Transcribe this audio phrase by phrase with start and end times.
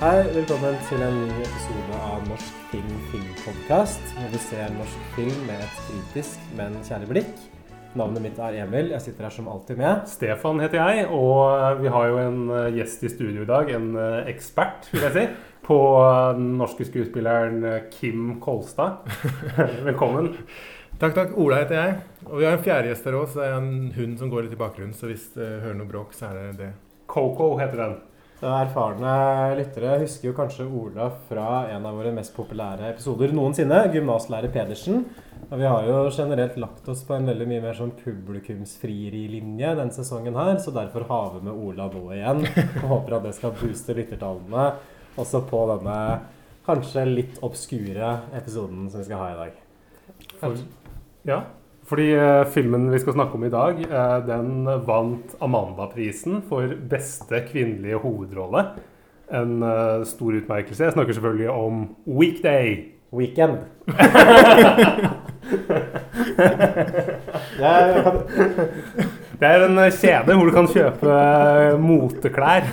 [0.00, 5.42] Hei, velkommen til en ny episode av Norsk film filmpodkast, hvor vi ser norsk film
[5.44, 7.42] med et kritisk, men kjærlig blikk.
[8.00, 8.94] Navnet mitt er Emil.
[8.94, 10.08] Jeg sitter her som alltid med.
[10.08, 13.74] Stefan heter jeg, og vi har jo en eh, gjest i studio i dag.
[13.76, 15.28] En eh, ekspert, vil jeg si,
[15.68, 19.04] på eh, den norske skuespilleren eh, Kim Kolstad.
[19.90, 20.32] Velkommen.
[20.96, 21.36] Takk, takk.
[21.36, 21.98] Ola heter jeg.
[22.24, 24.48] Og vi har en fjerde gjest her òg, så det er en hund som går
[24.48, 24.96] litt i bakgrunnen.
[24.96, 26.76] Så hvis du hører noe bråk, så er det det.
[27.04, 28.00] Coco heter den.
[28.40, 34.48] Erfarne lyttere husker jo kanskje Ola fra en av våre mest populære episoder noensinne, Gymnaslærer
[34.54, 35.02] Pedersen.
[35.50, 40.38] Og vi har jo generelt lagt oss på en veldig mye mer sånn publikumsfrieri-linje sesongen
[40.40, 42.40] her, så derfor har vi med Ola nå igjen.
[42.80, 44.66] Og håper at det skal booste lyttertallene
[45.20, 46.00] også på denne
[46.64, 49.64] kanskje litt obskure episoden som vi skal ha i dag.
[50.40, 50.62] For,
[51.28, 51.42] ja,
[51.90, 57.42] fordi eh, filmen vi skal snakke om i dag, eh, den vant Amanda-prisen for beste
[57.48, 58.64] kvinnelige hovedrolle.
[59.34, 60.84] En eh, stor utmerkelse.
[60.84, 62.94] Jeg snakker selvfølgelig om Weekday.
[63.12, 63.58] Weekend.
[67.60, 68.16] Jeg kan,
[69.40, 72.66] Det er en eh, kjede hvor du kan kjøpe eh, moteklær.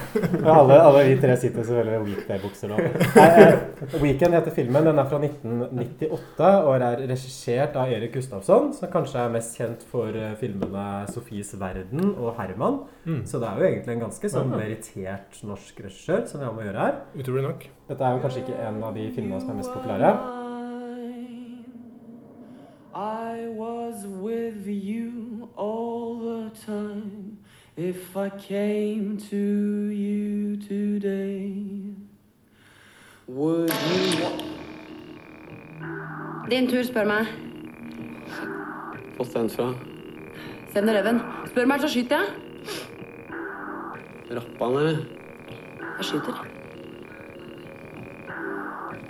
[0.43, 2.79] alle, alle vi tre sitter selvfølgelig i weekday-bukser nå.
[3.27, 4.83] Eh, Weekend heter filmen.
[4.89, 9.85] Den er fra 1998 og er regissert av Erik Gustavsson, som kanskje er mest kjent
[9.91, 12.81] for eh, filmene 'Sofies verden' og 'Herman'.
[13.05, 13.21] Mm.
[13.23, 16.65] Så det er jo egentlig en ganske sånn merittert norsk regissør som vi har med
[16.65, 16.99] å gjøre her.
[17.23, 17.69] Utrolig nok.
[17.87, 20.46] Dette er jo kanskje ikke en av de filmene som er mest populære.
[22.97, 27.37] I was with you all the time.
[27.75, 31.53] If I came to you today,
[33.27, 34.27] would you
[36.49, 37.27] Din tur, spør meg.
[39.17, 39.73] Fått den fra
[40.73, 41.21] Send reven.
[41.51, 42.27] Spør meg, så skyter jeg.
[44.31, 44.97] Rappan, eller?
[45.97, 46.45] Jeg skyter.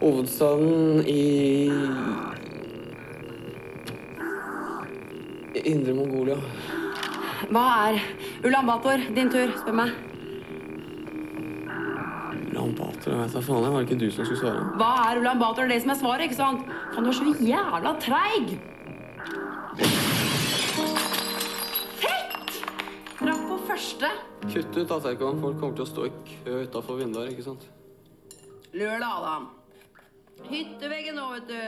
[0.02, 1.72] Hovedstaden i
[5.68, 6.38] Indre Mongolia.
[7.52, 7.98] Hva er
[8.48, 9.02] Ulan Bator?
[9.16, 9.92] Din tur, spør meg.
[12.48, 13.68] Ulan Bator, jeg vet da faen.
[13.68, 14.64] Var det ikke du som skulle svare?
[14.80, 15.68] Hva er Ulan Bator?
[15.68, 16.72] Det er det som er svaret, ikke sant?
[16.94, 18.56] Faen, du er så jævla treig!
[22.00, 22.62] Fett!
[23.20, 24.14] Traff på første.
[24.48, 25.44] Kutt ut, da, Terkon.
[25.44, 27.68] Folk kommer til å stå i kø utafor vinduet her, ikke sant?
[28.72, 29.52] Lørdag, Adam.
[30.48, 31.62] Hytteveggen nå, vet du.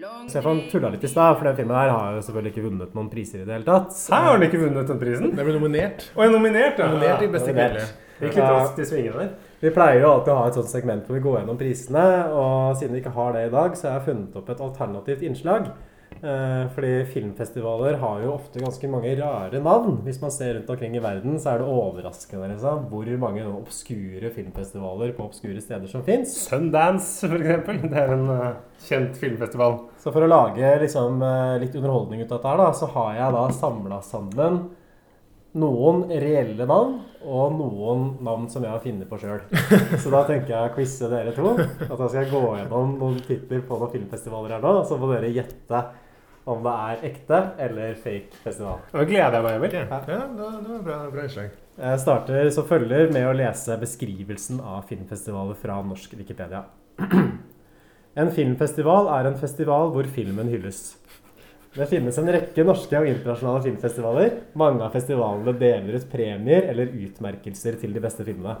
[0.00, 2.94] Long Stefan tulla litt i stad, for den filmen her har jo selvfølgelig ikke vunnet
[2.96, 3.94] noen priser i det hele tatt.
[4.10, 5.28] Her har den ikke vunnet den prisen.
[5.30, 6.08] Den ble nominert.
[6.16, 6.88] Og er nominert, ja.
[6.90, 7.76] Nominert i beste nominert.
[7.78, 8.00] kvinnelige.
[8.24, 9.30] Gikk litt raskt i svingene der.
[9.62, 12.04] Vi pleier jo alltid å ha et sånt segment hvor vi går gjennom prisene,
[12.34, 15.22] og siden vi ikke har det i dag, så har jeg funnet opp et alternativt
[15.30, 15.70] innslag.
[16.24, 19.98] Eh, fordi filmfestivaler har jo ofte ganske mange rare navn.
[20.06, 24.30] Hvis man ser rundt omkring i verden, så er det overraskende liksom, hvor mange obskure
[24.32, 26.32] filmfestivaler på obskure steder som fins.
[26.46, 27.82] Sundance, eksempel.
[27.92, 28.46] Det er en uh,
[28.86, 29.76] kjent filmfestival.
[30.00, 33.10] Så for å lage liksom, eh, litt underholdning ut av dette, her, da, så har
[33.18, 34.62] jeg da samla sammen
[35.60, 39.44] noen reelle navn og noen navn som jeg har funnet på sjøl.
[40.02, 41.52] Så da tenker jeg å quize dere to.
[41.54, 45.14] At da skal jeg gå gjennom noen titler på noen filmfestivaler her nå, så får
[45.14, 45.84] dere gjette
[46.44, 48.82] om det er ekte eller fake festival.
[48.92, 49.76] Nå gleder jeg meg, Emil.
[49.78, 51.54] Ja, det var det var bra, bra innslag.
[51.74, 56.66] Jeg starter som følger med å lese beskrivelsen av filmfestivaler fra norsk Wikipedia.
[58.14, 60.92] En filmfestival er en festival hvor filmen hylles.
[61.74, 64.36] Det finnes en rekke norske og internasjonale filmfestivaler.
[64.54, 68.54] Mange av festivalene deler ut premier eller utmerkelser til de beste filmene.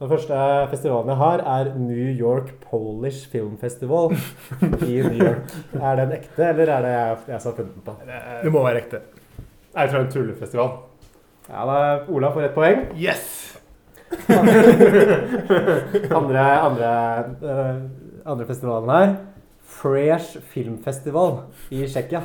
[0.00, 0.36] Den første
[0.70, 4.14] festivalen jeg har, er New York Polish Film Festival
[4.88, 5.50] i New York.
[5.76, 7.96] Er den ekte, eller er det jeg, jeg som har funnet den på?
[8.46, 9.02] Det må være ekte.
[9.74, 10.72] Jeg tror det er en tullefestival.
[11.50, 11.76] Ja, da,
[12.08, 12.86] Ola får ett poeng.
[12.96, 13.26] Yes!
[16.20, 16.88] Andre, andre,
[17.44, 17.76] eh,
[18.26, 19.12] andre festivalen her
[19.62, 22.24] Fresh Filmfestival i Tsjekkia.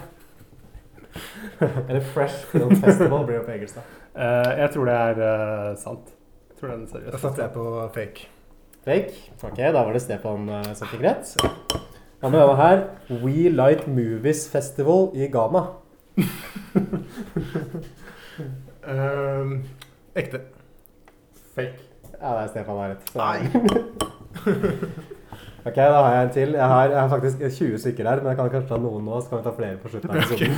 [1.60, 3.76] Eller Fresh Film Festival blir det på engelsk.
[3.76, 3.82] da.
[4.16, 6.15] Eh, jeg tror det er eh, sant.
[6.70, 7.66] Jeg den det er Da satser jeg på
[7.96, 8.28] fake.
[8.86, 9.14] Fake.
[9.44, 11.36] Ok, da var det Stefan uh, som fikk rett.
[12.22, 12.84] Hva med denne her?
[13.24, 15.64] We Like Movies Festival i Ghana.
[18.88, 19.64] um,
[20.16, 20.40] ekte.
[21.56, 21.74] Fake.
[22.22, 23.10] Ja, det er Stefan har rett.
[23.10, 23.22] Så-
[25.66, 26.52] Ok, da har jeg en til.
[26.54, 29.18] Jeg har, jeg har faktisk 20 stykker her, men jeg kan kanskje ta noen nå,
[29.26, 30.52] så kan vi ta flere på slutten av episoden.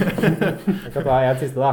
[0.84, 1.70] Jeg kan ta en siste, da.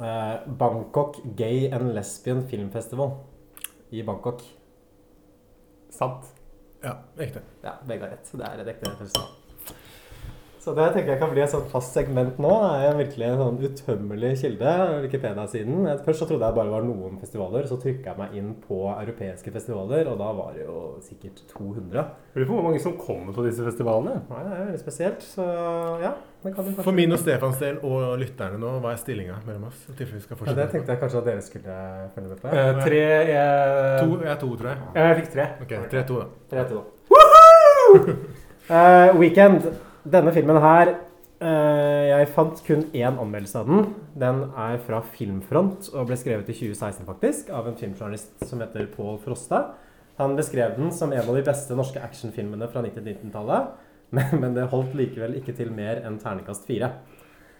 [0.00, 3.10] Eh, Bangkok Gay and Lesbian Filmfestival
[3.90, 4.42] i Bangkok.
[5.90, 6.34] Sant.
[6.82, 7.40] Ja, ekte.
[7.62, 8.30] Ja, begge har rett.
[8.32, 9.32] Det er et ekte festival.
[10.64, 12.50] Så det tenker jeg kan bli et sånt fast segment nå.
[12.64, 14.70] Det er virkelig en sånn utømmelig kilde.
[15.04, 15.90] Wikipedia-siden.
[16.06, 19.52] Først så trodde jeg bare var noen festivaler, så trykka jeg meg inn på europeiske
[19.52, 22.06] festivaler, og da var det jo sikkert 200.
[22.32, 24.22] Lurer på hvor mange som kommer på disse festivalene.
[24.30, 25.50] Nei, det er veldig spesielt, så
[26.00, 26.14] ja.
[26.44, 29.86] For min og Stefans del og lytterne nå, hva er stillinga mellom oss?
[29.88, 31.76] I vi skal ja, Det tenkte jeg kanskje at dere skulle
[32.12, 32.50] følge med på.
[32.52, 34.82] Uh, tre jeg, To, jeg er to, tror jeg.
[34.98, 35.46] Jeg fikk tre.
[35.64, 36.26] Ok, 3-2, da.
[36.52, 38.16] Tre to, da.
[38.64, 39.66] Eh, weekend.
[40.08, 43.88] Denne filmen her uh, Jeg fant kun én anmeldelse av den.
[44.20, 48.88] Den er fra Filmfront og ble skrevet i 2016 faktisk av en filmjournalist som heter
[48.92, 49.62] Pål Frosta.
[50.20, 53.72] Han beskrev den som en av de beste norske actionfilmene fra 90-tallet.
[54.14, 56.92] Men, men det holdt likevel ikke til mer enn terningkast fire.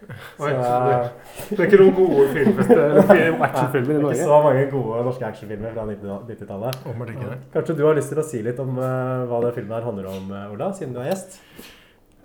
[0.43, 1.05] Oi, Så, det, eh,
[1.49, 5.73] det er ikke noen gode film- actionfilmer i er ikke så mange gode norske actionfilmer
[5.75, 6.81] fra 90-tallet.
[6.91, 7.47] Åpenbart.
[7.55, 10.11] Kanskje du har lyst til å si litt om uh, hva den filmen her handler
[10.11, 11.39] om, eh, Ola, siden du er gjest?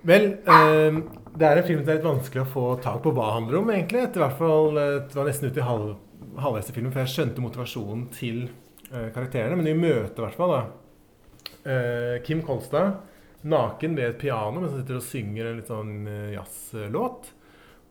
[0.07, 1.01] Vel, eh,
[1.37, 3.61] det er en film det er litt vanskelig å få tak på hva det handler
[3.61, 4.05] om, egentlig.
[4.07, 5.93] Etter hvert fall, Det var nesten ute i halv,
[6.41, 8.43] halvveis i filmen, for jeg skjønte motivasjonen til
[8.91, 9.57] eh, karakterene.
[9.57, 10.61] Men vi møter i hvert fall da
[11.65, 12.99] eh, Kim Kolstad
[13.47, 17.31] naken ved et piano mens han sitter og synger en litt sånn eh, jazzlåt.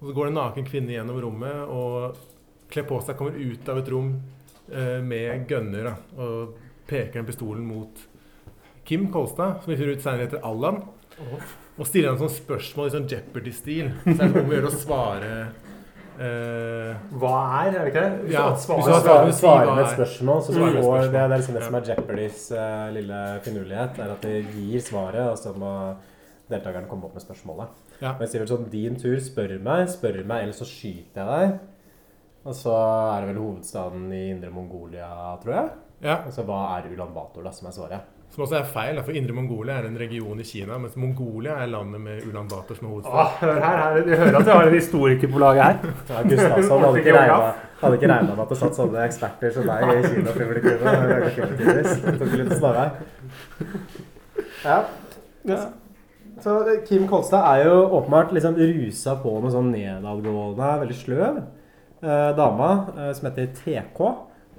[0.01, 2.21] Og så går det en naken kvinne gjennom rommet og
[2.71, 4.13] kler på seg, kommer ut av et rom
[4.71, 6.55] eh, med gønner og
[6.91, 8.07] peker den pistolen mot
[8.87, 10.81] Kim Kolstad, som vi finner ut senere heter Allan.
[11.81, 13.93] Og stiller han sånn spørsmål i sånn Jeopardy-stil.
[14.07, 15.35] Så er det om å gjøre å svare
[16.19, 17.33] Hva
[17.65, 18.21] er, er det ikke det?
[18.27, 21.13] Hvis Ja, du svarer- hvis du svarer med et spørsmål, så Svarer med et det,
[21.13, 25.31] det er liksom det som er Jeopardys uh, lille finurlighet, er at de gir svaret,
[25.31, 25.73] og så må
[26.51, 27.69] deltakeren komme opp med spørsmålet.
[28.01, 28.13] Ja.
[28.13, 31.27] Men jeg sier vel sånn, din tur, spør meg, spør meg, eller så skyter jeg
[31.51, 31.59] deg.
[32.45, 35.11] Og så er det vel hovedstaden i Indre Mongolia,
[35.43, 35.71] tror jeg.
[36.03, 38.01] Ja, Og så hva er Ulan Bator, da, som er svaret.
[38.31, 41.73] Som også er feil, for Indre Mongolia er en region i Kina, mens Mongolia er
[41.73, 43.17] landet med Ulan Bator som hovedstad.
[43.19, 45.97] Ah, hør her, her, jeg hører at jeg har en historiker på laget her.
[46.13, 47.51] Ja, Gustavsson hadde ikke regna
[47.81, 49.79] hadde ikke regnet med at det satt sånne eksperter som deg
[52.21, 52.89] i litt snarvei.
[54.65, 54.79] Ja.
[56.41, 61.41] Så eh, Kim Kolstad er jo åpenbart liksom rusa på med sånn nedadgående, veldig sløv
[61.41, 64.01] eh, dama eh, som heter TK.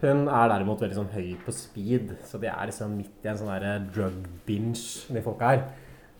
[0.02, 3.38] Hun er derimot veldig sånn høy på speed, så de er liksom midt i en
[3.38, 5.64] sånn der drug binge, de folka her.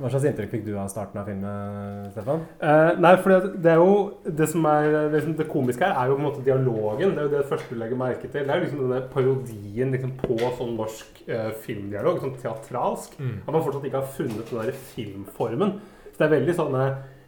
[0.02, 2.42] Hva slags inntrykk fikk du av starten av filmen, Stefan?
[2.66, 3.92] Eh, nei, for det er jo
[4.26, 7.14] Det som er liksom, det komiske her, er jo på en måte dialogen.
[7.14, 8.48] Det er jo det første du legger merke til.
[8.48, 13.14] Det er jo liksom denne parodien liksom, på sånn norsk eh, filmdialog, sånn teatralsk.
[13.22, 13.38] Mm.
[13.44, 15.78] At man fortsatt ikke har funnet den der filmformen.
[16.08, 16.82] Så det er veldig sånn,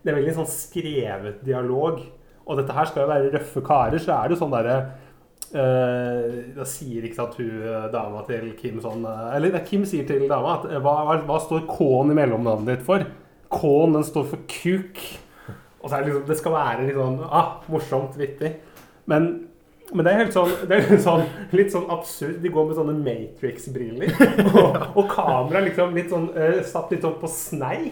[0.04, 2.02] Det er veldig sånn skrevet dialog.
[2.44, 5.03] Og dette her skal jo være røffe karer, så er det jo sånn derre eh,
[5.54, 9.84] Da sier ikke sant hun eh, dama til Kim sånn eh, Eller det er Kim
[9.86, 13.06] sier til dama at eh, hva, hva, står K-en i mellomnavnet ditt for?
[13.54, 15.02] K-en den står for kuk.
[15.84, 18.56] Og så er det liksom Det skal være litt sånn ah, morsomt, vittig.
[19.12, 19.34] Men
[19.94, 22.40] men det er helt sånn, det er litt sånn, litt sånn absurd.
[22.42, 24.16] De går med sånne Matrix-briller.
[24.54, 27.92] Og, og kameraet liksom litt sånn, uh, satt litt sånn på snei.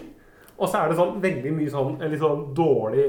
[0.57, 3.05] Og så er det sånn veldig mye sånn eh, litt sånn dårlig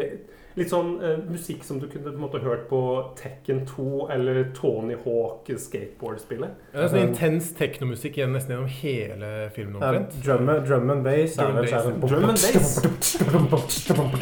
[0.55, 2.81] Litt sånn eh, musikk som du kunne på en måte hørt på
[3.17, 6.59] Tekken 2 eller Tony Hawk skateboard-spillet.
[6.75, 11.07] Ja, det er sånn intens teknomusikk igjen nesten gjennom hele filmen Ja, drum, drum and
[11.07, 11.71] bass Drum and
[13.51, 14.13] bass, Drum and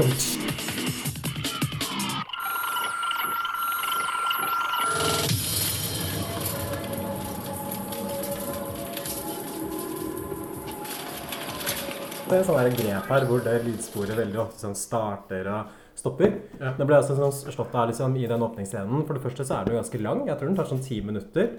[12.31, 16.33] Det er sånn grep her hvor det lydsporet veldig ofte sånn starter og stopper.
[16.61, 16.73] Ja.
[16.79, 19.05] Det ble altså sånn slått av liksom, i den åpningsscenen.
[19.07, 20.25] For det første så er den jo ganske lang.
[20.27, 21.53] Jeg tror den tar sånn ti minutter.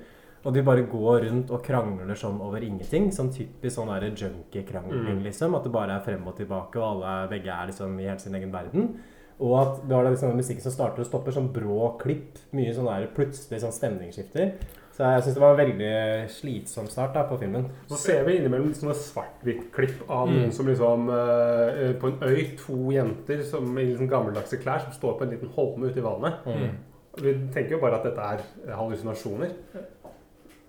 [0.43, 3.12] Og de bare går rundt og krangler sånn over ingenting.
[3.13, 5.24] Sånn typisk sånn junkie-krangling, Mm.
[5.24, 5.55] liksom.
[5.55, 8.33] At det bare er frem og tilbake, og alle begge er liksom i helt sin
[8.33, 9.00] egen verden.
[9.39, 12.38] Og at du har liksom den musikken som starter og stopper, sånn brå klipp.
[12.53, 14.53] Mye sånn der plutselig sånn stemningsskifter.
[14.91, 15.91] Så jeg syns det var en veldig
[16.29, 17.69] slitsom start da, på filmen.
[17.88, 20.51] Så ser vi innimellom sånne svart-hvitt-klipp av Mm.
[20.51, 25.17] som liksom uh, På en øy, to jenter som i liksom gammeldagse klær som står
[25.17, 26.43] på en liten holme ute i vannet.
[26.45, 26.75] Mm.
[27.21, 29.55] Vi tenker jo bare at dette er hallusinasjoner.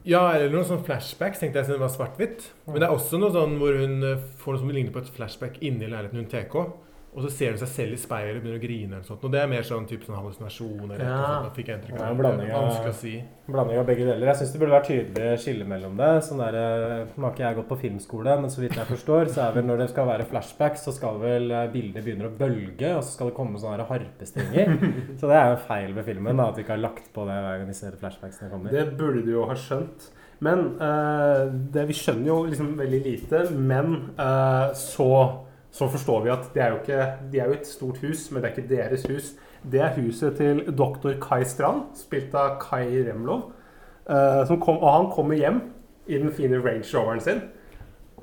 [0.04, 2.48] Ja, eller noen sånn flashbacks, tenkte jeg siden det var svart-hvitt.
[2.66, 5.12] Men det er også noe sånn hvor hun eh, får noe som ligner på et
[5.14, 6.56] flashback inni leiligheten hun TK.
[7.12, 8.92] Og så ser hun seg selv i speilet og begynner å grine.
[8.96, 9.24] eller sånt.
[9.24, 10.84] Og det er mer sånn type sånn hallusinasjon.
[10.94, 11.16] eller Ja.
[11.20, 12.10] sånt, da fikk jeg inntrykk av.
[12.10, 13.24] en blanding av- Vanskelig å si.
[13.52, 14.26] Blanding av begge deler.
[14.26, 16.22] Jeg syns det burde vært tydelig skille mellom det.
[16.24, 19.28] Sånn der, eh, Nå har ikke jeg gått på filmskole, men så vidt jeg forstår,
[19.28, 22.38] så er vel når det skal være flashback, så skal vel eh, bildet begynne å
[22.38, 25.18] bølge, og så skal det komme sånne her harpestrenger.
[25.20, 27.36] Så det er jo feil ved filmen, da, at vi ikke har lagt på det
[27.36, 28.70] hver gang vi ser flashbacksene kommer.
[28.70, 30.08] Det burde du jo ha skjønt.
[30.40, 33.50] Men uh, det, vi skjønner jo liksom veldig lite.
[33.54, 37.66] Men uh, så, så forstår vi at det er jo ikke De er jo et
[37.66, 39.32] stort hus, men det er ikke deres hus.
[39.72, 43.52] Det er huset til doktor Kai Strand, spilt av Kai Remlov.
[44.08, 45.60] eh, kom, og han kommer hjem
[46.06, 47.42] i den fine Range Roveren sin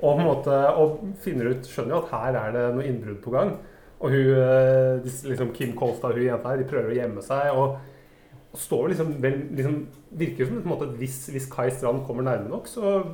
[0.00, 3.56] og, måte, og finner ut, skjønner jo at her er det noe innbrudd på gang.
[4.00, 7.50] Og hun, eh, liksom Kim Kolstad hun jenta her, de prøver å gjemme seg.
[7.52, 7.78] og
[8.54, 12.48] står liksom, vel, liksom Virker som en måte, at hvis, hvis Kai Strand kommer nærme
[12.50, 13.04] nok, så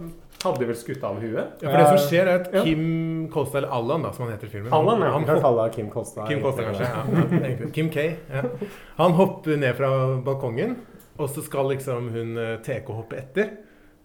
[0.45, 1.63] hadde vel skutt av huet.
[1.63, 2.63] Ja, for det som skjer, er at Ja.
[2.65, 5.11] Kim Kolstad, eller Allan, da, som han heter i filmen Allan, ja.
[5.15, 6.29] han Vi kan kalle Kim Kolstad.
[6.29, 6.85] Kim Kolstad, kanskje.
[6.85, 7.71] Ja, ja.
[7.75, 8.05] Kim K.
[8.33, 8.43] Ja.
[8.97, 9.91] Han hopper ned fra
[10.27, 10.77] balkongen,
[11.19, 13.51] og så skal liksom hun eh, TK hoppe etter.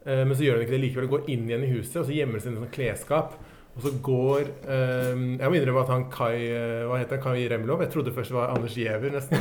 [0.06, 1.10] Eh, Men så gjør hun ikke det likevel.
[1.12, 3.36] Går inn igjen i huset, og så gjemmer hun seg i en sånn klesskap.
[3.72, 7.24] Og så går eh, Jeg må innrømme at han Kai eh, Hva heter han?
[7.24, 7.80] Kai Remlov?
[7.86, 9.38] Jeg trodde først det var Anders Giæver, nesten.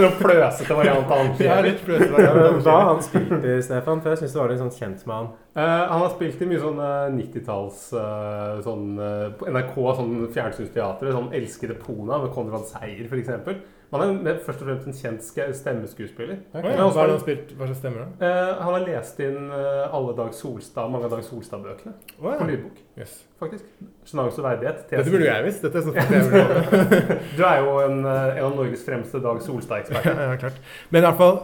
[0.00, 1.30] Noen pløsete variant av han.
[1.38, 4.02] Ja, litt pløsete variant av Anders Hva har han spilt i, Stefan?
[4.02, 5.30] For jeg syns det var litt sånn kjent med han.
[5.54, 10.16] Eh, han har spilt i mye sånn eh, 90-talls eh, sånn, eh, På NRK, sånn
[10.34, 11.14] fjernsynsteater.
[11.14, 13.54] Sånn 'Elskede Pona' med Konrad Seier, f.eks.
[13.90, 16.36] Men han er først og fremst en kjent stemmeskuespiller.
[16.52, 16.60] Okay.
[16.60, 16.66] Ok.
[16.70, 17.54] ja, Hva har han spilt?
[17.58, 18.28] Hva slags stemmer da?
[18.28, 22.36] Eh, han har lest inn eh, alle Dag Solstad, mange av Dag Solstad-bøkene ja.
[22.38, 23.16] på lydbok, Yes.
[23.40, 23.64] faktisk.
[24.06, 24.84] 'Sjenanse og verdighet'.
[24.90, 25.64] Dette burde jo jeg visst.
[25.66, 27.18] Dette er sånn jeg.
[27.38, 30.20] Du er jo en, eh, en av Norges fremste Dag Solstad-eksperter.
[30.30, 30.60] Ja, klart.
[30.90, 31.40] Men i alle fall,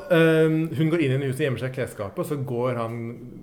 [0.79, 3.01] hun går inn i huset, gjemmer seg i klesskapet, og så går han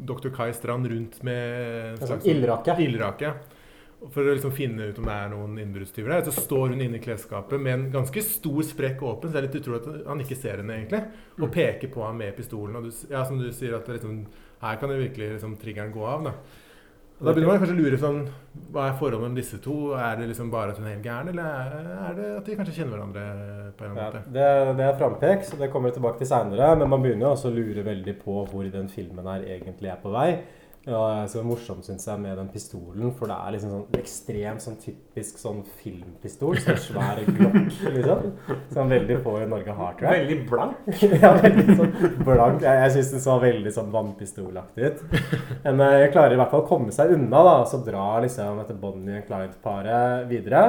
[0.07, 0.31] dr.
[0.35, 1.43] Kai Strand rundt med
[1.91, 3.33] en sånn slags ildrake.
[4.11, 6.25] For å liksom finne ut om det er noen innbruddstyver der.
[6.27, 9.47] Så står hun inne i klesskapet med en ganske stor sprekk åpen, så det er
[9.47, 11.03] litt utrolig at han ikke ser henne, egentlig.
[11.39, 12.75] Og peker på ham med pistolen.
[12.75, 14.25] Og du, ja, som du sier, at det liksom,
[14.65, 16.23] her kan jo virkelig liksom, triggeren gå av.
[16.27, 16.33] da.
[17.21, 18.17] Og da begynner man kanskje å lure sånn
[18.73, 19.75] Hva er forholdet mellom disse to?
[19.95, 22.73] Er det liksom bare at hun er helt gæren, eller er- det at de kanskje
[22.79, 24.23] kjenner hverandre på en Ja, måte?
[24.33, 24.47] det,
[24.81, 26.73] det er frampek, så det kommer vi tilbake til seinere.
[26.81, 30.01] Men man begynner jo også å lure veldig på hvor den filmen her egentlig er
[30.03, 30.41] på vei.
[30.83, 34.63] Ja, det så morsomt syns jeg med den pistolen, for det er liksom sånn ekstremt
[34.65, 36.59] sånn typisk sånn filmpistol.
[36.59, 38.33] Sånn svær glokk, liksom.
[38.73, 40.25] Som veldig få i Norge har, tror jeg.
[40.25, 40.91] Veldig blank.
[41.23, 41.95] ja, veldig sånn
[42.27, 42.65] blank.
[42.67, 45.05] Jeg, jeg syns den så veldig sånn vannpistolaktig ut.
[45.63, 47.57] Men eh, jeg klarer i hvert fall å komme seg unna, da.
[47.63, 50.65] Og så drar liksom dette Bonnie og Clyde-paret videre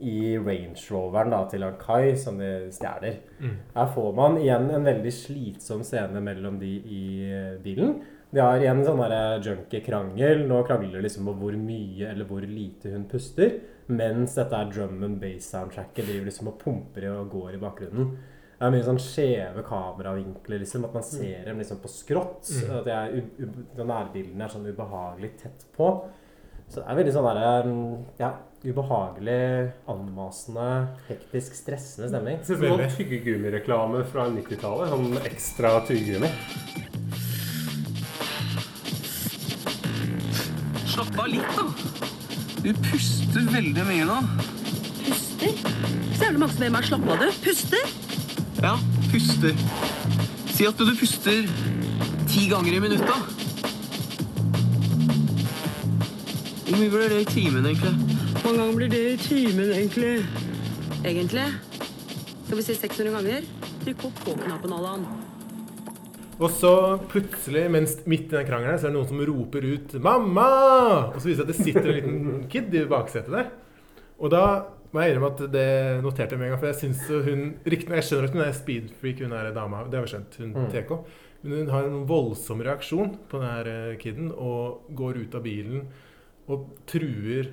[0.00, 3.20] i Range Roveren da, til Kai, som de stjeler.
[3.42, 3.56] Mm.
[3.74, 7.98] Her får man igjen en veldig slitsom scene mellom de i eh, bilen.
[8.30, 10.42] De har igjen en sånn der junkie krangel.
[10.48, 13.54] Nå krangler de liksom om hvor mye eller hvor lite hun puster.
[13.88, 18.10] Mens dette er drum and bass-soundtracket driver liksom og pumper i og går i bakgrunnen.
[18.58, 20.84] Det er mye sånn skjeve kameravinkler, liksom.
[20.84, 22.50] At man ser dem liksom på skrått.
[22.52, 22.72] Mm.
[22.76, 25.88] At de er, u- u- nærbildene er sånn ubehagelig tett på.
[26.68, 27.52] Så det er veldig sånn derre
[28.18, 28.32] Ja,
[28.66, 30.66] ubehagelig, anmasende,
[31.08, 32.42] hektisk, stressende stemning.
[32.42, 32.90] Det er som Veldig.
[32.98, 34.90] tyggegummireklame fra 90-tallet.
[34.92, 36.28] Sånn ekstra tyggegummi.
[40.98, 41.62] Slapp av litt, da.
[42.58, 44.16] Du puster veldig mye nå.
[45.04, 45.52] Puster?
[46.16, 47.36] Så jævlig mange som ber meg slappe av, du.
[47.44, 47.92] Puster?
[48.64, 48.72] Ja,
[49.12, 49.54] puster.
[50.50, 51.46] Si at du puster
[52.26, 53.06] ti ganger i minuttet.
[53.06, 53.14] da.
[56.66, 57.94] Hvor mye blir det i timen, egentlig?
[58.42, 60.26] Hvor mange ganger blir det i timen, egentlig?
[61.04, 61.46] Egentlig?
[62.42, 63.50] Skal vi si 600 ganger?
[63.84, 65.06] Trykk på på-knappen, Allan.
[66.38, 66.72] Og så
[67.10, 71.20] plutselig, mens midt i den krangelen, så er det noen som roper ut 'Mamma!' Og
[71.20, 73.48] så viser det seg at det sitter en liten kid i baksetet der.
[74.20, 74.44] Og da
[74.92, 77.98] må jeg innrømme at det noterte jeg med en gang, for jeg syns hun Riktignok,
[77.98, 80.70] jeg skjønner at hun er speedfreak, hun er dama, det har vi skjønt, hun Mm.
[80.70, 80.90] TK.
[81.42, 85.42] Men hun har en voldsom reaksjon på den her eh, kiden og går ut av
[85.42, 85.86] bilen
[86.48, 87.50] og truer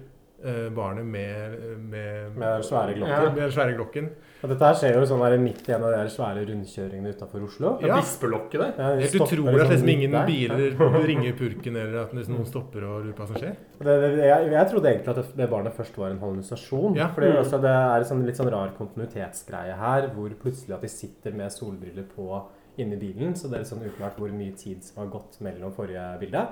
[0.75, 3.33] barnet med, med, Med den svære Ja, glokken.
[3.33, 4.09] med den svære glokken.
[4.43, 7.45] Og dette her skjer jo sånn der midt i en av de svære rundkjøringene utafor
[7.47, 7.71] Oslo.
[7.81, 7.87] Ja.
[7.87, 7.95] Ja.
[8.01, 8.73] Bispelokket der.
[8.77, 10.25] Ja, de Helt utrolig at liksom liksom ingen der.
[10.27, 13.55] biler ringer purken, eller at liksom noen stopper og lurer på hva som skjer.
[13.79, 16.95] Det, det, jeg, jeg trodde egentlig at det- barnet først var en hallusinasjon.
[16.99, 17.07] Ja.
[17.15, 20.91] For altså, Det er en sånn, litt sånn rar kontinuitetsgreie her, hvor plutselig at de
[20.93, 22.43] sitter med solbriller på
[22.77, 23.33] inni bilen.
[23.35, 26.45] Så det er litt sånn uklart hvor mye tid som har gått mellom forrige bilde.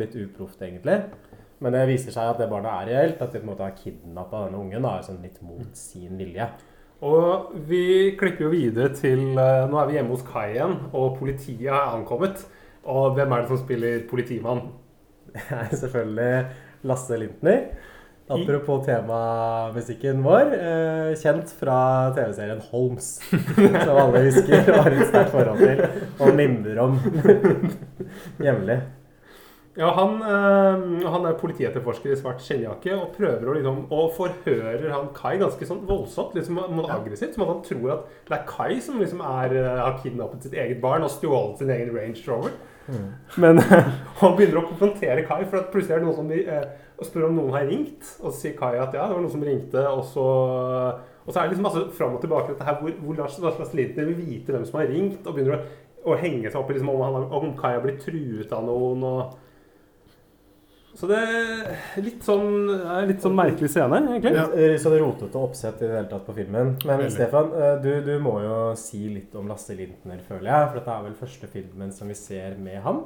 [0.00, 0.96] Litt uproft, egentlig.
[1.62, 3.22] Men det viser seg at det barnet er reelt.
[3.22, 6.48] At de på en måte har kidnappa denne ungen da, sånn litt mot sin vilje.
[7.04, 11.18] Og vi klipper jo videre til eh, Nå er vi hjemme hos Kai igjen, og
[11.18, 12.44] politiet har ankommet.
[12.84, 14.66] Og hvem er det som spiller politimann?
[15.34, 17.66] Det er selvfølgelig Lasse Lintner.
[18.28, 20.52] Apropos temamusikken vår.
[20.56, 21.78] Eh, kjent fra
[22.16, 23.08] TV-serien Holmes.
[23.84, 25.82] Som alle husker og har et sterkt forhold til.
[26.24, 26.96] Og mimrer om
[28.46, 28.78] jevnlig.
[29.74, 34.92] Ja, han, øh, han er politietterforsker i svart skinnjakke og prøver å liksom Og forhører
[34.92, 37.34] han Kai ganske sånn voldsomt, liksom aggressivt.
[37.34, 40.54] Som at han tror at det er Kai som liksom er, eh, har kidnappet sitt
[40.54, 42.54] eget barn og stjålet sin egen Range Rover.
[43.40, 43.58] Men
[44.20, 46.40] han begynner å konfrontere Kai, for at plutselig er det noen som de,
[46.94, 48.14] og spør om noen har ringt.
[48.22, 49.86] Og så sier Kai at ja, det var noen som ringte.
[49.90, 50.26] Og så,
[51.24, 53.74] og så er det liksom masse fram og tilbake dette her, hvor, hvor Lars, Lars
[53.74, 55.64] Lintner vil vite hvem som har ringt, og begynner å,
[56.12, 59.08] å henge seg opp i liksom, om, han, om Kai har blitt truet av noen.
[59.08, 59.40] og
[60.94, 64.44] så det er litt sånn, er litt sånn merkelig scene, egentlig.
[64.74, 66.76] Litt sånn rotete oppsett i det hele tatt på filmen.
[66.84, 67.10] Men Veldig.
[67.16, 70.68] Stefan, eh, du, du må jo si litt om Lasse Lintner, føler jeg.
[70.70, 73.02] For dette er vel første filmen som vi ser med ham.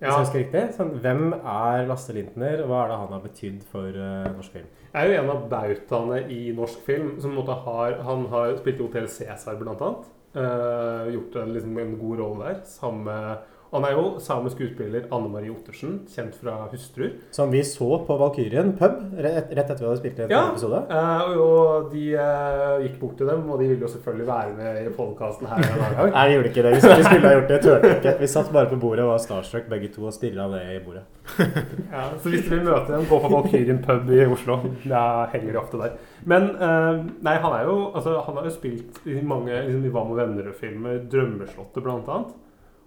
[0.00, 0.14] Hvis Ja.
[0.16, 0.62] jeg husker riktig.
[0.74, 4.54] Sånn, hvem er Lasse Lintner, og hva er det han har betydd for uh, norsk
[4.56, 4.68] film?
[4.94, 7.10] Jeg er jo en av bautaene i norsk film.
[7.20, 10.08] Som har, han har spilt i Hotell Cæsar, blant annet.
[10.34, 12.60] Uh, gjort en, liksom, en god rolle der.
[12.64, 13.38] Sammen med
[13.70, 17.12] Han er jo samisk skuespiller Anne Marie Ottersen, kjent fra 'Hustruer'.
[17.30, 20.40] Som vi så på Valkyrien pub rett, rett etter vi hadde spilt i en Ja.
[20.50, 20.80] episode.
[20.90, 24.86] Ja, og de eh, gikk bort til dem, og de ville jo selvfølgelig være med
[24.86, 25.58] i podkasten her.
[26.16, 26.74] Nei, de gjorde ikke det.
[26.74, 27.60] Vi skulle, vi skulle ha gjort det.
[27.62, 28.16] Turte ikke.
[28.20, 31.04] Vi satt bare på bordet og var starstruck begge to og stirra ned i bordet.
[31.94, 34.58] Ja, så hvis du vil møte dem, gå på Valkyrien pub i Oslo.
[34.88, 35.94] Da henger de ofte der.
[36.26, 39.88] Men eh, nei, han er jo altså, Han har jo spilt i mange liksom, i
[39.94, 40.98] Hva med venner-filmer.
[41.06, 42.34] 'Drømmeslottet', blant annet.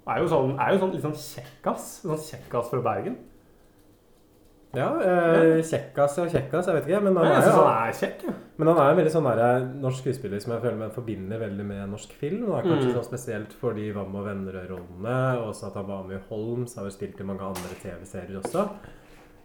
[0.08, 2.02] Er jo sånn, er jo sånn litt sånn kjekkas.
[2.04, 3.16] Sånn kjekkas fra Bergen.
[4.74, 7.02] Ja, eh, kjekkas og kjekkas, jeg vet ikke.
[7.06, 8.24] Men han Jeg er synes jo han er kjekk.
[8.26, 8.34] Ja.
[8.58, 11.66] Men han er en veldig sånn der, norsk skuespiller som jeg føler meg forbinder veldig
[11.66, 12.44] med norsk film.
[12.52, 12.96] Er kanskje Mm.
[12.98, 16.76] sånn spesielt for de Vam og venner-rollene, og også at han var med i Holmes,
[16.76, 18.70] har jo spilt i mange andre TV-serier også.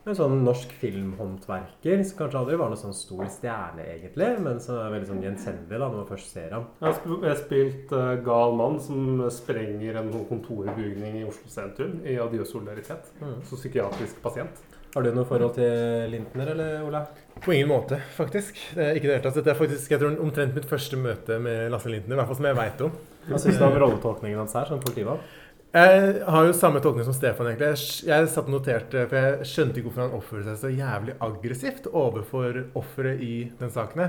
[0.09, 4.79] En sånn norsk filmhåndverker som kanskje aldri var noen sånn stor stjerne, egentlig, men som
[4.81, 6.65] er veldig sånn gjenkjennelig da, når man først ser ham.
[6.81, 11.53] Jeg har sp- jeg har spilt uh, gal mann som sprenger en kontorbygning i Oslo
[11.53, 13.12] sentrum i Adjø solidaritet.
[13.21, 13.37] Mm.
[13.50, 14.65] Som psykiatrisk pasient.
[14.95, 17.03] Har du noe forhold til Lintner, eller Ola?
[17.45, 18.57] På ingen måte, faktisk.
[18.75, 19.37] Det er ikke det hele tatt.
[19.37, 22.41] Dette er faktisk jeg tror, omtrent mitt første møte med Lasse Lintner, i hvert fall
[22.41, 22.97] som jeg veit om.
[23.29, 25.21] Hva syns du om rolletolkningen hans her som politimann?
[25.68, 27.50] Jeg har jo samme tolkning som Stefan.
[27.50, 27.74] egentlig.
[28.09, 31.90] Jeg, satt og noterte, for jeg skjønte ikke hvorfor han oppførte seg så jævlig aggressivt
[31.92, 34.07] overfor offeret i den saken.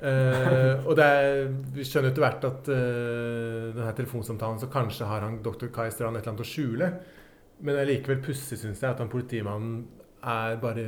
[0.00, 5.40] Eh, og er, Vi skjønner etter hvert at uh, denne telefonsamtalen så kanskje har han
[5.44, 5.68] dr.
[5.72, 6.92] Kai Strand et eller annet å skjule.
[7.64, 9.82] Men likevel pussig, syns jeg, at han politimannen
[10.20, 10.82] er bare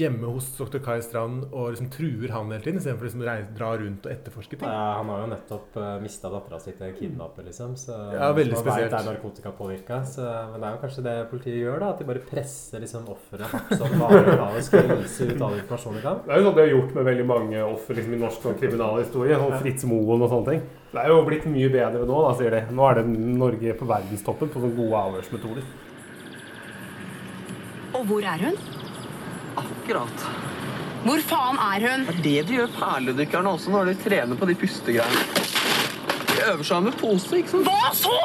[0.00, 0.78] hjemme hos dr.
[0.80, 4.56] Kai Strand og liksom truer han hele tiden, istedenfor å liksom dra rundt og etterforske
[4.56, 4.68] ting.
[4.68, 7.74] Ja, han har jo nettopp uh, mista dattera si til en kidnapper, liksom.
[7.76, 8.96] Så, Ja, veldig man vet spesielt.
[8.96, 9.98] er narkotikapåvirka.
[10.08, 11.90] så- Men det er jo kanskje det politiet gjør, da.
[11.90, 16.00] At de bare presser liksom offeret Som varer av og skvise ut all informasjon de
[16.00, 16.20] kan.
[16.24, 18.58] Det er jo sånn de har gjort med veldig mange offer liksom, i norsk sånn,
[18.58, 19.36] kriminalhistorie.
[19.38, 20.62] Og Fritz Moen og sånne ting.
[20.92, 22.64] Det er jo blitt mye bedre nå, da, sier de.
[22.72, 25.62] Nå er det Norge på verdenstoppen på sånne gode avhørsmetoder.
[27.98, 28.56] Og hvor er hun?
[29.58, 30.24] Akkurat.
[31.04, 32.06] Hvor faen er hun?
[32.08, 35.22] Det er det de gjør perledykkerne også når de trener på de pustegreiene.
[36.28, 37.68] De øver seg med pose, ikke sant?
[37.68, 38.18] Hva så?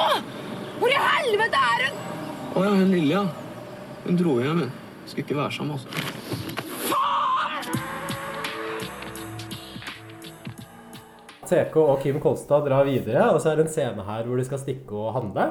[0.79, 2.01] Hvor i helvete er hun?
[2.53, 3.25] Å ja, hun lille, ja.
[4.03, 4.73] Hun dro hjem, hun.
[5.07, 5.87] Skulle ikke være sammen med oss.
[11.53, 14.45] TK og Kim Kolstad drar videre, og så er det en scene her hvor de
[14.47, 15.49] skal stikke og handle.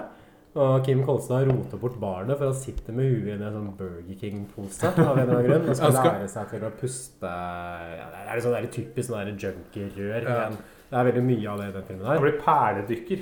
[0.52, 4.18] Og Kim Kolstad roter bort barnet, for han sitter med huet i en sånn Burger
[4.20, 4.84] King-pose.
[4.90, 8.28] av en eller annen grunn, Og skal skal- lære seg til å puste ja, Det
[8.28, 10.22] er sånn det er typisk sånn der junkie-rør.
[10.28, 10.50] Ja.
[10.92, 12.18] Det er veldig mye av det i den filmen her.
[12.18, 13.20] Det blir perledykker.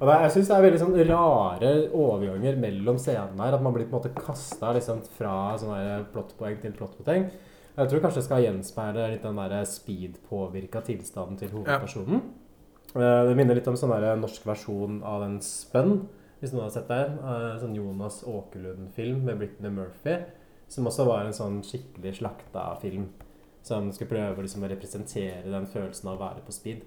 [0.00, 3.52] Og det, jeg syns det er veldig sånn rare overganger mellom scenene her.
[3.58, 7.28] At man blir på en måte kasta liksom fra sånn der plottpoeng til plottpoeng.
[7.76, 12.22] Jeg tror kanskje det skal gjenspeile litt den der speed-påvirka tilstanden til hovedpersonen.
[12.96, 13.24] Ja.
[13.28, 16.08] Det minner litt om sånn der norsk versjon av den Spun,
[16.40, 16.98] hvis noen har sett det.
[17.22, 17.56] her.
[17.62, 20.18] Sånn Jonas Åkerlund-film med Britney Murphy.
[20.68, 23.08] Som også var en sånn skikkelig slakta film.
[23.64, 26.84] Som skulle prøve liksom å representere den følelsen av å være på speed.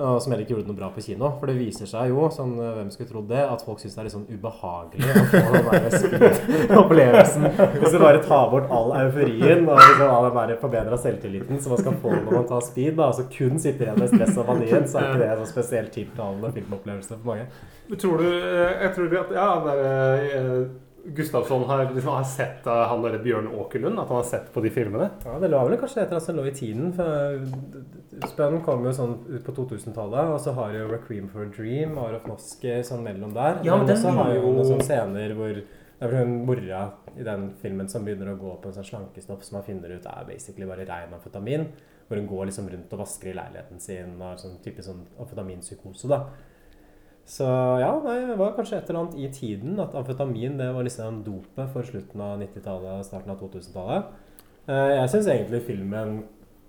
[0.00, 1.28] Og som heller ikke gjorde noe bra på kino.
[1.36, 4.00] For det viser seg jo, sånn, eh, hvem skulle trodd det, at folk syns det
[4.00, 7.48] er litt sånn ubehagelig å få den der speed-opplevelsen.
[7.82, 11.82] Hvis du bare tar bort all euforien og liksom all den der selvtilliten som man
[11.82, 14.88] skal få når man tar speed, da, altså kun sitter igjen med stress og vanien,
[14.88, 17.50] så er ikke det en sånn spesielt tiltalende filmopplevelse for mange.
[17.92, 20.64] Tror du eh, Jeg tror at ja, han der, eh,
[21.04, 23.98] Gustavsson har, liksom, har sett uh, han derre Bjørn Åkerlund?
[23.98, 25.08] At han har sett på de filmene?
[25.24, 26.92] Ja, Det lå vel kanskje etter at det lå i tiden.
[26.94, 31.50] for Spønn kom jo sånn ut på 2000-tallet, og så har jo 'Requiem for a
[31.50, 33.62] Dream' og Arof Moske sånn mellom der.
[33.66, 35.62] Ja, men men også har jo noen sånne scener hvor
[36.02, 36.78] Det er vel hun mora
[37.14, 40.06] i den filmen som begynner å gå på en sånn slankestoff som man finner ut
[40.06, 41.68] er basically bare rein amfetamin.
[42.08, 45.06] Hvor hun går liksom rundt og vasker i leiligheten sin og har sånn type sånn
[45.16, 46.08] amfetaminpsykose.
[46.08, 46.24] da.
[47.24, 47.44] Så
[47.80, 51.22] ja, nei, det var kanskje et eller annet i tiden at amfetamin det var liksom
[51.24, 54.04] dopet for slutten av 90-tallet og starten av 2000-tallet.
[54.68, 56.24] Eh, Jeg syns egentlig filmen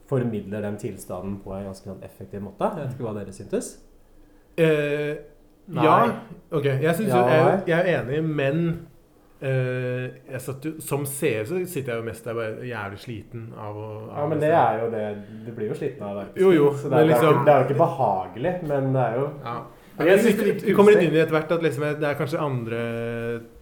[0.10, 2.70] formidler den tilstanden på en ganske sånn effektiv måte.
[2.78, 3.74] Jeg vet ikke hva dere syntes.
[4.58, 5.14] Eh,
[5.74, 5.98] ja.
[6.52, 8.88] Ok, jeg, synes, Ja, jeg, jeg er enig, men
[9.42, 13.48] eh, jeg satt jo, som seer så sitter jeg jo mest der bare jævlig sliten
[13.58, 15.06] av å Ja, men det er jo det
[15.48, 16.28] Du blir jo sliten av det.
[16.44, 19.16] Jo, jo, Så er, det, er liksom- det er jo ikke behagelig, men det er
[19.20, 19.56] jo Ja.
[19.98, 22.18] Men Jeg synes det er kommer litt inn i etter hvert at liksom, det er
[22.18, 22.80] kanskje andre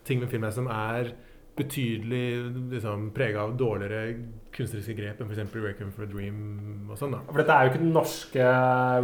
[0.07, 1.11] ting med filmen som er
[1.59, 2.27] betydelig
[2.71, 4.15] liksom, prega av dårligere
[4.55, 5.51] kunstneriske grep enn f.eks.
[5.51, 7.13] 'Requiem for a Dream' og sånn.
[7.15, 7.21] da.
[7.27, 8.47] For dette er jo ikke den norske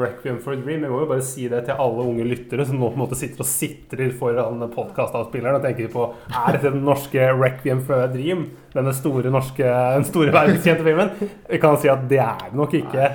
[0.01, 0.83] Requiem for a Dream.
[0.85, 3.19] Jeg må jo bare si det til alle unge lyttere som nå på en måte
[3.19, 8.11] sitter og sitrer foran podkastavspilleren og tenker på Er dette den norske Requiem for a
[8.11, 8.47] Dream?
[8.75, 11.15] Denne store norske, den store verdenskjente filmen?
[11.47, 13.11] Vi kan si at det er det nok ikke.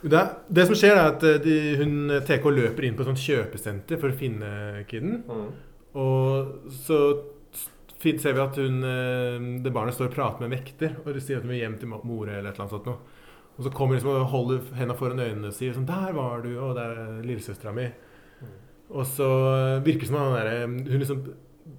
[0.00, 3.22] Det, det som skjer, er at eh, de, hun, TK løper inn på et sånt
[3.22, 4.50] kjøpesenter for å finne
[4.90, 5.22] kiden.
[5.26, 5.48] Mm.
[5.98, 7.00] Og så
[7.98, 11.22] ser vi at hun, eh, det barnet står og prater med en vekter og de
[11.24, 13.16] sier at hun vil hjem til mora eller et eller annet sånt noe.
[13.58, 16.44] Og så kommer hun liksom og holder henda foran øynene og sier sånn 'Der var
[16.44, 17.90] du, og der er lillesøstera mi'.
[18.88, 19.28] Og så
[19.84, 21.24] virker det som han derre Hun liksom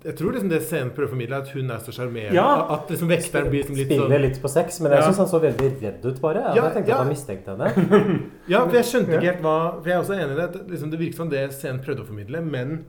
[0.04, 2.36] Jeg tror liksom det scenen prøver å formidle, er at hun er så sjarmerende.
[2.38, 2.46] Ja.
[2.76, 5.08] At liksom vekteren blir liksom litt Spiller sånn litt på sex, men jeg Ja.
[5.10, 6.44] syns han så veldig redd ut, bare.
[6.56, 6.96] Ja, jeg tenkte ja.
[6.96, 7.70] at han mistenkte henne.
[8.54, 10.46] Ja, for jeg skjønte ikke helt hva For jeg er også enig i det.
[10.50, 12.86] at Liksom, det virker som det scenen prøvde å formidle, men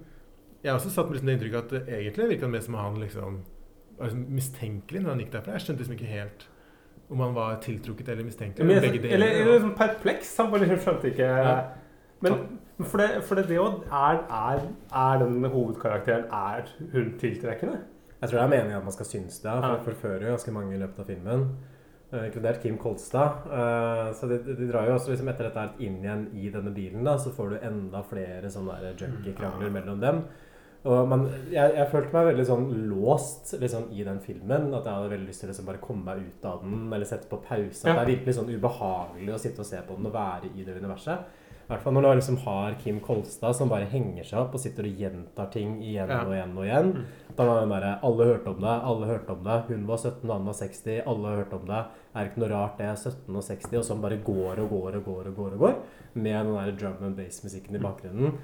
[0.62, 3.00] jeg har også satt med liksom det inntrykket at det egentlig virka mer som han
[3.00, 3.40] liksom
[3.98, 5.52] var liksom mistenkelig når han gikk derfra.
[5.56, 6.46] Jeg skjønte liksom ikke helt
[7.10, 8.66] om han var tiltrukket eller mistenkelig.
[8.66, 9.14] Men, Begge deler.
[9.16, 10.36] eller, eller liksom perpleks.
[10.38, 11.54] Han bare liksom skjønte ikke Ja.
[12.22, 14.60] Men men for det, for det, det jo er, er,
[14.92, 16.62] er den hovedkarakteren Er
[16.92, 17.78] hun tiltrekkende?
[18.20, 19.74] Jeg tror det er meningen at man skal synes det, for Ja.
[19.76, 21.46] det forfører jo ganske mange i løpet av filmen.
[22.12, 23.46] Uh, inkludert Kim Kolstad.
[23.46, 27.04] Uh, så de, de drar jo også liksom etter dette inn igjen i denne bilen.
[27.06, 30.22] da, Så får du enda flere sånne junkie-krangler mellom dem.
[30.84, 34.70] Og man, jeg, jeg følte meg veldig sånn låst liksom, i den filmen.
[34.74, 37.06] At jeg hadde veldig lyst til å liksom, bare komme meg ut av den eller
[37.08, 37.84] sette på pause.
[37.84, 37.94] At Ja.
[37.94, 40.76] det er virkelig sånn ubehagelig å sitte og se på den og være i det
[40.80, 41.18] universet.
[41.70, 44.88] Hvert fall når du liksom har Kim Kolstad som bare henger seg opp og sitter
[44.88, 46.88] og gjentar ting igjen og igjen og igjen.
[47.38, 49.58] Da var den derre Alle hørte om det, alle hørte om det.
[49.68, 50.96] Hun var 17, han var 60.
[51.12, 51.82] Alle hørte om det.
[52.10, 54.98] Er ikke noe rart det er 17 og 60, og sånn bare går og går
[54.98, 55.76] og går og går og går.
[56.18, 58.40] Med den der drum and bass-musikken i bakgrunnen.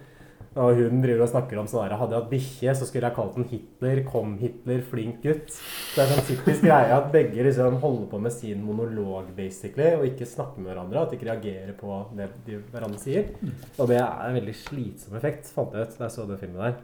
[0.57, 3.17] Og hun driver og snakker om sånn der Hadde jeg hatt bikkje, så skulle jeg
[3.19, 4.01] kalt den Hitler.
[4.09, 5.53] Kom, Hitler, flink gutt.
[5.53, 9.93] Så Det er sånn typisk greie at begge liksom holder på med sin monolog, basically,
[9.99, 11.05] og ikke snakker med hverandre.
[11.05, 13.33] At de ikke reagerer på det de hverandre sier.
[13.77, 16.63] Og det er en veldig slitsom effekt, fant jeg ut da jeg så den filmen
[16.65, 16.79] der.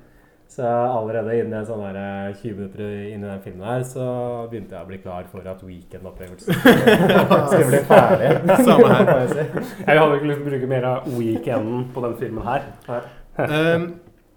[0.53, 4.05] Så allerede innen en sånn der, eh, 20 minutter inn i den filmen her, så
[4.51, 6.59] begynte jeg å bli klar for at weekend-opplevelsen
[7.49, 8.35] skulle bli ferdig.
[8.61, 9.09] Samme her.
[9.15, 9.65] må jeg si.
[9.87, 12.69] Jeg hadde ikke lyst til å bruke mer av weekenden på den filmen her.
[13.39, 13.93] Um,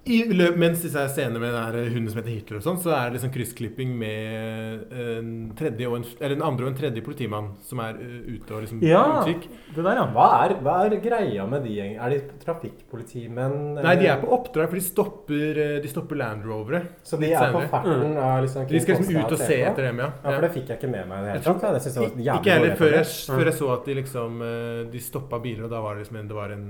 [0.05, 0.19] i
[0.53, 3.31] mens disse scenene med den hunden som heter Hitler og sånn, så er det liksom
[3.33, 8.53] kryssklipping med en en, eller en andre og en tredje politimann som er uh, ute
[8.53, 9.01] og liksom Ja.
[9.23, 9.47] utkikk.
[9.73, 10.05] Det der, ja.
[10.13, 11.79] Hva er, hva er greia med de?
[11.81, 13.79] Er de trafikkpolitimenn?
[13.81, 16.83] Nei, de er på oppdrag, for de stopper, uh, de stopper Land Rovere.
[17.01, 18.13] Så de er på senere.
[18.13, 18.45] Mm.
[18.45, 20.11] liksom De skal liksom ut og se etter dem, ja.
[20.21, 21.89] Ja, for det fikk jeg ikke med meg i det Jeg hele tatt.
[21.97, 25.41] Jeg var Ikke heller før jeg, før jeg så at de liksom eh, De stoppa
[25.41, 26.67] biler, og da var det liksom en, det var en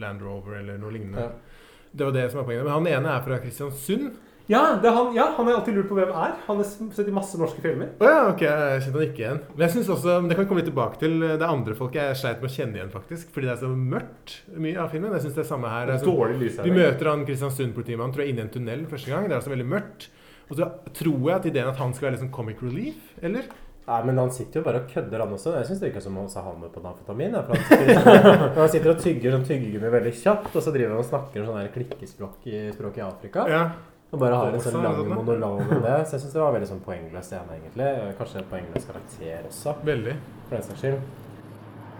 [0.00, 1.26] Land Rover eller noe lignende.
[1.28, 1.64] Ja.
[1.94, 2.66] Det var det som var poenget.
[2.66, 4.14] Men han ene er fra Kristiansund.
[4.50, 6.34] Ja, det han, ja, han har alltid lurt på hvem er.
[6.46, 7.94] Han har sett i masse norske filmer.
[7.96, 9.38] Oh, ja, ok, jeg kjente han ikke igjen.
[9.54, 11.14] Men jeg synes også, det kan komme litt tilbake til.
[11.22, 13.30] Det er andre folk jeg sleit med å kjenne igjen, faktisk.
[13.32, 14.34] Fordi det er så mørkt,
[14.66, 15.14] mye av filmen.
[15.16, 15.88] Jeg synes det er samme her.
[15.88, 19.30] Det er så, Dårlig vi møter han Kristiansund-politimannen tror jeg, inni en tunnel første gang.
[19.30, 20.10] Det er altså veldig mørkt.
[20.50, 20.68] Og så
[21.00, 23.48] tror jeg at ideen at han skal være liksom comic relief, eller?
[23.84, 25.50] Nei, men han sitter jo bare og kødder, han også.
[25.58, 27.34] Jeg syns det virker som han også har med på amfetamin.
[27.36, 31.02] for Han sitter, han sitter og tygger sånn tyggegummi veldig kjapt, og så driver han
[31.02, 33.44] og snakker sånn der klikkespråk i, språk i Afrika.
[33.52, 33.66] Ja.
[34.14, 35.94] Og bare har en sånn lang monolog om det.
[36.08, 37.92] Så jeg syns det var veldig sånn poengløs scene, egentlig.
[38.16, 40.18] Kanskje en poengløs karakter også, Veldig.
[40.48, 41.00] for den saks skyld.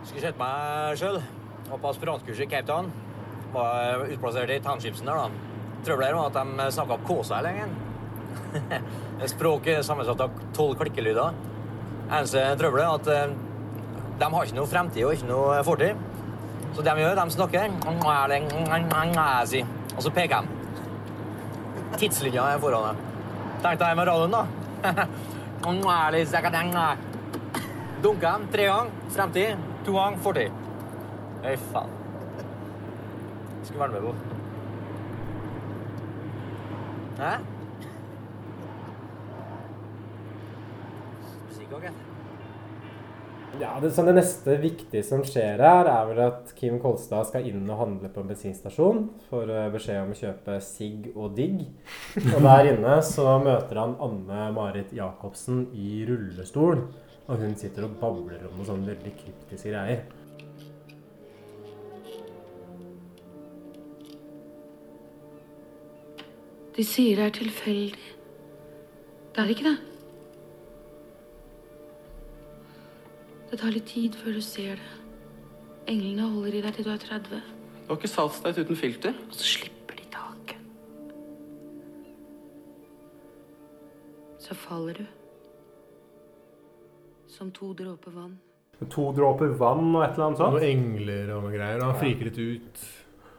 [0.05, 1.19] Skulle sett meg sjøl.
[1.69, 2.93] Var på aspirantkurset i Cape Town.
[3.53, 5.51] Var utplassert i townshipsen der, da.
[5.85, 7.67] Trøbbelet var at de snakka kåsa lenge.
[8.55, 11.35] Språket Språk er sammensatt av tolv klikkelyder.
[12.15, 13.33] Eneste trøbbelet er at eh,
[14.21, 16.03] de har ikke noe fremtid og ikke noe fortid.
[16.75, 17.65] Så det de gjør, de snakker
[19.97, 20.47] Og så peker de.
[21.99, 22.97] Tidslinja er foran deg.
[23.65, 25.05] Tenk deg med radioen, da.
[28.05, 30.51] Dunker dem tre ganger fremtid, to ganger fortid.
[31.45, 31.91] Øy, faen.
[33.65, 34.15] Skulle være med på.
[37.23, 37.35] Hæ?
[41.85, 42.11] Pepperkaken.
[43.61, 47.47] Ja, det, så det neste viktige som skjer her, er vel at Kim Kolstad skal
[47.47, 49.05] inn og handle på en bensinstasjon.
[49.29, 51.63] Får eh, beskjed om å kjøpe sigg og digg.
[52.35, 56.83] Og der inne så møter han Anne Marit Jacobsen i rullestol.
[57.31, 60.03] Og hun sitter og babler om noen sånne veldig kryptiske greier.
[66.75, 68.15] De sier det er tilfeldig.
[69.35, 69.94] Det er ikke det.
[73.55, 74.95] Det tar litt tid før du ser det.
[75.93, 77.43] Englene holder i deg til du er 30,
[77.85, 79.15] Du har ikke saltsteit uten filter.
[79.29, 80.65] og så slipper de taket.
[84.43, 85.07] Så faller du.
[87.31, 88.35] Som to dråper vann.
[88.91, 90.59] To dråper vann og et eller annet sånt.
[90.59, 91.79] Noen engler og noe greier.
[91.79, 92.85] Og han friker litt ut.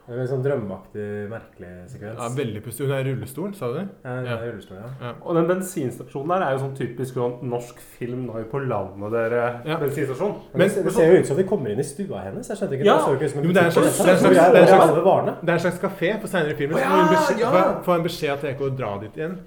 [0.06, 2.20] Det er en sånn drømmeaktig, merkelig sekvens.
[2.20, 2.84] Ja, veldig pussig.
[2.86, 3.86] Hun er i rullestol, sa du det?
[4.04, 5.10] Ja, hun er rullestol, ja.
[5.26, 9.40] Og den bensinstasjonen der er jo sånn typisk sånn norsk film nå på landet, dere.
[9.66, 9.80] Ja.
[9.82, 10.36] Bensinstasjon.
[10.54, 12.46] Men, det, det ser jo ut som de kommer inn i stua hennes.
[12.52, 12.96] Jeg skjønte ikke Ja.
[12.96, 13.02] det.
[13.08, 14.68] så ikke som Jo, men det er en slags- det er en slags- det en
[14.68, 16.78] slags- Det er en slags kafé, på senere filmer.
[16.78, 17.80] så får hun beskjed, ja.
[17.82, 19.38] får- beskjed at jeg ikke dra dit igjen.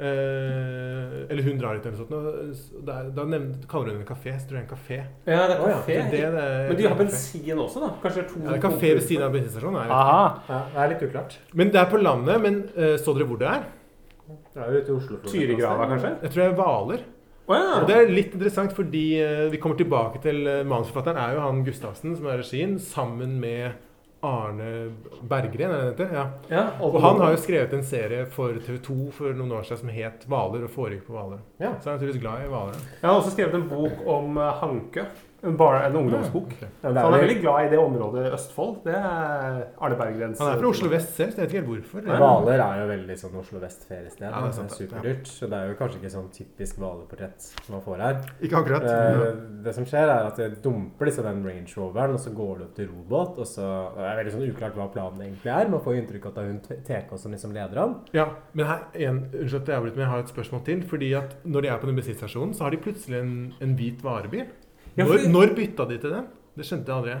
[0.00, 2.86] Eh, eller hun drar dit eller noe sånt.
[2.86, 3.24] Da,
[3.68, 4.32] kaller hun det en kafé.
[4.40, 5.00] Så tror jeg en kafé.
[5.28, 5.74] Ja, det er ja.
[5.74, 5.96] kafé.
[6.12, 7.90] Det er det det Men de har bensin også, da?
[8.04, 9.82] Kanskje to Ja, det er kafé ved siden av bensinstasjonen.
[9.82, 10.00] det.
[10.00, 11.36] Ja, det er litt uklart.
[11.52, 12.40] Men det er på landet.
[12.46, 13.68] Men uh, så dere hvor det er?
[14.54, 15.20] Det er jo ute i Oslo.
[15.26, 16.14] Tyrigrava, kanskje?
[16.22, 17.04] Jeg tror det er Hvaler.
[17.50, 17.70] Oh, ja.
[17.80, 21.44] Og det er litt interessant fordi uh, vi kommer tilbake til uh, manusforfatteren er jo
[21.44, 23.76] han Gustavsen som er regien, sammen med
[24.26, 26.14] Arne Berggren, er det det heter?
[26.14, 26.24] Ja.
[26.50, 29.80] ja Og han har jo skrevet en serie for TV 2 for noen år siden
[29.84, 31.40] som het Hvaler og foregikk på Hvaler.
[31.62, 31.72] Ja.
[31.80, 32.82] Så er naturligvis glad i Hvaler.
[33.00, 34.60] Jeg har også skrevet en bok om eh,
[35.42, 35.86] Hanke.
[35.86, 36.52] En, ungdomsbok.
[36.52, 36.68] Ja, okay.
[36.82, 38.74] det er han er veldig glad i det området i Østfold.
[38.84, 41.70] Det er Arne Berggrens Han er fra Oslo vest selv, så jeg vet ikke helt
[41.70, 42.10] hvorfor.
[42.20, 44.26] Hvaler er jo veldig sånn Oslo vest-feriested.
[44.26, 44.78] Ja, det er sant, ja.
[44.82, 45.30] superdyrt.
[45.30, 48.20] Så det er jo kanskje ikke sånn typisk hvalerportrett man får her.
[48.46, 48.86] Ikke akkurat.
[48.86, 49.32] Det,
[49.64, 52.68] det som skjer, er at det dumper liksom den Range Roveren, og så går det
[52.68, 53.40] opp til robåt.
[53.40, 55.72] Og så det er veldig sånn uklart hva planen egentlig er.
[55.72, 57.96] Man får jo inntrykk av at det er hun TK som liksom leder han.
[58.16, 60.88] Ja, men her, igjen, unnskyld at jeg avbryter, men jeg har et spørsmål til.
[60.90, 64.04] Fordi at når de er på den bensinstasjonen, så har de plutselig en, en hvit
[64.04, 64.50] varebil.
[64.96, 66.26] Ja, Når, når bytta de til den?
[66.56, 67.18] Det skjønte jeg aldri.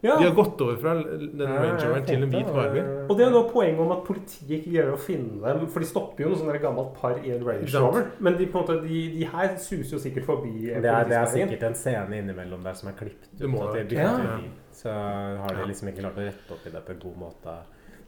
[0.00, 0.14] Ja.
[0.14, 2.84] De har gått over fra den rangeren til en hvit varebil.
[3.10, 5.64] Og det er noe poenget om at politiet ikke greier å finne dem.
[5.74, 7.66] For de stopper jo noe sånn gammelt par i en Range?
[7.74, 8.06] Rover.
[8.22, 10.52] Men de, på en måte, de, de her suser jo sikkert forbi.
[10.70, 13.48] Det er, det er sikkert en scene innimellom der som er klippet ut.
[13.50, 13.64] må.
[13.72, 14.12] At de Ja.
[14.36, 14.46] bil.
[14.78, 17.56] Så har de liksom ikke klart å rette opp i det på en god måte.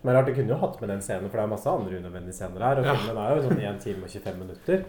[0.05, 2.39] Men rart, de kunne jo hatt med den scenen, for det er masse andre unødvendige
[2.39, 2.79] scener her.
[2.79, 2.95] Og Ja.
[2.95, 4.85] filmen er jo sånn 1 time og 25 minutter.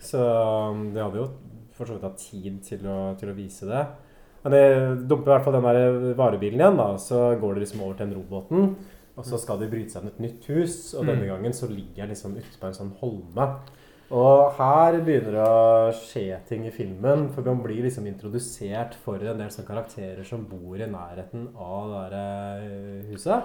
[0.00, 0.22] Så
[0.94, 1.26] det hadde jo
[1.80, 3.82] for så vidt hatt tid til å, til å vise det.
[4.44, 6.88] Men jeg dumper i hvert fall den der varebilen igjen, da.
[7.02, 8.70] Så går det liksom over til den robåten.
[9.18, 11.32] Og så skal de bryte seg inn et nytt hus, og denne Mm.
[11.34, 13.48] gangen så ligger jeg liksom ute på en sånn holme.
[14.10, 19.16] Og her begynner det å skje ting i filmen, for man blir liksom introdusert for
[19.22, 23.44] en del sånne karakterer som bor i nærheten av det der eh, huset.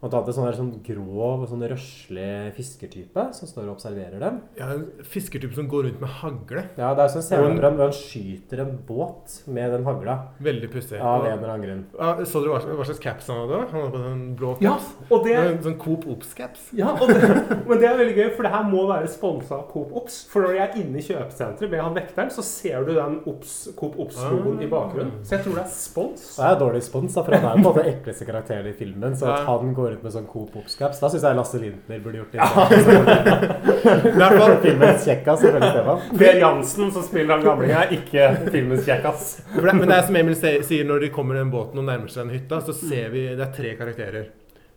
[0.00, 4.38] Blant annet en sånn, der, sånn grov, sånn røslig fiskertype som står og observerer dem.
[4.56, 6.62] Ja, en fiskertype som går rundt med hagle.
[6.80, 10.14] Ja, det er sånn scene Og hvor han, skyter en båt med den hagla.
[10.40, 10.96] Veldig pussig.
[11.04, 11.82] Av en eller annen grunn.
[11.98, 13.58] Ja, så dere hva, hva slags caps han hadde?
[13.74, 14.64] Han hadde på den blå caps.
[14.64, 16.70] Ja, og det, En sånn Coop Ops-caps.
[16.80, 17.20] ja, og det,
[17.68, 20.22] men det er veldig gøy, for det her må være sponsa av Coop Ops.
[20.32, 23.58] For når jeg er inne i kjøpesenteret med han vekteren, så ser du den Ops,
[23.76, 25.20] Coop Ops-logoen i bakgrunnen.
[25.28, 26.26] Så jeg tror det er spons.
[26.38, 28.76] Det er dårlig spons, da, for han er jo på en måte ekleste karakteren i
[28.80, 29.16] filmen.
[29.18, 32.22] Så at han går ut med sånn Coop Ops-caps, da syns jeg Lasse Lintner burde
[32.22, 32.40] gjort det.
[34.10, 34.56] I hvert fall.
[34.64, 36.18] Filmens kjekkas, selvfølgelig, Stefan.
[36.24, 39.30] Per Jansen, som spiller han gamlingen, er ikke filmens kjekkas.
[39.60, 42.26] Men det er som Emil sier, når de kommer i den båten og nærmer seg
[42.26, 44.30] den hytta, så ser vi det er tre karakterer.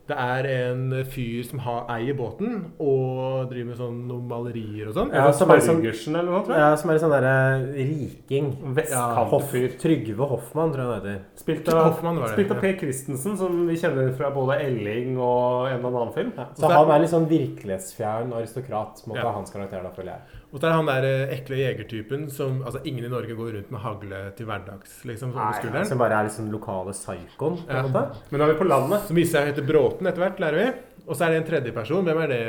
[0.05, 4.97] Det er en fyr som har, eier båten og driver med sånn noen malerier og
[4.97, 5.13] sånn.
[5.15, 6.59] Ja, som er sånn, eller noe, tror jeg.
[6.59, 7.35] ja, som er en sånn derre
[7.77, 8.49] riking.
[8.59, 9.77] Hoff, Vestkantfyr.
[9.79, 11.23] Trygve Hoffmann, tror jeg han heter.
[11.39, 12.61] Spilt av, Hoffmann var det, spilt av ja.
[12.65, 16.33] Per Christensen, som vi kjenner fra både Elling og en eller annen film.
[16.59, 19.23] Så han er litt sånn virkelighetsfjern aristokrat, må Ja.
[19.23, 20.41] være hans karakter, da, føler jeg.
[20.53, 23.71] Og så er han der eh, ekle jegertypen som Altså, ingen i Norge går rundt
[23.71, 27.79] med hagle til hverdags, liksom, Nei, ja, som bare er liksom lokale psykoen, på Ja.
[27.79, 28.15] en måte.
[28.29, 29.01] Men da er vi på landet.
[29.07, 30.67] Som viser seg å hete Bråten etter hvert, lærer vi.
[31.03, 32.05] Og så er det en tredje person.
[32.07, 32.39] Hvem er det,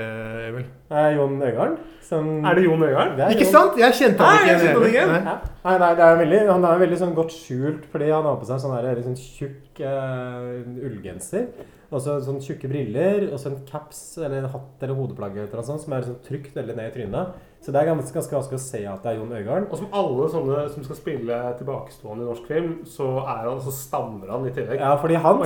[0.49, 0.67] Emil?
[0.89, 1.77] Det er Jon Øigarden.
[2.07, 2.81] Som Er det Jon?
[2.81, 3.79] Det er Ikke Jon- sant?
[3.79, 5.09] Jeg kjente han Nei, ikke jeg kjente igjen.
[5.11, 5.37] Nei.
[5.65, 8.47] Nei, nei, det er veldig, han er veldig sånn godt skjult, fordi han har på
[8.47, 11.49] seg en sånn der, sånn tjukk uh, ullgenser.
[11.95, 15.51] Og så sånn tjukke briller, og så en caps eller en hatt eller hodeplagg eller
[15.59, 17.35] noe sånt, som er sånn trykt veldig ned i trynet.
[17.65, 19.67] Så det er ganske, ganske vanskelig å se at det er Jon Øigarden.
[19.73, 23.73] Og som alle sånne som skal spille tilbakestående i norsk film, så, er han, så
[23.73, 24.83] stammer han i tillegg.
[24.83, 25.41] Ja, fordi han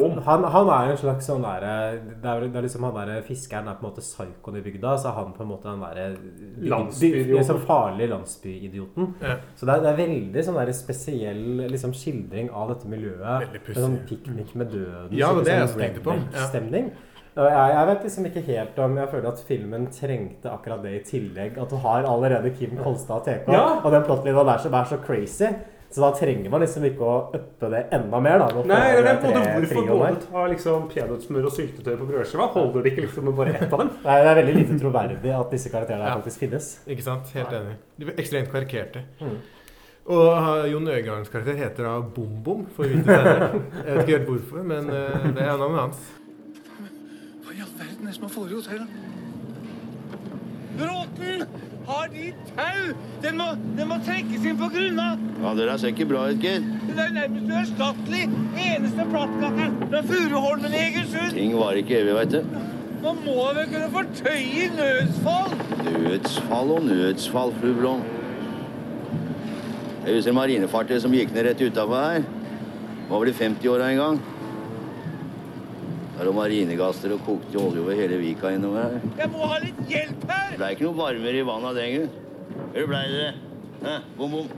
[0.00, 0.18] Bom.
[0.26, 3.70] han, han er jo en slags sånn derre det, det er liksom han derre Fiskeren
[3.70, 6.08] er på en måte psykoen i bygda, så er han på en måte den derre.
[7.30, 9.14] Liksom farlige landsbyidioten.
[9.22, 9.38] Ja.
[9.54, 13.46] Så det er, det er veldig sånn der spesiell liksom, skildring av dette miljøet.
[13.46, 13.86] Veldig pussig.
[13.86, 15.14] sånn piknik med døden.
[15.14, 16.18] Ja, det er det jeg tenkte på.
[16.34, 16.50] Ja.
[17.32, 21.04] Jeg, jeg vet liksom ikke helt om Jeg føler at filmen trengte akkurat det i
[21.08, 21.54] tillegg.
[21.62, 23.62] At du har allerede Kim Kolstad og TK, Ja.
[23.80, 25.48] og den plottlinja der som er så crazy.
[25.92, 28.38] Så da trenger man liksom ikke å uppe det enda mer.
[28.38, 28.62] da.
[28.64, 32.46] Nei, det er tre hvorfor både ta liksom peanøttsmør og syltetøy på brødskiva?
[32.54, 33.90] Holder det ikke liksom med bare ett av dem?
[34.04, 36.14] Nei, Det er veldig lite troverdig at disse karakterene Ja.
[36.16, 36.70] faktisk finnes.
[36.88, 37.28] Ikke sant?
[37.34, 37.76] Helt enig.
[37.98, 39.04] De er ekstremt karikerte.
[39.20, 39.36] Mm.
[40.06, 43.62] Og uh, Jon Øigardens karakter heter da Bom Bom, får vi vite senere.
[43.86, 46.00] Jeg vet ikke helt hvorfor, men uh, det er navnet hans.
[47.82, 48.86] Verden er det som har foregått her, da?
[50.78, 51.46] Bråten!
[51.86, 52.92] Har de tau?
[53.24, 55.06] Den må, den må trekkes inn på grunna!
[55.42, 56.62] Ja, Dere ser ikke bra ut, Geir.
[56.86, 58.28] Det er nærmest uerstattelig!
[58.68, 61.34] Eneste plattgatteren fra Furuholmen i Egersund!
[61.34, 62.60] Ting varer ikke evig, veit du.
[63.02, 65.56] Man må vel kunne fortøye nødsfall!
[65.88, 68.04] Nødsfall og nødsfall, fru Blom.
[70.06, 72.30] Jeg husker marinefartøyet som gikk ned rett utafor her.
[73.10, 74.22] Var vel i 50-åra en gang.
[76.12, 79.06] Der var marinegasser og kokte olje over hele vika innover her.
[79.22, 80.50] Jeg må ha litt hjelp her!
[80.52, 82.10] Det blei ikke noe varmere i vannet av den grunn.
[82.74, 83.32] Eller blei det det?
[83.82, 83.94] Hæ?
[84.18, 84.50] Bom, bom.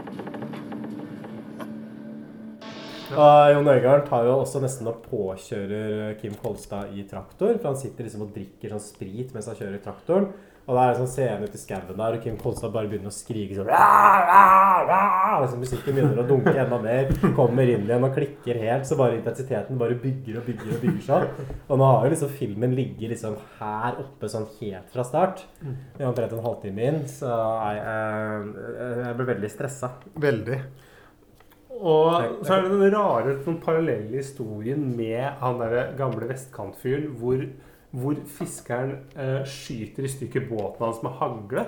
[3.14, 7.54] Uh, Jon Øigarden tar jo også nesten og påkjører Kim Kolstad i traktor.
[7.60, 10.32] For han sitter liksom og drikker sånn sprit mens han kjører traktoren.
[10.64, 13.10] Og det er en sånn scene ute i skauen der, og Kim Kolstad bare begynner
[13.10, 13.68] å skrike sånn
[15.42, 19.18] liksom Musikken begynner å dunke enda mer, kommer inn igjen og klikker helt, så bare
[19.18, 21.42] intensiteten bare bygger og bygger og bygger seg.
[21.68, 25.44] Og nå har jo liksom filmen ligget liksom her oppe sånn helt fra start.
[26.00, 29.92] I omtrent en halvtime inn, så jeg, jeg, jeg ble veldig stressa.
[30.24, 30.58] Veldig.
[31.74, 37.42] Og så er det den rare sånn parallelle historien med han der gamle vestkantfyren hvor,
[37.94, 41.66] hvor fiskeren eh, skyter i stykker båten hans med hagle.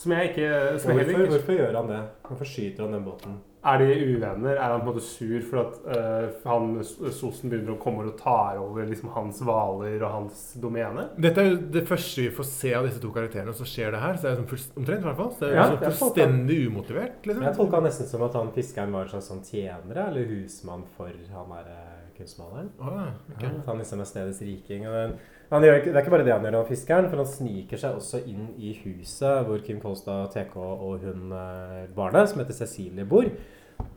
[0.00, 2.02] Som jeg ikke som Hvorfor, ikke hvorfor gjør han det?
[2.24, 3.38] Hvorfor skyter han den båten?
[3.60, 4.54] Er de uvenner?
[4.56, 6.70] Er han på en måte sur for at eh, han
[7.12, 11.10] sosen begynner å komme og tar over liksom, hans hvaler og hans domene?
[11.20, 13.92] Dette er jo det første vi får se av disse to karakterene, og så skjer
[13.92, 14.16] det her.
[14.16, 15.34] Så det er sånn omtrent, i hvert fall.
[15.34, 17.20] Så det er Ja, jeg fullstendig umotivert.
[17.28, 17.44] Liksom.
[17.50, 21.20] Jeg tolka nesten som at han fiskeren var en slags sånn tjenere eller husmann for
[21.36, 22.72] han der eh, kunstmaleren.
[22.80, 23.50] Ah, okay.
[23.50, 24.88] Ja, han liksom er stedets riking.
[24.88, 25.18] Og den,
[25.50, 27.96] han gjør det er ikke bare det han gjør, han fiskeren, for han sniker seg
[27.98, 33.04] også inn i huset hvor Kim Kolstad, TK og hun eh, barnet, som heter Cecilie,
[33.08, 33.26] bor.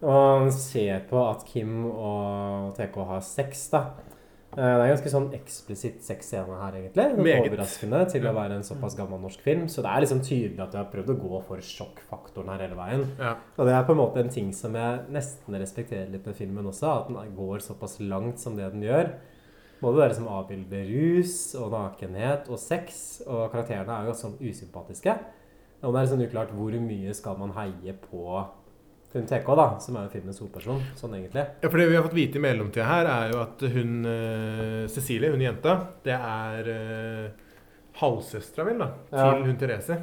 [0.03, 3.83] Og han ser på at Kim og TK har sex, da.
[4.53, 7.05] Eh, Det er en ganske sånn eksplisitt sexscene her, egentlig.
[7.25, 7.47] Meget.
[7.51, 9.67] Overraskende til å være en såpass gammel norsk film.
[9.67, 12.77] Så det er liksom tydelig at du har prøvd å gå for sjokkfaktoren her hele
[12.77, 13.05] veien.
[13.19, 13.35] Ja.
[13.57, 16.69] Og det er på en måte en ting som jeg nesten respekterer litt med filmen
[16.69, 19.13] også, at den går såpass langt som det den gjør.
[19.83, 25.15] Både dere som avbilder rus og nakenhet og sex, og karakterene er jo sånn usympatiske.
[25.83, 28.23] Og det er sånn uklart hvor mye skal man heie på
[29.13, 31.43] hun TK, da, som er jo filmens hovedperson, sånn egentlig.
[31.61, 34.87] Ja, for Det vi har fått vite i mellomtida her, er jo at hun uh,
[34.89, 35.75] Cecilie, hun jenta,
[36.07, 37.51] det er uh,
[37.99, 39.27] halvsøstera vel, da, Ja.
[39.35, 39.99] til hun Therese.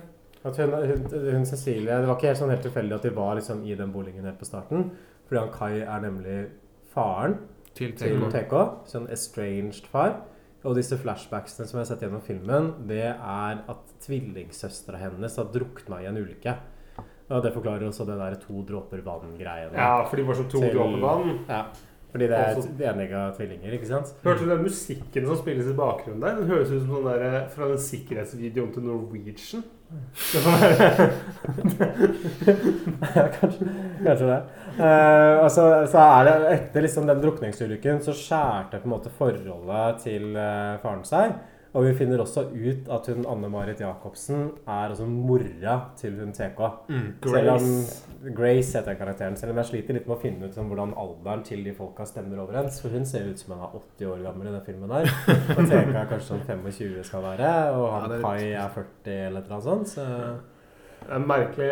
[0.47, 3.35] At hun, hun, hun Cecilie, Det var ikke helt sånn helt tilfeldig at de var
[3.40, 4.93] liksom i den boligen helt på starten.
[5.27, 6.38] Fordi han Kai er nemlig
[6.95, 7.35] faren
[7.81, 8.29] Til TK.
[8.35, 8.55] TK.
[8.93, 10.19] Sånn estranged far.
[10.69, 15.49] Og disse flashbacksene som jeg har sett gjennom filmen, det er at tvillingsøstera hennes har
[15.55, 16.53] drukna i en ulykke.
[17.31, 19.73] Og det forklarer også det der to dråper vann-greiene.
[19.79, 21.38] Ja, for de var som to Til- dråper vann.
[21.49, 21.62] Ja,
[22.12, 24.12] fordi det er Også- enige tvillinger, ikke sant?
[24.25, 26.35] Hørte du den musikken som spilles i bakgrunnen der?
[26.40, 29.64] Den høres ut som sånn der, fra den sikkerhetsvideoen til Norwegian.
[33.14, 33.66] Ja, kanskje,
[34.05, 34.40] kanskje det.
[34.79, 38.81] Eh, og så, så er det etter liksom den drukningsulykken så skjærte
[39.18, 41.35] forholdet til eh, faren seg.
[41.70, 46.59] Og vi finner også ut at hun Anne-Marit Jacobsen er altså mora til hun TK.
[46.88, 48.33] Mm, Selv om Grace.
[48.40, 49.37] Grace heter karakteren.
[49.38, 52.06] Selv om jeg sliter litt med å finne ut sånn, hvordan alderen til de folka
[52.11, 52.80] stemmer overens.
[52.83, 55.12] For hun ser ut som hun er 80 år gammel i den filmen der.
[55.54, 57.52] Og TK er kanskje sånn 25 skal være.
[57.76, 59.94] Og han Ja, Kai er 40 eller et eller annet sånt.
[59.94, 60.09] Så
[61.06, 61.70] Det er merkelig.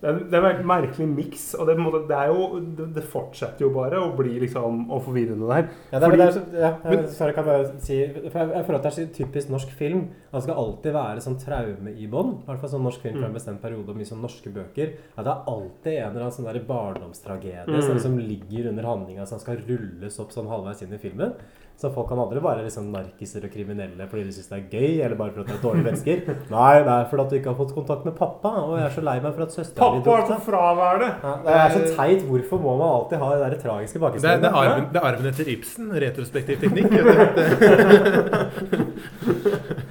[0.00, 1.74] Det er, det er en merkelig miks, og det,
[2.06, 2.60] det, er jo,
[2.94, 5.64] det, fortsetter jo bare å bli liksom og forvirrende der.
[5.90, 6.18] Ja, det er, Fordi-
[6.52, 7.96] det er, ja, jeg, sorry, kan bare si
[8.30, 10.04] For jeg, jeg føler at det er så typisk norsk film.
[10.30, 12.30] Han det skal alltid være sånn traume i bånn.
[12.44, 13.38] I hvert fall sånn norsk film fra en Mm.
[13.40, 14.92] bestemt periode og mye sånn norske bøker.
[15.18, 17.82] At det er alltid en eller annen sånn der barndomstragedie Mm.
[17.82, 21.34] som liksom ligger under handlinga som skal rulles opp sånn halvveis inn i filmen.
[21.78, 24.96] Så folk kan aldri være liksom narkiser og kriminelle fordi de syns det er gøy,
[25.06, 26.16] eller bare fordi de er dårlige mennesker.
[26.50, 28.96] Nei, det er fordi at du ikke har fått kontakt med pappa, og jeg er
[28.96, 31.10] så lei meg for at søstera mi Pappa er så fraværende!
[31.22, 32.24] Ja, det er så teit.
[32.26, 35.30] Hvorfor må man alltid ha det der tragiske Det er, det, arven, det er arven
[35.30, 35.92] etter Ibsen.
[36.02, 36.90] Retrospektiv teknikk.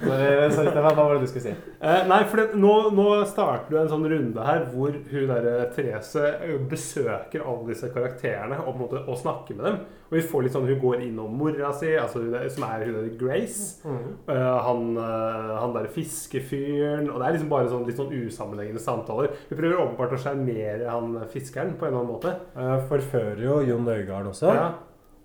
[0.08, 1.54] Sorry, sorry, Stefan, hva var det du skulle si?
[1.78, 5.48] Eh, nei, for det, nå, nå starter du en sånn runde her hvor hun der
[5.50, 9.80] eh, Therese eh, besøker alle disse karakterene og, på en måte, og snakker med dem.
[10.08, 13.08] Og vi får litt sånn, Hun går innom mora si, altså som er hun der
[13.20, 13.82] Grace.
[13.84, 14.32] Uh,
[14.64, 17.10] han, uh, han der fiskefyren.
[17.12, 19.34] Og det er liksom bare sånn, litt sånn usammenhengende samtaler.
[19.50, 22.36] Hun prøver åpenbart å sjarmere han fiskeren på en eller annen måte.
[22.56, 24.54] Uh, Forfører jo Jon Øigarden også.
[24.56, 24.70] Ja.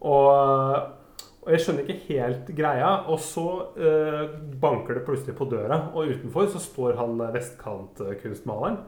[0.03, 0.91] Og,
[1.43, 2.89] og jeg skjønner ikke helt greia.
[3.11, 3.45] Og så
[3.79, 8.81] eh, banker det plutselig på døra, og utenfor så står han vestkantkunstmaleren.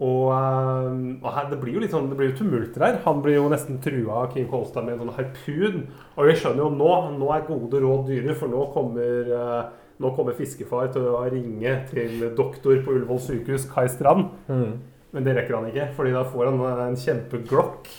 [0.00, 3.00] Og, eh, og her, det blir jo litt sånn, det blir jo tumulter her.
[3.04, 5.82] Han blir jo nesten trua av King Kolstad med en sånn harpun.
[6.16, 10.12] Og vi skjønner jo nå nå er gode råd dyre, for nå kommer, eh, nå
[10.16, 14.30] kommer fiskefar til å ringe til doktor på Ullevål sykehus, Kai Strand.
[14.48, 14.78] Mm.
[15.12, 17.92] Men det rekker han ikke, fordi da får han eh, en kjempeglokk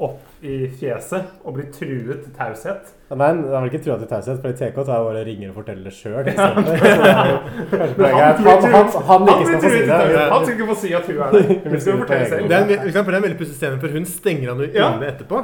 [0.00, 2.92] opp i fjeset og blir truet til taushet.
[3.10, 5.94] Nei, han vil ikke trua til taushet, for TK tar bare ringer og forteller det
[5.96, 6.28] sjøl.
[6.38, 10.28] Han, han, han, han ikke få si det.
[10.30, 11.54] Han skal ikke få si at hun er der.
[11.72, 12.48] Hun skal fortelle selv.
[12.48, 14.70] Det er en, for det er en veldig pussig scene, for hun stenger han jo
[14.74, 14.92] Ja.
[14.94, 15.42] inne etterpå.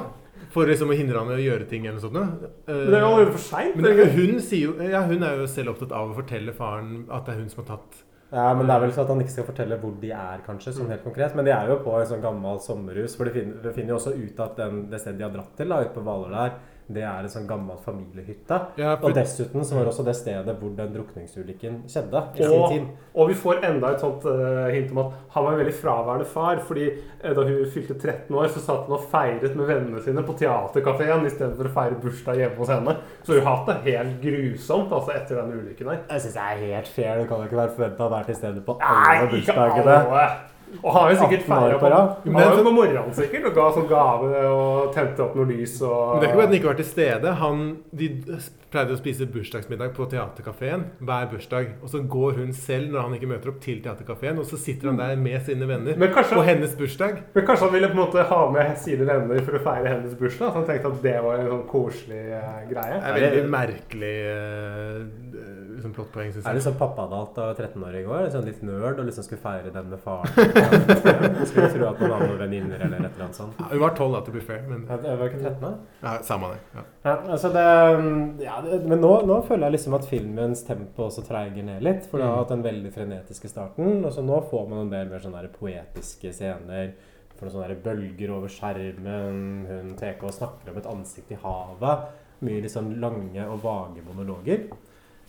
[0.54, 2.44] For liksom å hindre han i å gjøre ting eller noe sånt.
[2.68, 4.10] Eh, Men det er jo for er det ikke?
[4.14, 7.48] hun, ja, hun er jo selv opptatt av å fortelle faren at det er hun
[7.50, 8.03] som har tatt
[8.34, 10.72] Ja, men det er vel sånn at han ikke skal fortelle hvor de er, kanskje,
[10.74, 11.36] sånn helt konkret.
[11.38, 13.98] Men de er jo på en sånn gammel sommerhus, for de finner, de finner jo
[14.00, 16.56] også ut at den, det stedet de har dratt til, da, ute på Hvaler der,
[16.88, 18.58] det er en sånn gammel familiehytte.
[18.76, 22.42] Ja, for- Og dessuten så var det også det stedet hvor den drukningsulykken skjedde i
[22.44, 22.88] sin tid.
[23.14, 26.26] og vi får enda et sånt uh, hint om at han var en veldig fraværende
[26.26, 26.56] far.
[26.58, 26.90] fordi
[27.24, 30.36] uh, da hun fylte 13 år, så satt han og feiret med vennene sine på
[30.36, 32.96] teaterkafeen istedenfor å feire bursdag hjemme hos henne.
[33.24, 36.00] Så hun har hatt det helt grusomt altså etter den ulykken her.
[36.10, 37.18] Jeg syns det er helt fair.
[37.22, 39.54] Det kan jo ikke være forventa å være til stede på alle Nei, alle ikke
[39.54, 39.96] bursdagene.
[40.04, 40.53] alle.
[40.82, 43.68] Og har jo sikkert 18 feira på han var jo på morgenen sikkert og ga
[43.76, 46.58] sånn gave og tente opp noe lys og Men det er ikke bare at han
[46.58, 47.34] ikke var til stede.
[47.44, 47.64] Han,
[47.94, 48.08] de
[48.74, 51.74] pleide å spise bursdagsmiddag på teaterkafeen hver bursdag.
[51.84, 54.90] Og så går hun selv når han ikke møter opp til teaterkafeen, og så sitter
[54.90, 57.20] han der med sine venner kanskje- på hennes bursdag.
[57.34, 60.16] Men kanskje han ville på en måte ha med sine venner for å feire hennes
[60.18, 60.50] bursdag?
[60.50, 62.98] Så han tenkte at det var en sånn koselig uh, greie.
[62.98, 66.66] Det er veldig merkelig eh, liksom plottpoeng, syns Er det jeg.
[66.68, 68.28] sånn pappadalt av 13-åring òg?
[68.32, 70.30] Sånn litt nerd og liksom skulle feire den med faren?
[71.50, 73.58] Skulle tro at man hadde noen venninner eller et eller annet sånt.
[73.60, 74.62] Ja, Hun var tolv, da, to be fair.
[74.68, 75.72] Men Ja, det var ikke 13 da?
[76.04, 76.58] ja, samme det.
[76.74, 76.84] Ja.
[77.04, 77.64] Ja, altså det,
[78.44, 82.06] ja, det Men nå, nå føler jeg liksom at filmens tempo også treiger ned litt.
[82.10, 82.38] For det har Mm.
[82.44, 84.04] hatt den veldig frenetiske starten.
[84.04, 86.92] Og så nå får man en del mer sånne poetiske scener.
[87.36, 89.66] For noen sånne bølger over skjermen.
[89.68, 92.04] Hun TK snakker om et ansikt i havet.
[92.44, 94.68] Mye liksom lange og vage monologer.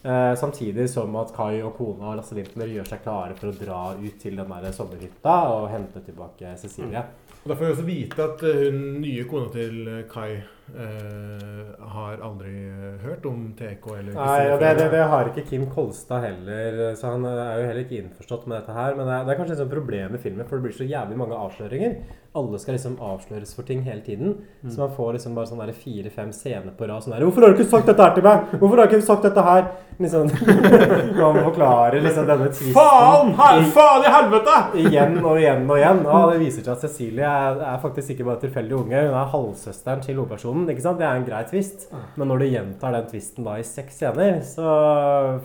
[0.05, 3.55] Eh, samtidig som at Kai og kona og Lasse Lintner gjør seg klare for å
[3.57, 7.01] dra ut til den sommerhytta og hente tilbake Cecilie.
[7.41, 10.43] Og Da får vi også vite at eh, hun nye kona til eh, Kai
[10.73, 15.45] eh, har aldri eh, hørt om TK eller Nei, ja, det, det, det har ikke
[15.49, 18.97] Kim Kolstad heller, så han er jo heller ikke innforstått med dette her.
[18.97, 21.19] Men det er, det er kanskje sånt problem med filmen, for det blir så jævlig
[21.21, 21.97] mange avsløringer.
[22.35, 24.33] Alle skal liksom avsløres for ting hele tiden.
[24.59, 24.71] Mm.
[24.71, 27.03] Så man får liksom bare sånn fire-fem scener på rad.
[27.03, 29.05] Sånn der 'Hvorfor har du ikke sagt dette her til meg?' 'Hvorfor har du ikke
[29.05, 30.29] sagt dette her?' Liksom,
[31.19, 32.73] Man forklarer liksom denne tvisten.
[32.75, 33.29] Faen!
[33.37, 34.55] Her, faen i helvete!
[34.83, 36.01] Igjen og igjen og igjen.
[36.05, 39.03] Og det viser seg at Cecilie er, er faktisk ikke bare tilfeldig unge.
[39.07, 40.54] Hun er halvsøsteren til hovedpersonen.
[40.71, 40.99] Ikke sant?
[41.01, 41.87] Det er en grei twist.
[42.15, 44.67] Men når du gjentar den twisten da i seks scener, så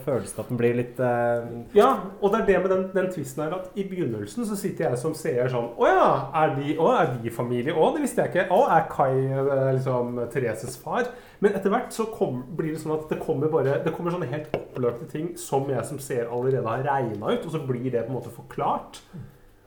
[0.05, 1.91] føles det at den blir litt eh, Ja,
[2.21, 5.01] og det er det med den, den twisten her at i begynnelsen så sitter jeg
[5.03, 6.07] som seer sånn Å ja,
[6.43, 7.75] er de, å, er de familie?
[7.75, 8.47] Å, det visste jeg ikke.
[8.55, 11.11] Å, er Kai eh, liksom Thereses far?
[11.41, 14.29] Men etter hvert så kom, blir det sånn at det kommer bare Det kommer sånne
[14.31, 18.05] helt oppløpte ting som jeg som seer allerede har regna ut, og så blir det
[18.07, 19.01] på en måte forklart.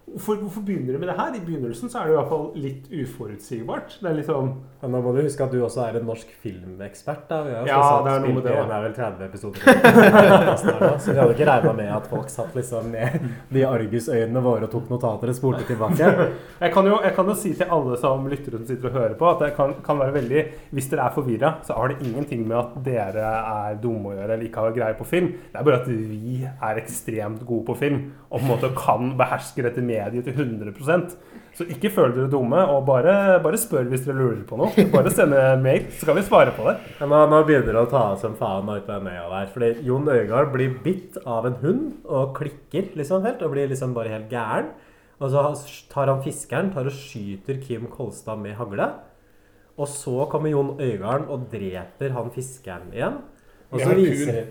[0.04, 1.36] Hvorfor, hvorfor begynner de med det her?
[1.38, 3.98] I begynnelsen så er det i hvert fall litt uforutsigbart.
[4.02, 4.50] Det er litt sånn
[4.84, 7.22] ja, nå må du huske at du også er en norsk filmekspert.
[7.30, 7.38] da.
[7.46, 9.62] Vi har Ja, det er noe med det, er vel 30 episoder.
[11.00, 14.74] så vi hadde ikke regna med at folk satt liksom med de argusøynene våre og
[14.74, 16.10] tok notater og spolte tilbake.
[16.60, 19.16] Jeg kan, jo, jeg kan jo si til alle som lytter og sitter og hører
[19.20, 20.44] på, at det kan, kan være veldig
[20.76, 24.36] Hvis dere er forvirra, så har det ingenting med at dere er dumme å gjøre
[24.36, 25.32] eller ikke har greie på film.
[25.48, 29.12] Det er bare at vi er ekstremt gode på film og på en måte kan
[29.20, 31.16] beherske dette mediet til 100%
[31.54, 34.86] Så ikke føl dere dumme, og bare, bare spør hvis dere lurer på noe.
[34.94, 36.80] Bare send en mail, så kan vi svare på det.
[36.98, 39.52] Ja, nå, nå begynner det å ta som faen ut på den øya der.
[39.54, 43.46] Fordi Jon Øigarд blir bitt av en hund og klikker liksom helt.
[43.46, 44.74] Og blir liksom bare helt gæren.
[45.22, 45.44] Og så
[45.94, 48.90] tar han fiskeren tar og skyter Kim Kolstad med hagle.
[49.78, 53.22] Og så kommer Jon Øigarden og dreper han fiskeren igjen.
[53.74, 54.04] Og Med så harpun.
[54.06, 54.44] viser det.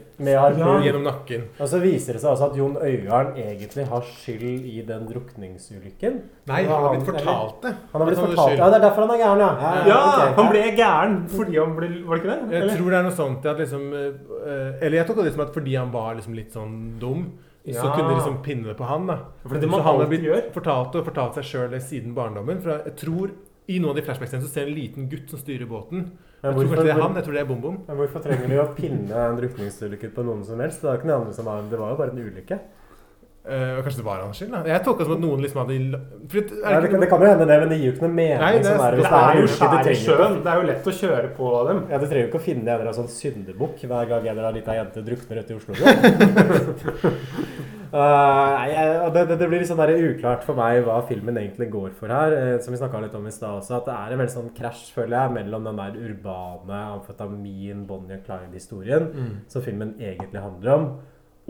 [0.83, 1.43] Gjennom nakken.
[1.63, 6.17] Og så viser det seg også at Jon Øigarden egentlig har skyld i den drukningsulykken.
[6.51, 7.73] Nei, han har blitt fortalt det.
[7.93, 8.59] Han har blitt han fortalt.
[8.59, 9.53] Ja, det er derfor han er gæren, ja.
[9.87, 10.35] Ja, ok.
[10.41, 12.59] han ble gæren fordi han ble Var det ikke det?
[12.59, 15.55] Jeg tror det er noe sånt at liksom eh, Eller jeg tok det som at
[15.55, 17.25] fordi han var liksom litt sånn dum,
[17.63, 19.07] så kunne de liksom pinne det på han.
[19.07, 20.43] da For det det man han har blitt gjør.
[20.55, 22.61] fortalt og fortalt seg sjøl siden barndommen.
[22.61, 23.31] For jeg tror
[23.71, 26.11] i noen av de flashbacksene så ser en liten gutt som styrer båten.
[26.43, 27.15] Men Jeg tror kanskje det er han.
[27.15, 27.75] Jeg tror det er Bom-Bom.
[27.87, 30.81] Men hvorfor trenger de å pinne en drukningsulykke på noen som helst?
[30.83, 32.59] Det var jo ikke noen andre som var, Det var jo bare en ulykke.
[33.43, 34.53] Uh, kanskje det var hans skyld.
[34.71, 35.79] Jeg tolka det som at noen liksom hadde det,
[36.63, 38.39] Ja, det, kan- det kan jo hende det, men det gir jo ikke noe mening.
[38.39, 40.37] Nei, det er- Det er jo ulykke, skjær i sjøen.
[40.45, 41.79] Det er jo lett å kjøre på dem.
[41.91, 44.39] Ja, Du trenger jo ikke å finne en eller annen sånn syndebukk hver gang en
[44.39, 45.73] eller annen liten jente drukner ute i Oslo.
[47.93, 48.69] Uh, nei,
[49.13, 52.09] det, det, det blir litt sånn der uklart for meg hva filmen egentlig går for
[52.09, 52.33] her.
[52.33, 54.53] Uh, som vi snakket litt om i stad også, at det er en veldig sånn
[54.57, 59.35] krasj, føler jeg, mellom den der urbane amfetamin Bonnie og Clyde-historien, Mm.
[59.49, 60.87] som filmen egentlig handler om,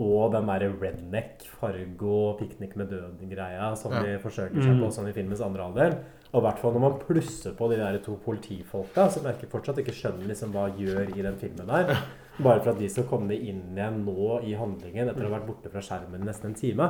[0.03, 4.01] og den derre redneck, Fargo, piknik med døden-greia som Ja.
[4.03, 4.91] de forsøker seg på Mm.
[4.91, 5.97] sånn i filmens andre halvdel.
[6.33, 9.77] Og i hvert fall når man plusser på de der to politifolka, som jeg fortsatt
[9.77, 11.95] ikke skjønner liksom hva gjør i den filmen der.
[12.39, 15.49] Bare for at de skal komme inn igjen nå i handlingen etter å ha vært
[15.51, 16.87] borte fra skjermen nesten en time.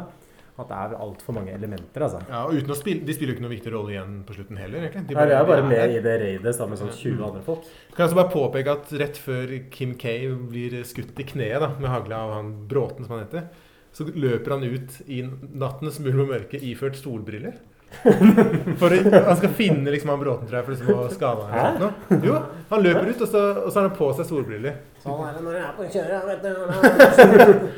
[0.53, 2.19] At det er altfor mange elementer, altså.
[2.29, 4.59] Ja, og uten å spille, De spiller jo ikke noen viktig rolle igjen på slutten
[4.61, 4.83] heller.
[4.85, 5.95] egentlig de Nei, vi er bare med der.
[5.97, 7.63] i det raidet sammen med sånn 20 andre folk.
[7.95, 10.13] Kan jeg også bare påpeke at rett før Kim K
[10.53, 13.49] blir skutt i kneet da, med hagla av han Bråten, som han heter,
[13.93, 17.57] så løper han ut i nattens mulm og mørke iført solbriller.
[18.81, 21.53] For Han skal finne liksom han Bråten, tror jeg, for liksom å skade ham.
[21.59, 22.19] eller noe.
[22.25, 22.35] Jo,
[22.69, 24.73] han løper ut, og så, og så har han på seg solbriller.
[25.03, 26.51] Sånn er det når du er på kjøret, vet du.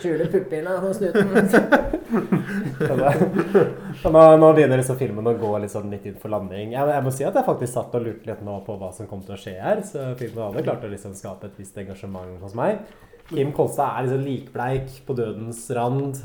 [0.03, 1.25] Skjuler puppene hos snuten.
[4.05, 6.75] Nå, nå begynner liksom filmen å gå litt sånn litt inn for landing.
[6.75, 9.09] Jeg, jeg må si at jeg faktisk satt og lurte litt nå på hva som
[9.09, 9.81] kom til å skje her.
[9.87, 12.83] Så filmen hadde klart å liksom skape et visst engasjement hos meg.
[13.31, 16.19] Kim Kolstad er liksom likbleik på dødens rand.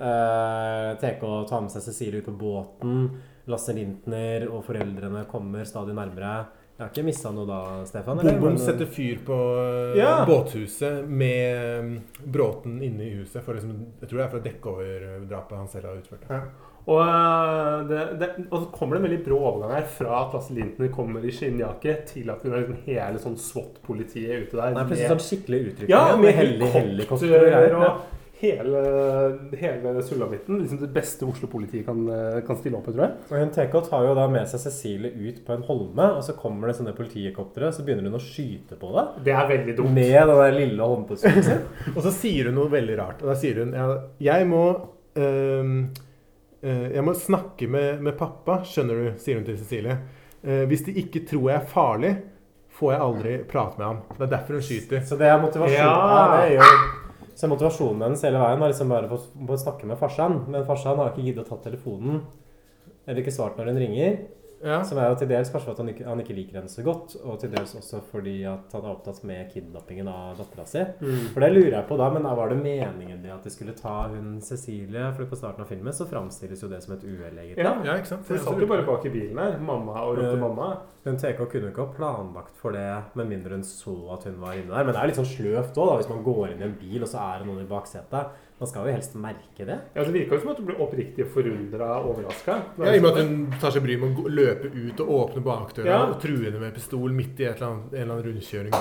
[0.00, 3.04] Uh, TK tar med seg Cecilie ut på båten.
[3.50, 6.32] Lasse Lintner og foreldrene kommer stadig nærmere.
[6.80, 8.22] Jeg har ikke mista noe da, Stefan?
[8.22, 8.54] eller?
[8.56, 10.24] Setter fyr på eh, Ja.
[10.24, 11.90] båthuset med mm,
[12.32, 13.42] Bråten inne i huset.
[13.44, 15.98] For liksom, jeg tror det er for å dekke over eh, drapet han selv har
[16.00, 16.24] utført.
[16.32, 16.38] Ja.
[16.86, 20.38] Og, eh, det, det, og så kommer det en veldig brå overgang her fra at
[20.38, 24.72] Lasse Lintner kommer i skinnjakke, til at vi har liksom hele sånn SWAT-politiet ute der.
[24.78, 25.92] Nei, plutselig sånn skikkelig uttrykk.
[25.92, 27.76] Ja, med med helikopter helikopter og greier.
[27.76, 28.80] og hele,
[29.60, 30.58] hele sulamitten.
[30.62, 32.00] Liksom det beste Oslo-politiet kan,
[32.46, 33.16] kan stille opp med, tror jeg.
[33.28, 36.34] Og hun TK tar jo da med seg Cecilie ut på en holme, og så
[36.38, 39.06] kommer det sånne politihelikoptre, så begynner hun å skyte på det.
[39.28, 39.92] Det er veldig dumt.
[39.96, 41.66] Med den der lille håndpistolen sin.
[41.96, 43.20] Og så sier hun noe veldig rart.
[43.22, 43.86] Og da sier hun ja,
[44.24, 44.64] Jeg må
[45.20, 45.70] øh,
[46.62, 49.96] Jeg må snakke med, med pappa, skjønner du, sier hun til Cecilie.
[50.40, 52.14] Eh, hvis de ikke tror jeg er farlig,
[52.80, 54.02] får jeg aldri prate med ham.
[54.16, 55.04] Det er derfor hun skyter.
[55.04, 55.92] Så det er motivasjonen Ja.
[55.92, 56.26] ja.
[56.36, 56.99] det er jo
[57.40, 60.42] så motivasjonen hennes hele veien har liksom bare å snakke med farsan.
[60.52, 62.20] Men farsan har ikke giddet å ta telefonen.
[63.06, 64.18] Eller ikke svart når hun ringer.
[64.60, 64.82] Ja.
[64.84, 67.14] Som er jo til dels kanskje fordi han ikke, han ikke liker henne så godt,
[67.24, 70.82] og til dels også fordi at han er opptatt med kidnappingen av dattera si.
[71.00, 71.30] Mm.
[71.32, 73.94] For det lurer jeg på da, men var det meningen det at de skulle ta
[74.12, 75.06] hun Cecilie?
[75.16, 77.64] For på starten av filmen så framstilles jo det som et uhell, egentlig.
[77.64, 78.26] Ja, Ja, ikke sant?
[78.28, 80.42] For de satt jo bare bak i bilen her, mamma og ropte Ja.
[80.44, 80.70] mamma.
[81.04, 84.36] Hun TK kunne jo ikke ha planlagt for det med mindre hun så at hun
[84.42, 84.84] var inne der.
[84.84, 87.08] Men det er litt sånn sløvt òg, hvis man går inn i en bil, og
[87.08, 88.36] så er det noen i baksetet.
[88.60, 89.78] Man skal jo helst merke det.
[89.96, 92.58] Ja, Det virka jo som at du ble oppriktig forundra og overraska.
[92.78, 95.42] Ja, I og med at hun tar seg bryet med å løpe ut og åpne
[95.46, 96.00] bakdøra Ja.
[96.10, 98.72] og true henne med pistol midt i et eller annet, en eller annen rundkjøring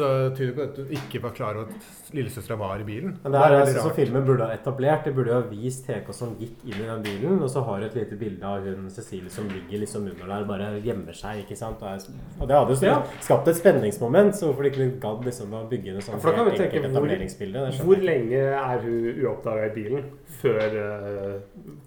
[0.00, 3.18] så tyder det på at hun ikke var klar over at lillesøstera var i bilen.
[3.22, 5.04] Men det er det altså som filmen burde ha etablert.
[5.04, 7.86] Det burde ha vist TK som gikk inn i den bilen, og så har du
[7.86, 11.44] et lite bilde av hun Cecilie som ligger liksom under der, bare gjemmer seg.
[11.44, 11.76] ikke sant?
[11.82, 12.00] Og, er,
[12.40, 13.02] og det hadde jo Ja.
[13.20, 16.50] skapt et spenningsmoment, så hvorfor de ikke gadd liksom å bygge en sånn kan vi
[16.56, 17.70] helt enkelt etableringsbilde.
[17.70, 20.06] det hvor lenge er hun uoppdaga i bilen
[20.40, 21.34] før uh,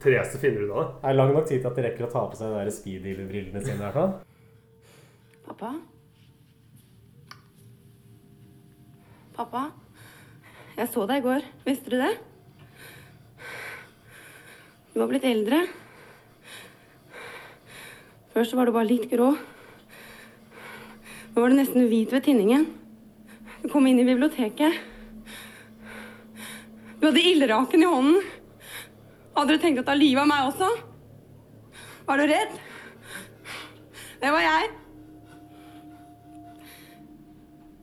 [0.04, 0.90] Therese finner ut av det?
[1.02, 2.76] Det er lang nok tid til at de rekker å ta på seg de der
[2.78, 3.78] speed-dealer-brillene sine.
[3.78, 4.14] i hvert fall.
[5.48, 5.72] Pappa?
[9.34, 9.64] Pappa?
[10.78, 11.50] Jeg så deg i går.
[11.66, 12.14] Visste du det?
[14.94, 15.64] Du var blitt eldre.
[18.34, 19.34] Først så var du bare litt grå.
[21.34, 22.66] Nå var du nesten hvit ved tinningen.
[23.64, 24.93] Du kom inn i biblioteket.
[27.04, 28.22] Du hadde ildraken i hånden.
[29.36, 30.70] Hadde du tenkt å ta livet av meg også?
[32.08, 32.54] Var du redd?
[34.22, 34.70] Det var jeg.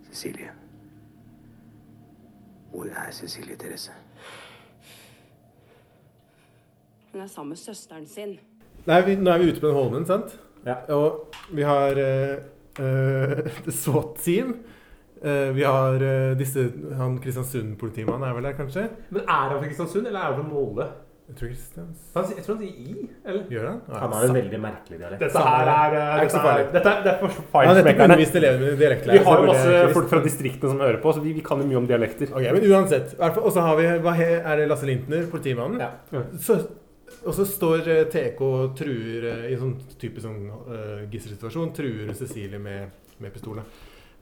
[0.09, 0.55] Cecilie.
[2.73, 3.93] Hvor er Cecilie Therese?
[7.13, 8.39] Hun er sammen med søsteren sin.
[8.89, 10.33] Nei, vi, nå er vi ute på den Holmen, sant?
[10.65, 10.81] Ja.
[10.97, 12.01] Og vi har
[12.87, 14.57] uh, SWAT-team.
[15.21, 16.63] Eh, vi har uh, disse
[16.97, 18.87] Han Kristiansund-politimannen er vel der, kanskje?
[19.13, 20.87] Men er han fra Kristiansund, eller er han fra Molde?
[21.31, 21.99] Jeg tror Kristians...
[22.15, 22.95] Han, jeg tror han sier I,
[23.29, 23.43] eller?
[23.55, 23.77] Gjør han?
[24.01, 25.21] Han har en veldig merkelig dialekt.
[25.23, 26.65] Dette her er, Det er ikke så dette er, farlig.
[26.73, 30.23] dette er, dette er for Ja, dette mine i Vi har jo masse folk fra
[30.25, 32.33] distriktene som hører på, så vi, vi kan jo mye om dialekter.
[32.35, 33.15] Ok, men uansett.
[33.15, 35.85] i hvert fall- Og så har vi hva he, Er det Lasse Lintner, politimannen?
[36.41, 36.59] Så,
[37.21, 41.71] og så står TK og truer i en sånn type sånn uh, gisselsituasjon.
[41.77, 42.91] Truer Cecilie med,
[43.21, 43.69] med pistolen.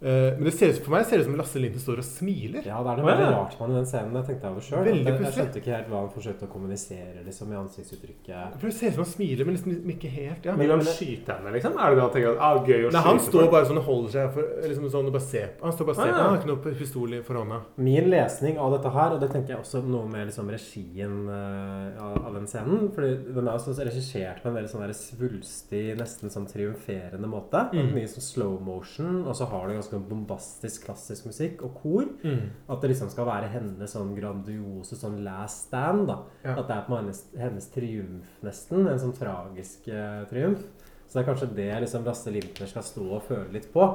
[0.01, 2.07] Eh, men det ser, ut- for meg ser det ut som Lasse Linden står og
[2.07, 2.63] smiler.
[2.69, 4.15] Ja, det er noe veldig rart med den scenen.
[4.15, 7.51] Jeg tenkte over selv, Jeg, jeg skjønte ikke helt hva han forsøkte å kommunisere liksom,
[7.53, 8.55] i ansiktsuttrykket.
[8.61, 10.45] For Det ser ut som han smiler, men liksom ikke helt.
[10.47, 10.55] Ja.
[10.61, 11.75] Vil han skyte henne, liksom?
[11.79, 14.15] Er det det han tenker ah, gøy å Nei, han står bare sånn og holder
[14.15, 15.65] seg for, liksom sånn og bare ser på.
[15.67, 16.15] Han står bare ser Ah, på.
[16.15, 16.23] ja.
[16.23, 17.59] Han har ikke noe pistol i- for hånda.
[17.89, 21.99] Min lesning av dette her, og det tenker jeg også noe med liksom regien uh,
[22.07, 26.31] av, av den scenen fordi Den er også regissert på en veldig sånn svulstig, nesten
[26.31, 27.67] sånn triumferende måte.
[27.75, 27.93] Mm.
[27.95, 32.05] Mye sånn slow motion, og så har du ganske bombastisk klassisk musikk og kor.
[32.23, 32.51] Mm.
[32.69, 36.07] At det liksom skal være hennes sånn grandiose sånn last stand.
[36.11, 36.59] da Ja.
[36.59, 38.87] At det er på hennes, hennes triumf, nesten.
[38.87, 40.61] En sånn tragisk eh, triumf.
[41.09, 43.87] Så det er kanskje det liksom Lasse Lintner skal stå og føle litt på.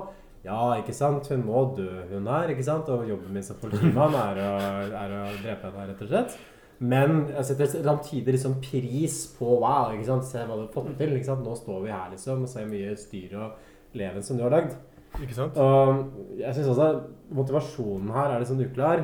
[0.43, 1.27] Ja, ikke sant?
[1.29, 2.49] Hun må dø, hun her.
[2.49, 2.89] ikke sant?
[2.89, 6.39] Og jobben min som politimann er er å drepe henne, rett og slett.
[6.83, 10.25] Men jeg setter samtidig liksom pris på wow, ikke sant?
[10.27, 11.13] se hva du har fått til.
[11.15, 11.45] ikke sant?
[11.45, 14.73] Nå står vi her liksom og ser mye styr og leven som du har lagd.
[15.21, 15.57] Ikke sant?
[15.57, 16.87] Og jeg syns også
[17.33, 19.03] motivasjonen her er litt sånn uklar.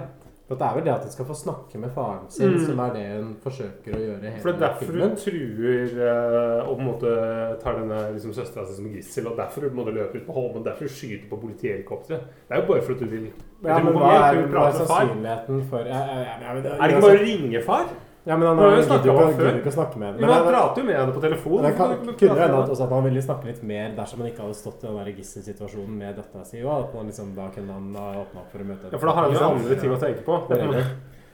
[0.49, 2.64] For det er vel det at hun skal få snakke med faren sin, Mm.
[2.66, 5.10] som er det hun forsøker å gjøre hele For det er derfor filmen.
[5.10, 7.12] hun truer eh, og på en måte
[7.62, 10.64] tar denne liksom, søstera si som gissel, og derfor hun måte løper ut på Holmen,
[10.66, 12.22] derfor hun skyter på politihelikopteret.
[12.49, 13.28] Det er jo bare for at du vil
[13.64, 17.05] Ja, men hva er, hva er sannsynligheten for ja, ja, ja, ja, Er det ikke
[17.05, 17.86] bare å ringe far?
[18.28, 18.70] Ja, men han jo
[19.07, 20.22] jo han gidder ikke å snakke med henne.
[20.22, 21.61] Men han prater jo med henne på telefon.
[21.63, 24.57] Det kan, kunne jo hende at, han ville snakke litt mer dersom han ikke hadde
[24.59, 28.65] stått i den gisselsituasjonen med dattera si liksom, da kunne han ha åpna opp for
[28.65, 30.41] å møte Ja, for da har han jo andre ting å tenke på.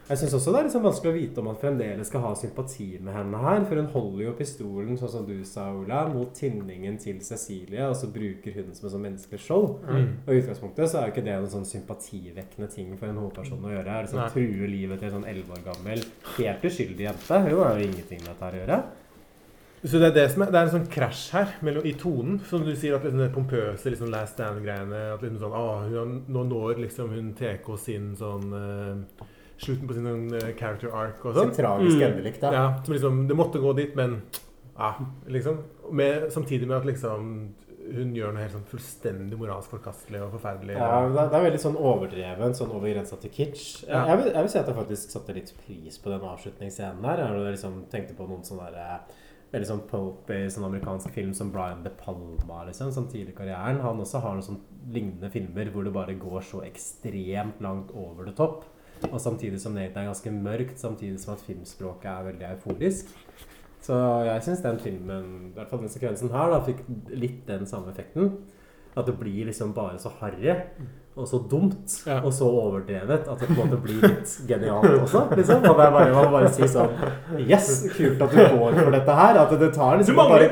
[0.06, 2.92] Jeg syns også det er liksom vanskelig å vite om man fremdeles skal ha sympati
[3.02, 3.64] med henne her.
[3.66, 7.96] For hun holder jo pistolen, sånn som du sa, Ola, mot tinningen til Cecilie, og
[7.98, 9.72] så bruker hun den som et sånn menneskelig skjold.
[9.88, 10.12] Mm.
[10.28, 13.66] Og i utgangspunktet så er jo ikke det noen sånn sympativekkende ting for en hovedperson
[13.66, 13.96] å gjøre.
[13.96, 14.30] Er det sånn.
[14.36, 17.42] True livet til en sånn elleve år gammel, helt uskyldig jente.
[17.48, 18.80] Hun har jo ingenting med dette her å gjøre.
[19.86, 22.38] Så det er, det, som er, det er en sånn krasj her mellom, i tonen.
[22.50, 26.20] Som du sier, at liksom det pompøse liksom Last Stand-greiene at liksom sånn, ah, hun,
[26.30, 29.26] Nå når liksom hun TK sin sånn eh,
[29.58, 31.54] Slutten på sin eh, character arc og sånn.
[31.56, 32.52] Tragisk endelikt, da.
[32.56, 34.20] Ja, som liksom, det måtte gå dit, men
[34.76, 34.96] ja,
[35.32, 35.62] liksom.
[35.96, 37.30] Med, samtidig med at liksom
[37.86, 40.78] hun gjør noe helt sånn fullstendig moralsk forkastelig og forferdelig.
[40.80, 43.84] Ja, det er, det er veldig sånn overdreven, sånn over grensa til kitsch.
[43.86, 44.06] Ja.
[44.10, 47.24] jeg, vil, jeg vil si at jeg faktisk satte litt pris på den avslutningsscenen her.
[47.28, 51.34] Jeg liksom tenkte på noen sånne der, eh, veldig sånn pulp i sånn amerikansk film
[51.38, 53.84] som Brian De Palma, liksom, sånn tidlig i karrieren.
[53.86, 58.28] Han også har noen sånn lignende filmer hvor det bare går så ekstremt langt over
[58.28, 58.66] det topp.
[59.12, 63.12] Og samtidig som det er ganske mørkt, samtidig som at filmspråket er veldig euforisk.
[63.86, 66.82] Så jeg syns den filmen, i hvert fall den sekvensen her, da, fikk
[67.14, 68.32] litt den samme effekten.
[68.96, 70.54] At det blir liksom bare så harry
[71.16, 71.94] og så dumt
[72.24, 75.26] og så overdrevet at det på en måte blir litt genialt også.
[75.36, 75.64] liksom.
[75.64, 76.96] Og det er bare, man bare si sånn
[77.44, 79.40] Yes, kult at du går for dette her.
[79.44, 80.50] At det tar liksom bare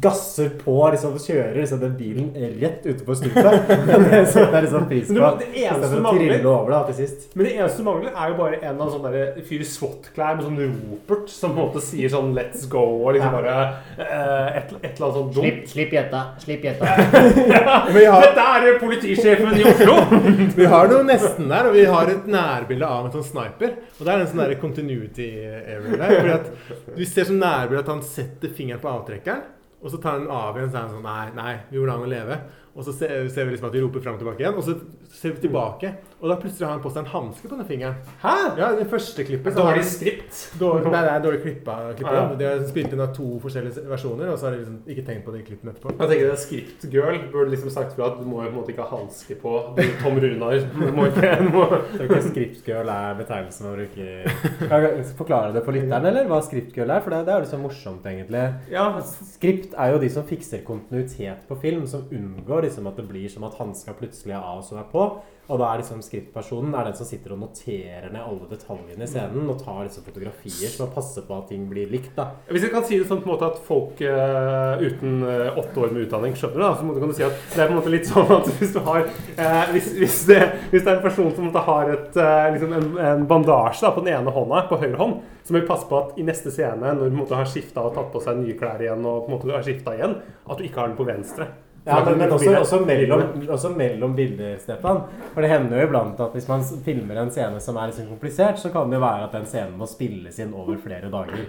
[0.00, 2.30] gasser på liksom, kjører liksom, den bilen
[2.60, 3.68] rett utenfor stupet.
[3.68, 5.14] det er liksom pris på.
[5.14, 7.26] du- det eneste mangler- over da, til sist.
[7.36, 10.46] Men det eneste mangler, er jo bare en av sånne der fyr i SWAT-klær med
[10.46, 13.56] sånn ropert som på en måte sier sånn 'let's go' og liksom bare
[13.98, 15.68] uh, et, et eller annet sånt dumt.
[15.74, 16.22] Slipp, gjetta.
[16.44, 16.84] Slipp gjetta.
[17.54, 19.98] ja, Men vi har- Dette er politisjefen i Oslo!
[20.60, 23.76] vi har noe nesten der, og vi har et nærbilde av en sånn sniper.
[23.98, 26.16] Og det er en sånn continuity area der.
[26.20, 29.42] Fordi at Vi ser sånn nærbilde at han setter fingeren på avtrekkeren,
[29.84, 31.98] og så tar han av igjen, så er han sånn Nei, nei, vi vil la
[32.00, 32.38] han leve.
[32.74, 34.74] Og så ser, ser vi liksom at de roper fram og tilbake igjen, og så
[35.14, 35.92] ser vi tilbake.
[36.18, 37.98] Og da plutselig har han på seg en hanske på den fingeren.
[38.22, 38.34] Hæ?
[38.58, 39.54] Ja, det første klippet.
[39.58, 40.40] Dårlig skript.
[40.58, 41.76] Dårlig, nei, det er dårlig klippa.
[41.98, 42.14] klippa.
[42.16, 42.24] Ja.
[42.40, 45.26] De har spilt inn av to forskjellige versjoner, og så har de liksom ikke tenkt
[45.28, 45.94] på de klippene etterpå.
[45.94, 48.52] Jeg tenker det er Script Girl burde liksom sagt fra at du må jo på
[48.52, 49.54] en måte ikke ha hanske på.
[49.76, 50.58] Du, Tom Runar.
[50.84, 51.64] Du må ikke du må...
[51.94, 56.40] Tror ikke scriptgirl er betegnelsen å bruke Kan jeg forklare det for lytteren, eller hva
[56.44, 57.02] scriptgirl er?
[57.04, 58.44] For det, det er jo liksom morsomt, egentlig.
[58.72, 58.86] Ja.
[59.34, 63.28] Skript er jo de som fikser kontinuitet på film, som unngår liksom at det blir
[63.32, 65.06] som at hanska plutselig er av og så er på.
[65.44, 69.08] Og da er liksom skriftpersonen er den som sitter og noterer ned alle detaljene i
[69.10, 72.14] scenen og tar liksom fotografier som passer på at ting blir likt.
[72.16, 72.30] da.
[72.48, 75.82] Hvis jeg kan si det sånn på en måte at folk uh, uten uh, åtte
[75.84, 77.92] år med utdanning skjønner det, så kan du si at det er på en måte
[77.92, 80.40] litt sånn at hvis du har uh, hvis, hvis, det,
[80.72, 82.18] hvis det er en person som har et,
[82.56, 85.68] liksom en, en bandasje da, på den ene hånda, på høyre hånd, så må vi
[85.68, 88.40] passe på at i neste scene, når du måte har skifta og tatt på seg
[88.40, 90.16] nye klær igjen, og på en måte du har skifta igjen,
[90.48, 91.50] at du ikke har den på venstre.
[91.86, 93.22] Ja, men, men også, også, mellom,
[93.52, 95.02] også mellom bilder, Stefan.
[95.34, 98.56] For det hender jo iblant at hvis man filmer en scene som er liksom komplisert,
[98.62, 101.44] så kan det jo være at den scenen må spilles inn over flere dager.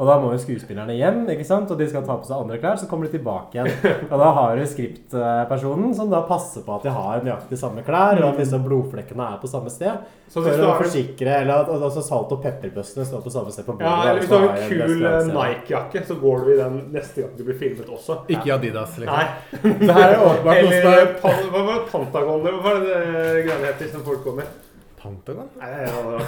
[0.00, 1.68] Og da må jo skuespillerne hjem, ikke sant?
[1.74, 3.68] og de skal ta på seg andre klær, så kommer de tilbake igjen.
[4.12, 8.16] Og da har du skriptpersonen som da passer på at de har nøyaktig samme klær,
[8.22, 10.06] og at disse blodflekkene er på samme sted.
[10.30, 13.66] Så hvis du har- forsikre, eller at også salt- og pepperbøssene står på samme sted
[13.66, 13.90] på bordet.
[13.90, 15.34] Ja, eller hvis du har en kul eh.
[15.34, 18.20] Nike-jakke, så går du i den neste gang du blir filmet også.
[18.30, 19.16] Ikke Adidas, liksom.
[19.18, 19.74] Nei.
[19.80, 21.86] Det her er åpenbart noe som er- pan, hva var det?
[21.92, 24.68] Pentagon, hva var det det greiene heter som folk går Pantagon?
[25.00, 25.48] Pentagon?
[25.56, 26.20] Nei, ja, det var-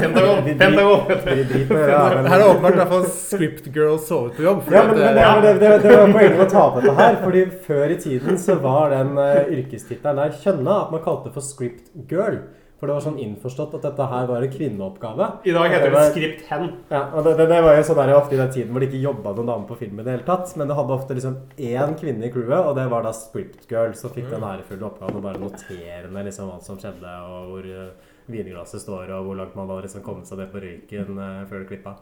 [0.00, 0.44] Pentagon.
[0.58, 2.26] Pentagon.
[2.30, 4.62] Her er åpenbart i hvert fall Script Girl sovet på jobb.
[4.70, 6.78] Ja, men, at, men det, eh, det, det, det var poenget med å ta opp
[6.78, 7.18] dette her.
[7.24, 11.34] Fordi før i tiden så var den uh, yrkestittelen der kjønna at man kalte det
[11.34, 12.38] for script girl.
[12.80, 15.26] For det var sånn innforstått at dette her var en kvinneoppgave.
[15.44, 16.62] I dag heter det det script hen.
[16.88, 18.88] Ja, og det, det, det var jo sånn der ofte i den tiden hvor det
[18.88, 20.54] ikke jobba noen dame på film i det hele tatt.
[20.56, 23.92] Men det hadde ofte liksom én kvinne i crewet, og det var da script girl
[24.00, 27.68] som fikk den ærefulle oppgaven å bare notere ned liksom alt som skjedde, og hvor
[27.68, 31.42] uh, vinglasset står, og hvor langt man hadde liksom kommet seg ned på røyken uh,
[31.52, 31.98] før det klippa.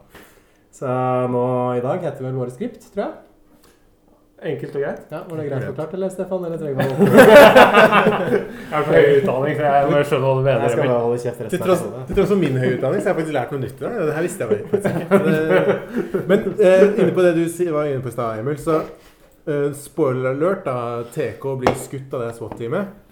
[0.79, 0.87] Så
[1.33, 1.43] nå
[1.75, 3.17] i dag heter vel våre skript, tror jeg.
[4.39, 5.01] Enkelt og greit.
[5.11, 6.45] Ja, Var det greit forklart, eller Stefan?
[6.47, 6.87] Eller trenger man
[8.69, 10.61] Jeg har så høy utdanning, så jeg må skjønne hva du mener.
[10.61, 12.05] Jeg skal bare holde kjeft resten av tross, episoden.
[12.09, 13.99] til tross for min høye utdanning, så har jeg faktisk lært noe nytt i dag.
[14.09, 16.23] Det her visste jeg bare faktisk ikke.
[16.29, 17.43] Men eh, inne på det du
[17.73, 18.79] var inne på i stad, Emil, så
[19.49, 20.77] eh, spoiler alert, da.
[21.15, 23.08] TK blir skutt av det SWAT-teamet.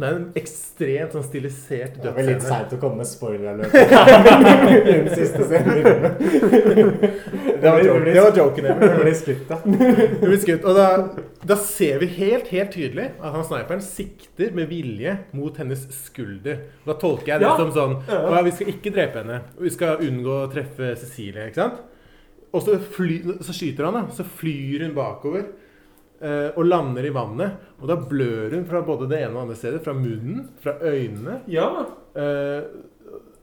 [0.00, 3.52] Det er en ekstremt sånn stilisert Det er vel litt seigt å komme med spoiler
[3.52, 6.96] alert i den siste scenen.
[7.60, 9.58] Det var joken, det var joken Hun blir skutt, da.
[9.62, 10.86] Hun blir skutt, og da,
[11.52, 16.64] da ser vi helt, helt tydelig at han sniperen sikter med vilje mot hennes skulder.
[16.88, 17.56] Da tolker jeg det Ja.
[17.60, 18.22] som sånn Ja.
[18.26, 19.40] «Å ja, Vi skal ikke drepe henne.
[19.60, 21.46] Vi skal unngå å treffe Cecilie.
[21.52, 21.82] ikke sant?
[22.52, 24.02] Og så, fly, så skyter han, da.
[24.12, 25.46] Så flyr hun bakover
[26.56, 27.58] og lander i vannet.
[27.80, 29.82] Og da blør hun fra både det ene og andre stedet.
[29.84, 31.40] Fra munnen, fra øynene.
[31.50, 31.66] Ja.
[32.14, 32.62] Eh,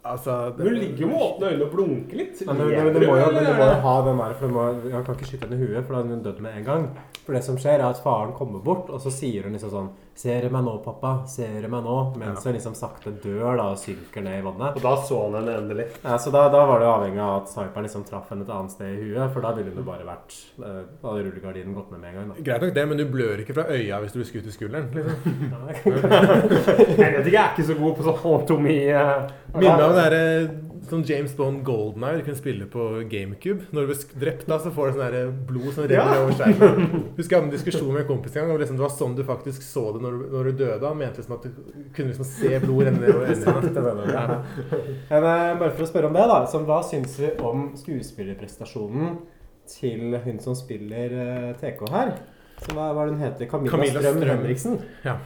[0.05, 2.45] altså det- Hun ligger jo med åpne øyne og blunker litt.
[2.47, 5.03] Men, men, men, må jo, men du må jo ha den der, for må, Han
[5.05, 6.88] kan ikke skyte henne i huet, for da er hun dødd med en gang.
[7.25, 9.89] For det som skjer, er at faren kommer bort, og så sier hun liksom sånn
[10.20, 11.13] Ser du meg nå, pappa?
[11.32, 11.93] Ser du meg nå?
[12.20, 14.76] Mens hun liksom sakte dør da og synker ned i vannet.
[14.76, 15.86] Og da så han henne endelig.
[16.03, 18.51] Ja, så da, da var det jo avhengig av at sniperen liksom traff henne et
[18.51, 21.78] annet sted i huet, for da ville hun jo bare vært eh, Da hadde rullegardinen
[21.78, 22.34] gått ned med en gang.
[22.34, 22.43] da.
[22.49, 24.91] Greit nok det, men du blør ikke fra øya hvis du blir skutt i skulderen.
[24.99, 25.15] Liksom.
[26.99, 28.80] Jeg vet ikke, jeg er ikke så god på sånn anatomi.
[28.91, 32.85] Uh, Minner meg om det derre sånn James Bond Golden Eye du kunne spille på
[33.11, 33.67] GameCube.
[33.73, 36.21] Når du blir drept, da, så får du sånn derre blod som renner Ja.
[36.23, 36.91] over skjermen.
[37.17, 38.53] Husker jeg hadde en diskusjon med en kompis en gang.
[38.55, 40.85] Og liksom, det var sånn du faktisk så det når du, når du døde.
[40.87, 44.07] Han mente liksom at du kunne liksom se blod renne nedover øynene.
[44.19, 44.25] Ja.
[45.09, 46.39] Men eh, bare for å spørre om det, da.
[46.49, 49.17] Så hva syns vi om skuespillerprestasjonen
[49.69, 52.15] til hun som spiller eh, TK her?
[52.59, 53.47] Så hva hva hun heter?
[53.47, 54.31] Camilla, Camilla Strøm, Strøm.
[54.41, 54.79] Henriksen?
[55.05, 55.17] Ja.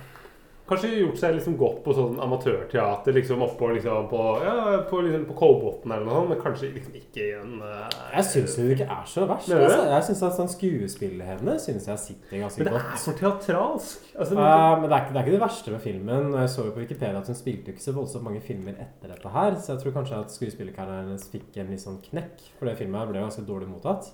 [0.64, 5.26] Kanskje gjort seg liksom godt på sånn amatørteater liksom oppå liksom på, ja, på, liksom
[5.28, 8.72] på Kolbotn eller noe sånt, men kanskje liksom ikke i en uh, Jeg syns hun
[8.72, 9.52] ikke er så verst.
[9.52, 9.82] Altså.
[9.92, 12.64] Jeg synes at sånn Skuespillet syns jeg sitter ganske godt.
[12.64, 12.88] Men det godt.
[12.96, 14.08] er for teatralsk.
[14.16, 16.32] Altså, Ja, men det er, ikke, det er ikke det verste med filmen.
[16.40, 19.36] Jeg så jo på Wikipedia at hun spilte ikke så voldsomt mange filmer etter dette
[19.36, 22.80] her, så jeg tror kanskje at skuespillerkarrieren hennes fikk en litt sånn knekk, for det
[22.80, 24.14] filmet ble jo ganske dårlig mottatt.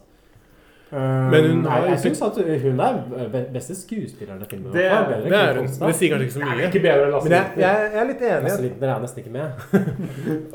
[0.91, 4.71] Um, Men hun har- jeg, jeg syns at hun er beste skuespilleren i filmen.
[4.73, 4.85] Det.
[4.89, 5.67] Bedre det er hun.
[5.67, 5.87] Kolstad.
[5.87, 6.49] Det sier kanskje ikke så mye.
[6.49, 6.63] mye.
[6.65, 8.43] er ikke bedre enn Lasse Men jeg, jeg, jeg er litt enig.
[8.49, 9.47] Lasse er nesten ikke med.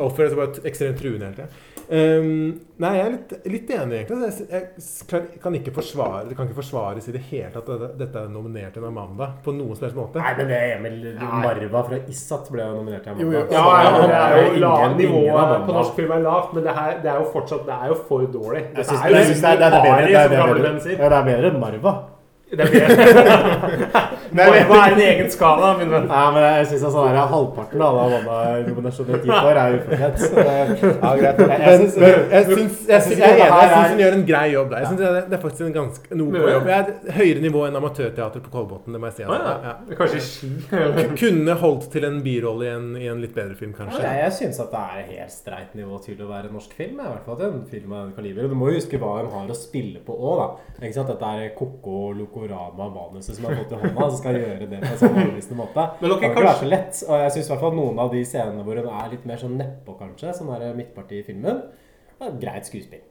[0.09, 1.49] Oppfører seg bare ekstremt truende hele tida.
[1.91, 4.29] Um, nei, jeg er litt, litt enig, egentlig.
[4.49, 4.69] Jeg,
[5.11, 8.31] jeg kan, ikke forsvare, det kan ikke forsvares i det hele tatt at dette- er
[8.33, 10.23] nominert til en Amanda på noen som helst måte.
[10.23, 13.45] Nei, men det er Emil Marva fra Issat ble jo nominert til Jo, jo.
[13.53, 16.65] Ja, Ja, ja, er er jo ingen- nivå ingen på norsk film er lavt, men
[16.65, 18.65] det, her, det er jo fortsatt Det er jo for dårlig.
[18.75, 19.25] Det er jo
[20.99, 22.14] ja, det er bedre enn Marva.
[22.57, 26.09] Det er Hva er en egen skala, min venn.
[26.11, 30.19] Nei, men jeg syns sånn der, halvparten av alle Amanda-nominasjoner for, er ufortjent.
[30.35, 31.43] Ja, greit.
[31.55, 34.79] Jeg- syns er hun gjør en grei jobb der.
[34.83, 36.67] Jeg synes det, det er faktisk en ganske noe OK jobb.
[36.73, 38.95] Jeg er høyere nivå enn amatørteater på Kolbotn.
[38.97, 39.27] Det må jeg si.
[39.29, 39.55] Altså.
[39.55, 39.75] ja.
[39.91, 39.99] Ja.
[40.01, 40.51] Kanskje ski.
[41.21, 44.03] Kunne holdt til en birolle i en, i en litt bedre film, kanskje.
[44.03, 46.99] Jeg, jeg syns at det er helt streit nivå til å være norsk film.
[47.01, 48.51] I hvert fall til en film av den kaliberen.
[48.53, 50.49] Du må jo huske hva hun har å spille på òg, da.
[50.83, 51.13] Ikke sant?
[51.15, 54.69] Dette er Koko Loco Diorama-manuset som jeg har fått i hånda, så skal jeg gjøre
[54.71, 55.87] det på en sånn overbevisende måte.
[56.03, 57.01] Men okay, det kan ikke så lett.
[57.09, 59.43] Og jeg syns i hvert fall noen av de scenene hvor hun er litt mer
[59.43, 61.65] sånn nedpå, kanskje, som er midtparti i filmen,
[62.21, 63.03] er et greit skuespill.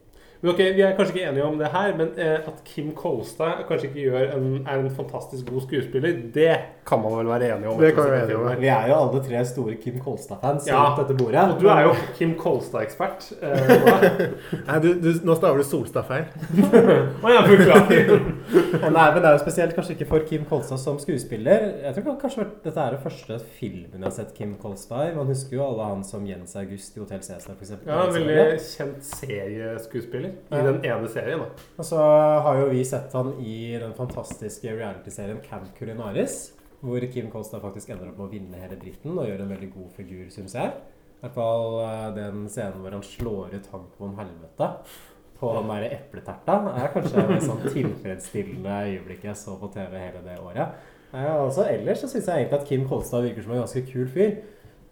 [0.43, 3.63] Men ok, Vi er kanskje ikke enige om det her, men eh, at Kim Kolstad
[3.67, 6.49] kanskje ikke en, er en fantastisk god skuespiller, det
[6.85, 7.77] kan man vel være enig om?
[7.79, 8.61] Det kan vi være enige om.
[8.61, 11.43] Vi er jo alle tre store Kim Kolstad-fans Ja, rundt dette bordet.
[11.53, 13.29] og du er jo Kim Kolstad-ekspert.
[13.41, 14.23] Eh.
[14.67, 16.25] Nei, du, du, nå staver du Solstad feil.
[17.23, 18.11] Å, ja, beklager.
[18.97, 21.69] Nei, men det er jo spesielt kanskje ikke for Kim Kolstad som skuespiller.
[21.85, 25.13] Jeg tror kanskje dette er den første filmen jeg har sett Kim Kolstad i.
[25.15, 27.73] Man husker jo alle han som Jens August i Hotell Cæsar, f.eks.
[27.87, 30.65] Ja, en veldig kjent serieskuespiller i Ja.
[30.67, 31.39] den ene serien.
[31.39, 31.45] da.
[31.79, 31.97] Og så
[32.43, 36.51] har jo vi sett han i den fantastiske reality-serien Camp Culinaris.
[36.83, 39.69] Hvor Kim Kolstad faktisk ender opp med å vinne hele dritten og gjør en veldig
[39.73, 40.71] god figur, syns jeg.
[41.15, 44.67] I hvert fall eh, den scenen hvor han slår ut ham på en Helvete
[45.39, 50.21] på den der epleterta, er kanskje det sånn tilfredsstillende øyeblikket jeg så på TV hele
[50.23, 50.75] det året.
[51.13, 54.07] Ja, også ellers så syns jeg egentlig at Kim Kolstad virker som en ganske kul
[54.11, 54.35] fyr.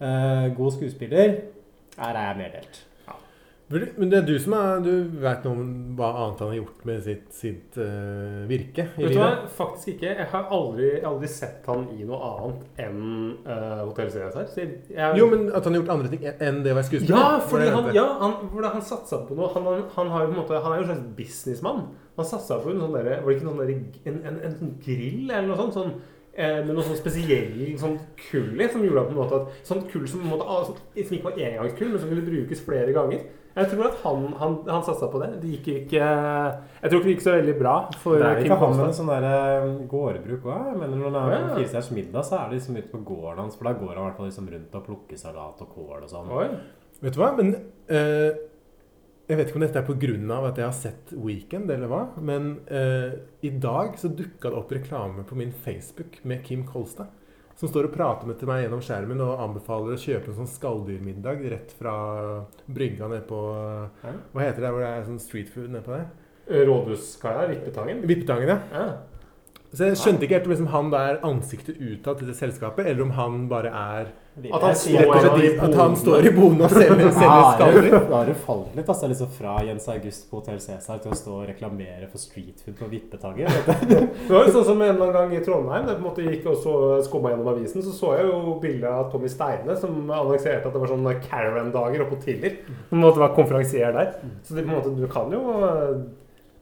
[0.01, 1.35] Eh, god skuespiller.
[1.97, 2.75] Her er jeg mer delt.
[2.75, 2.90] Vil du-
[3.71, 4.91] Men det er du som er, du
[5.21, 9.15] vet noe om hva annet han har gjort med sitt, sitt uh, virke i Vet
[9.15, 9.29] du hva?
[9.55, 10.11] Faktisk ikke.
[10.19, 13.01] Jeg har aldri, aldri sett han i noe annet enn
[13.47, 14.49] uh, Hotell Cæsar.
[15.17, 17.17] Jo, men at han har gjort andre ting enn det å være skuespiller?
[17.17, 19.51] Ja, fordi han, ja, han, han satsa på noe.
[19.55, 21.85] Han, han, han, har jo på en måte, han er jo en slags businessmann.
[22.19, 23.75] Han satsa på en sånn der, Var det ikke noen der,
[24.11, 25.77] en, en, en sånn grill eller noe sånt?
[25.79, 25.95] Sånn,
[26.41, 29.67] eh, med noe sånn spesiell sånn kull i, som gjorde at på en måte at
[29.67, 32.65] Sånn kull som, på en måte, sånn, som ikke var engangskull, men som kunne brukes
[32.65, 33.29] flere ganger.
[33.51, 35.29] Jeg tror at han, han, han satsa på det.
[35.41, 38.47] Det gikk ikke Jeg tror ikke det gikk så veldig bra for Det er Kim
[38.47, 40.69] ikke han med en sånn der eh, gårdbruk òg.
[40.79, 43.57] Når han er på Firestjerners middag, så er det liksom ute på gården hans.
[43.59, 46.13] For da går han i hvert fall liksom rundt og plukker salat og kål og
[46.13, 46.31] sånn.
[47.01, 47.33] Vet du hva?
[47.35, 47.51] Men
[47.91, 48.29] eh,
[49.31, 50.37] Jeg vet ikke om dette er pga.
[50.49, 52.01] at jeg har sett Weekend, eller hva.
[52.19, 53.13] Men eh,
[53.47, 57.07] i dag så dukka det opp reklame på min Facebook med Kim Kolstad.
[57.55, 60.51] Som står og prater med til meg gjennom skjermen og anbefaler å kjøpe en sånn
[60.51, 61.93] skalldyrmiddag rett fra
[62.65, 63.39] brygga nede på.
[64.01, 66.09] Hva heter det hvor det er sånn street food nedpå der?
[66.67, 68.03] Rådhuskaia, Vippetangen.
[68.09, 68.59] Vippetangen, ja.
[68.73, 68.87] Ja.
[69.71, 72.85] Så jeg skjønte ikke helt om liksom han da er ansiktet utad til det selskapet,
[72.91, 74.09] eller om han bare er
[74.51, 77.87] At han står i- At han står i boden og selger, selger skaller.
[78.09, 79.07] Da har du falt litt, altså.
[79.11, 82.75] Liksom fra Jens August på Hotell Cæsar til å stå og reklamere for street food
[82.79, 83.47] på Vippetangen.
[83.91, 86.27] Det var jo sånn som en eller annen gang i Trondheim, jeg på en måte
[86.27, 86.75] gikk og så
[87.07, 90.83] skumma gjennom avisen, så så jeg jo bilde av Tommy Steine som annonserte at det
[90.83, 92.59] var sånne caravan-dager oppe på Tiller.
[92.89, 94.15] Som måtte være konferansier der.
[94.43, 95.43] Så det, på en måte, du kan jo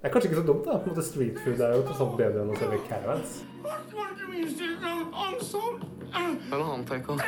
[0.01, 0.77] Det er kanskje ikke så dumt, da.
[0.77, 3.43] På en måte Street food er jo tross alt bedre enn å selge caravans.
[6.15, 7.19] En annen take on.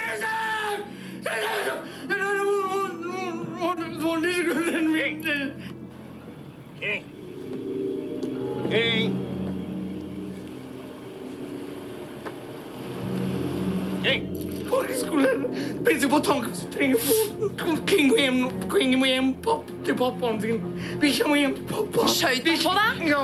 [8.71, 9.09] Hey.
[14.03, 14.40] Hej!
[14.71, 15.45] Folkeskolen!
[15.85, 17.13] Prinsen på tanken springer på.
[17.89, 18.49] King må hjem nå.
[19.01, 20.61] Må hjem papp, til pappaen sin.
[21.01, 22.07] Bikkja må hjem til pappa.
[22.15, 22.91] Skjøt han på deg?
[23.11, 23.23] Ja.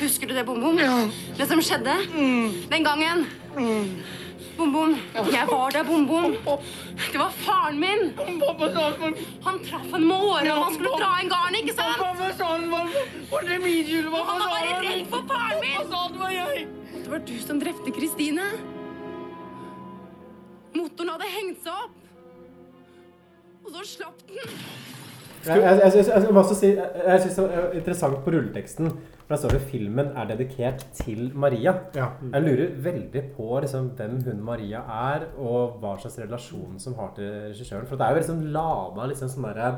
[0.00, 0.78] Husker du det, Bom Bom?
[0.80, 1.00] Ja.
[1.38, 1.96] Det som skjedde?
[2.70, 3.26] Den gangen?
[3.54, 3.90] Bom
[4.56, 6.32] Bom, jeg var der, Bom Bom.
[7.12, 8.12] Det var faren min.
[8.40, 12.00] Pappa sa at Han traff en måre, og han skulle dra en garn, ikke sant?
[12.00, 12.88] Pappa sa han var
[13.32, 14.08] Var det min skyld?
[14.08, 15.92] Og han var bare redd for faren min.
[15.92, 16.66] Det var jeg.
[16.96, 18.48] Det var du som drepte Kristine.
[20.76, 22.00] Motoren hadde hengt seg opp.
[23.66, 24.56] Og så slapp den.
[25.46, 28.90] Jeg, jeg, jeg, jeg, jeg jeg, også Jeg, jeg synes det var interessant på rulleteksten.
[29.26, 31.74] For Der står det 'filmen er dedikert til Maria'.
[31.94, 32.06] Ja.
[32.32, 37.12] Jeg lurer veldig på liksom, hvem hun Maria er, og hva slags relasjon som har
[37.16, 37.86] til regissøren.
[37.86, 39.74] For det er jo liksom lada liksom sånn derre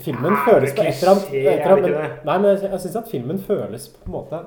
[0.00, 2.24] Filmen ja, føles det på et eller annet?
[2.24, 4.40] Nei, men jeg syns at filmen føles på en måte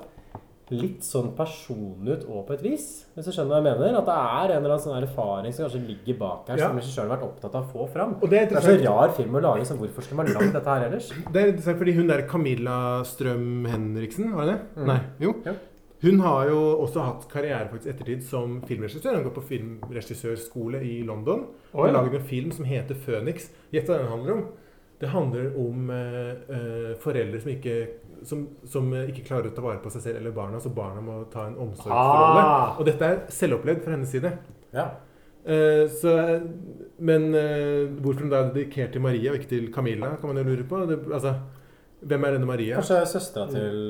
[0.82, 2.86] litt sånn personlig ut òg, på et vis.
[3.16, 3.98] Hvis du skjønner hva jeg mener?
[4.00, 6.68] At det er en eller annen sånn erfaring som kanskje ligger bak her, Ja.
[6.70, 8.16] som regissøren har vært opptatt av å få fram.
[8.22, 10.54] Og det er Det er så rar film å lage, så hvorfor skulle man lagd
[10.54, 11.12] dette her ellers?
[11.34, 14.82] Det er interessant fordi hun der Camilla Strøm Henriksen, var det det?
[14.82, 14.88] Mm.
[14.88, 15.36] Nei, jo.
[15.46, 15.54] Ja.
[16.04, 19.16] Hun har jo også hatt karriere faktisk ettertid som filmregissør.
[19.16, 23.50] Hun går på filmregissørskole i London og har laget en film som heter Phoenix.
[23.72, 24.44] Gjett hva den handler om?
[25.00, 27.78] Det handler om eh, eh, foreldre som ikke,
[28.26, 31.02] som, som eh, ikke klarer å ta vare på seg selv eller barna, så barna
[31.04, 32.44] må ta en omsorgsrolle.
[32.44, 32.78] Ah.
[32.78, 34.34] Og dette er selvopplevd fra hennes side.
[34.76, 34.88] Ja.
[35.44, 36.12] Uh, så,
[37.04, 40.40] men uh, hvorfor hun da er dedikert til Maria og ikke til Camilla, kan man
[40.40, 40.86] jo lure på.
[40.88, 41.36] Det, altså,
[42.04, 42.80] hvem er denne Maria?
[42.80, 43.82] Kanskje søstera til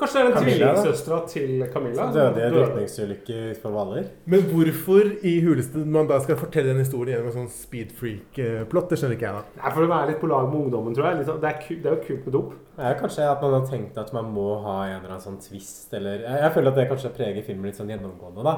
[0.00, 2.06] Kanskje det er den tvillingsøstera til Camilla?
[2.06, 4.06] Som døde i en drukningsulykke utenfor Hvaler.
[4.32, 8.88] Men hvorfor i huleste man da skal fortelle den historien gjennom en sånn speed freak-plott,
[8.88, 9.60] det skjønner ikke jeg, da.
[9.60, 11.26] Nei, For å være litt på lag med ungdommen, tror jeg.
[11.28, 12.54] Sånn- det, er det er jo kult med dop.
[12.80, 15.92] Er kanskje at man har tenkt at man må ha en eller annen sånn twist,
[15.94, 18.54] eller Jeg, jeg føler at det kanskje preger filmen litt sånn gjennomgående, da.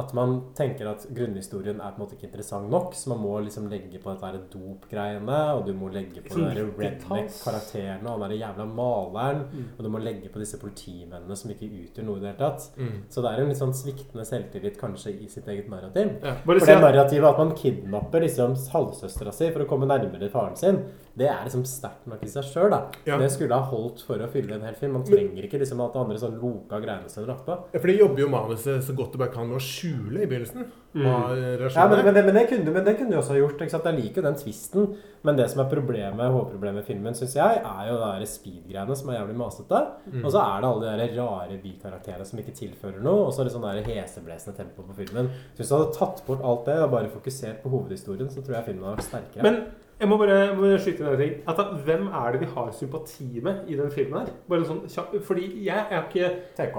[0.00, 3.36] At man tenker at grunnhistorien er på en måte ikke interessant nok, så man må
[3.44, 8.30] liksom legge på dette dop-greiene, og du må legge på Sånn de redneck-karakterene og den
[8.30, 9.64] der jævla maleren, Mm.
[9.78, 12.70] og du må legge på disse politimennene som ikke utgjør noe i det hele tatt.
[12.76, 13.02] Mm.
[13.08, 16.16] Så det er en litt sånn sviktende selvtillit kanskje i sitt eget narrativ.
[16.22, 16.34] Ja.
[16.44, 20.56] For det at- narrativet at man kidnapper liksom halvsøstera si for å komme nærmere faren
[20.56, 20.84] sin,
[21.16, 22.74] det er liksom sterkt nok i seg sjøl.
[23.08, 23.16] Ja.
[23.16, 24.98] Det skulle ha holdt for å fylle en hel film.
[24.98, 27.56] Man trenger ikke liksom at det andre sånn loka greiene seg lagt på.
[27.72, 30.28] Ja, for de jobber jo manuset så godt det bare kan med å skjule i
[30.28, 30.66] begynnelsen.
[30.96, 31.06] Mm.
[31.06, 33.64] Ja, men, men, det, men, det kunne, men det kunne du også ha gjort.
[33.64, 33.88] Ikke sant?
[33.88, 34.90] Jeg liker jo den tvisten.
[35.24, 38.98] Men det som er problemet hovedproblemet med filmen, syns jeg, er jo det der speed-greiene
[39.00, 39.82] som er jævlig masete.
[40.04, 40.20] Mm.
[40.20, 43.24] Og så er det alle de rare bikarakterene som ikke tilfører noe.
[43.30, 45.32] Og så er det sånn der heseblesende tempo på filmen.
[45.54, 48.60] Så hvis du hadde tatt bort alt det og bare fokusert på hovedhistorien, så tror
[48.60, 49.48] jeg filmen hadde vært sterkere.
[49.48, 49.60] Men
[50.00, 51.34] jeg må bare, bare skyte inn en ting.
[51.48, 54.32] At da, hvem er det vi har sympati med i den filmen her?
[54.50, 54.82] Bare sånn
[55.24, 56.78] Fordi jeg er ikke TK.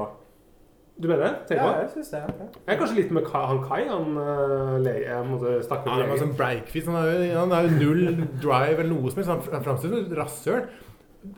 [0.98, 1.34] Du mener det?
[1.52, 1.58] TK?
[1.62, 2.22] Ja, jeg synes det.
[2.26, 2.46] Ja.
[2.68, 6.02] Jeg er kanskje litt med han Kai, han uh, lege Jeg snakke Ja, med han
[6.02, 6.22] er legen.
[6.24, 6.88] sånn breakfist.
[6.90, 8.06] Han er jo, han er jo null
[8.46, 9.30] drive eller noe som helst.
[9.34, 10.64] Han- Han framstiller som et rasshøl.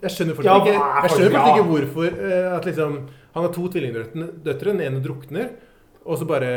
[0.03, 1.55] Jeg skjønner fortsatt Ja, ikke, jeg skjønner ja.
[1.55, 2.95] ikke hvorfor uh, at liksom
[3.35, 4.29] Han har to tvillingdøtre.
[4.63, 5.49] Den ene drukner,
[6.05, 6.49] og så bare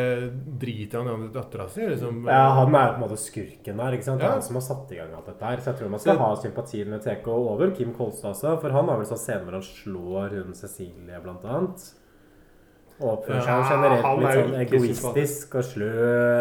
[0.61, 1.83] driter han i dattera si.
[1.89, 2.23] Liksom.
[2.31, 3.97] Ja, han er på en måte skurken her.
[3.97, 4.23] ikke sant?
[4.23, 4.37] Ja.
[4.37, 5.61] han som har satt i gang alt dette her.
[5.61, 8.55] Så jeg tror man skal ha sympati med TK over Kim Kolstad også.
[8.63, 11.89] For han har vel sånn scene hvor han slår hun Cecilie, blant annet.
[13.03, 15.91] Og oppfører seg Ja, generelt litt sånn egoistisk og slø.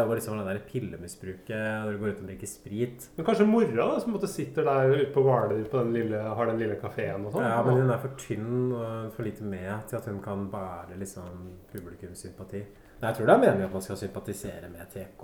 [0.03, 3.07] Og liksom det der pillemisbruket når du går ut og drikker sprit.
[3.17, 6.61] Men kanskje mora da, som sitter der ute på Hvaler på den lille, har den
[6.61, 7.49] lille kafeen og sånn?
[7.49, 11.01] Ja, men hun er for tynn og for lite med til at hun kan bære
[11.01, 12.63] liksom publikumssympati.
[13.01, 15.23] Nei, jeg tror det er meningen at man skal sympatisere med TK.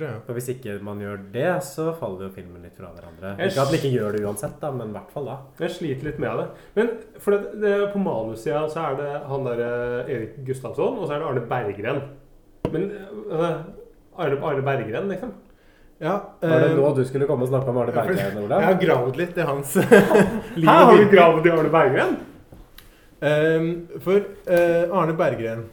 [0.00, 3.32] For hvis ikke man gjør det, så faller jo filmen litt fra hverandre.
[3.40, 5.36] Jeg Ikke at man ikke gjør det uansett, da, men i hvert fall da.
[5.60, 6.46] Jeg sliter litt med det.
[6.76, 6.92] Men
[7.24, 11.16] for det, det, på manussida så er det han der eh, Erik Gustavsson, og så
[11.16, 12.02] er det Arne Berggren.
[12.70, 12.86] Men
[13.32, 13.48] uh,
[14.20, 15.34] Arne, Arne Berggren, liksom?
[16.00, 18.60] Ja, Var det eh, nå du skulle komme og snakke om Arne Berggren, Ola?
[18.60, 20.68] Jeg har gravd litt i hans liv.
[20.70, 22.16] Hæ, har du gravd i Arne Berggren?
[23.20, 23.68] Um,
[24.00, 24.16] for
[24.48, 25.68] uh, Arne Berggren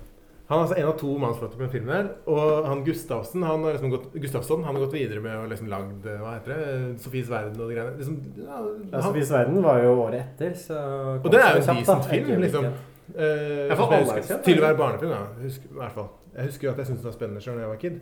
[0.48, 1.92] Han er altså en av to mannsflotter på den filmen.
[1.92, 5.48] her Og han Gustavsen han har liksom gått, Gustavsson han har gått videre med å
[5.52, 6.68] liksom lagd eh, Hva heter det?
[7.04, 7.96] Sofies verden og de greiene.
[8.00, 8.60] Liksom, ja,
[8.94, 10.78] Ja, Sofies verden var jo året etter, så
[11.18, 12.70] og det er jo en decent film, Ikke liksom.
[13.08, 15.20] Uh, jeg alle er husker- kjent, til å være barnefilm, ja.
[15.40, 16.08] Jeg husker, i hvert fall.
[16.38, 18.00] Jeg husker jo at jeg syntes den var spennende sjøl da jeg var kid.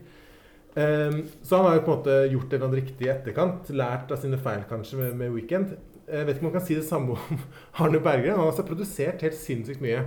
[0.76, 3.70] Um, så han har jo på en måte gjort det noe riktig i etterkant.
[3.74, 5.76] Lært av sine feil, kanskje, med, med Weekend.
[6.10, 7.40] Jeg vet ikke om man kan si det samme om
[7.86, 8.36] Arne Berggren.
[8.36, 10.04] Han har altså produsert helt sinnssykt mye.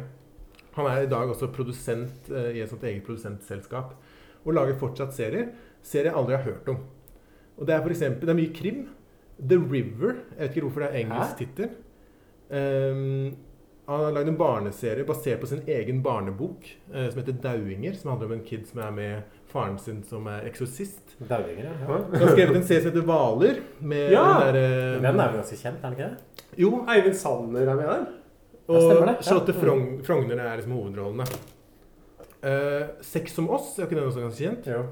[0.79, 3.97] Han er i dag også produsent eh, i et sånt eget produsentselskap.
[4.45, 5.51] Og lager fortsatt serier.
[5.83, 6.79] Serier jeg aldri har hørt om.
[7.59, 8.85] Og det er for eksempel, det er mye krim.
[9.39, 10.14] The River.
[10.37, 11.68] Jeg vet ikke hvorfor det er engelsk tittel.
[12.49, 13.37] Um,
[13.89, 17.97] han har lagd en barneserie basert på sin egen barnebok uh, som heter 'Dauinger'.
[17.97, 21.16] Som handler om en kid som er med faren sin som er eksorsist.
[21.29, 21.74] Dauinger, ja.
[21.89, 23.61] Han har skrevet en serie som heter 'Hvaler'.
[23.81, 24.24] Med Ja!
[24.45, 26.45] den der, Den er jo ganske kjent, er den ikke det?
[26.59, 28.07] Jo, Eivind Sanner er med der.
[28.69, 28.89] Og.
[29.09, 29.19] Ja.
[29.25, 31.29] Charlotte Frogn, Frogner er liksom hovedrollene.
[32.39, 34.66] Uh, 'Sex som oss' er ikke den også ganske kjent?
[34.71, 34.87] Jo.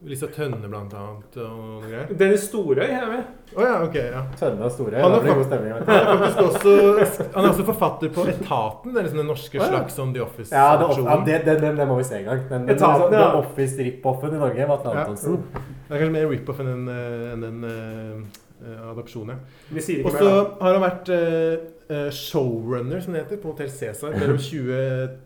[0.00, 1.34] Lisa Tønne, blant annet.
[1.36, 2.12] Og noe greier.
[2.16, 3.26] Dennis Storøy er med.
[3.52, 3.96] Oh, ja, ok.
[4.00, 4.22] ja.
[4.40, 4.96] Tønne og Storøy.
[4.96, 5.74] Han da er, blir det god stemning.
[5.74, 8.94] han er også Han er også forfatter på Etaten.
[8.94, 9.68] Det er liksom den norske oh, ja.
[9.74, 10.54] slags om The Office.
[10.56, 12.46] Ja, det, ja det, det, det, det må vi se en gang.
[12.48, 13.26] Den, den, Etaten, den, ja.
[13.26, 15.02] den Office-rip-offen i Norge med Atle Ja.
[15.04, 15.42] Antonsen.
[15.52, 18.24] Det er kanskje mer rip-off enn en, en, en, en
[18.64, 19.36] eh, adopsjon, ja.
[19.68, 20.24] Vi sier ikke mer.
[20.30, 20.42] da.
[20.64, 21.79] har han vært eh, eh,
[22.14, 25.18] showrunner, som det heter, på Hotell Cæsar mellom 2012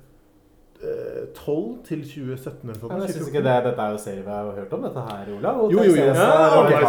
[1.88, 4.72] til 2017 eller Men jeg syns ikke det, Dette er jo serier vi har hørt
[4.76, 5.50] om, dette her, Ola.
[5.72, 6.14] Jo, jo, jo.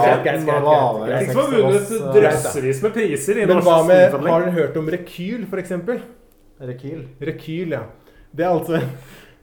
[0.05, 4.17] Sex som har vunnet drøssevis med priser i Men norsk hva med.
[4.29, 6.01] Har dere hørt om Rekyl, eksempel?
[6.61, 7.01] Rekyl.
[7.21, 7.83] Rekyl, ja.
[8.35, 8.81] Det er altså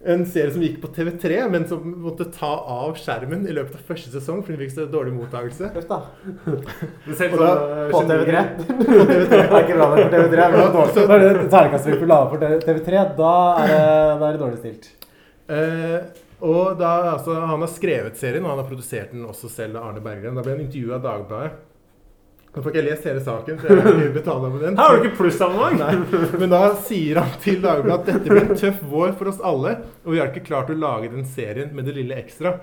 [0.05, 3.85] en serie som gikk på TV3, men som måtte ta av skjermen i løpet av
[3.87, 5.71] første sesong fordi den fikk så dårlig mottakelse.
[5.87, 6.01] Da.
[7.07, 8.03] Og som eh, På.
[8.09, 8.43] TV3.
[8.59, 10.49] Det er ikke bra nok for TV3.
[10.55, 11.07] Men det er.
[11.13, 13.33] Når det terningkastet vi lager for TV3, da
[13.63, 14.91] er det, da er det dårlig stilt.
[15.53, 15.99] Uh,
[16.43, 19.93] og da, altså, Han har skrevet serien, og han har produsert den også selv av
[19.93, 20.35] Arne Berggren.
[20.35, 21.69] Da ble han intervjua av Dagbladet.
[22.53, 24.77] Nå får ikke jeg lest hele saken, for jeg er ikke betaleabonnent.
[24.77, 26.37] Her har du ikke plussabonnement!
[26.43, 29.73] Men da sier han til Dagbladet at dette blir en tøff vår for oss alle,
[30.05, 32.59] og vi har ikke klart å lage den serien med det lille ekstra.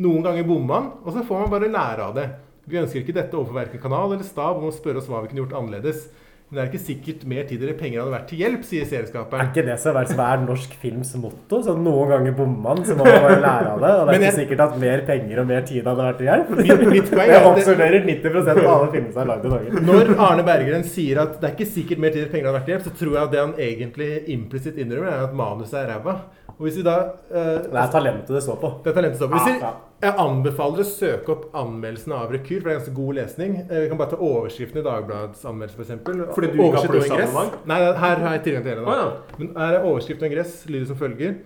[0.00, 2.24] Noen ganger bommer han, og så får man bare lære av det.
[2.64, 5.34] Vi ønsker ikke dette overfor verken kanal eller stab om å spørre oss hva vi
[5.34, 6.06] kunne gjort annerledes.
[6.54, 9.46] Men det er ikke sikkert mer tid eller penger hadde vært til hjelp, sier Er
[9.48, 11.58] ikke det som er, hver er norsk films motto?
[11.66, 13.90] Så noen ganger bommer man, så må man bare lære av det.
[13.90, 16.28] Og det er jeg, ikke sikkert at mer penger og mer tid hadde vært til
[16.30, 16.52] hjelp.
[16.60, 17.32] Mitt- mitt poeng
[17.74, 19.82] Det er det- 90 av alle filmene som er lagd i Norge.
[19.90, 22.68] Når Arne Berggren sier at det er ikke sikkert mer tid eller penger hadde vært
[22.70, 25.90] til hjelp, så tror jeg at det han egentlig implisitt innrømmer, er at manuset er
[25.90, 26.18] ræva.
[26.54, 26.92] Og hvis vi da
[27.34, 28.68] eh, Det er talentet det står på.
[28.84, 29.38] Det er talentet står på.
[29.40, 29.70] Hvis vi,
[30.04, 33.56] jeg anbefaler å søke opp anmeldelsen av Rekyl, for det er ganske god lesning.
[33.64, 36.30] Eh, Vi kan bare ta overskriften i Dagbladets anmeldelse, f.eks.
[36.36, 37.58] Fordi du ikke har plussabonnement?
[37.70, 38.86] Nei, her har jeg tilgang til hele.
[38.86, 39.36] Å, ja.
[39.40, 41.36] Men her er overskrift og ingress lyder som følger.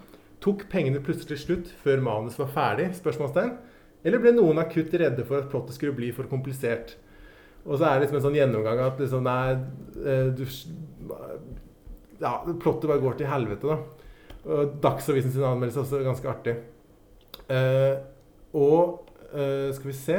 [0.44, 2.90] Tok pengene plutselig slutt før manus var ferdig?
[2.98, 3.54] spørsmålstegn.
[4.06, 6.94] Eller ble noen akutt redde for at plottet skulle bli for komplisert?
[7.64, 9.56] Og så er det liksom en sånn gjennomgang at liksom, nei,
[10.04, 10.44] eh, du,
[12.20, 13.78] ja, plottet bare går til helvete, da.
[14.82, 16.55] Dagsavisen sin anmeldelse er også ganske artig.
[17.49, 17.97] Eh,
[18.57, 20.18] og eh, skal vi se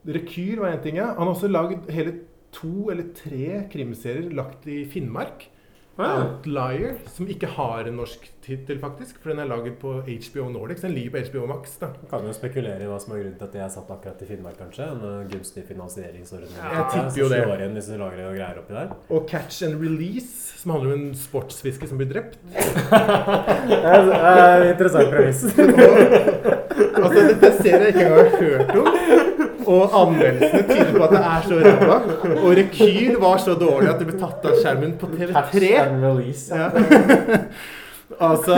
[0.00, 1.10] Rekyr var én ting, ja.
[1.12, 2.14] Han har også lagd hele
[2.56, 5.44] to eller tre krimserier lagt i Finnmark.
[6.00, 6.24] Ja.
[6.24, 9.18] Outlier, som ikke har en norsk tittel, faktisk.
[9.22, 10.84] For den er laget på HBO Nordics.
[10.84, 11.76] Den ligger på HBO Max.
[11.80, 11.92] da.
[12.10, 14.28] Kan jo spekulere i hva som er grunnen til at de er satt akkurat i
[14.30, 14.88] Finnmark, kanskje.
[14.90, 16.54] En uh, gunstig finansieringsordning.
[16.56, 17.42] Jeg tipper jo det.
[17.56, 18.94] igjen hvis du lager noe greier oppi der.
[19.10, 22.38] Og Catch and Release, som handler om en sportsfisker som blir drept.
[23.70, 25.44] Det er et interessant premiss.
[27.04, 29.29] altså, dette ser jeg ikke engang har hørt om.
[29.70, 31.98] Og anmeldelsene tyder på at det er så ræva.
[32.40, 35.74] Og Rekyl var så dårlig at det ble tatt av skjermen på TV3.
[35.84, 36.48] and release.
[36.50, 36.70] Ja.
[38.18, 38.56] Altså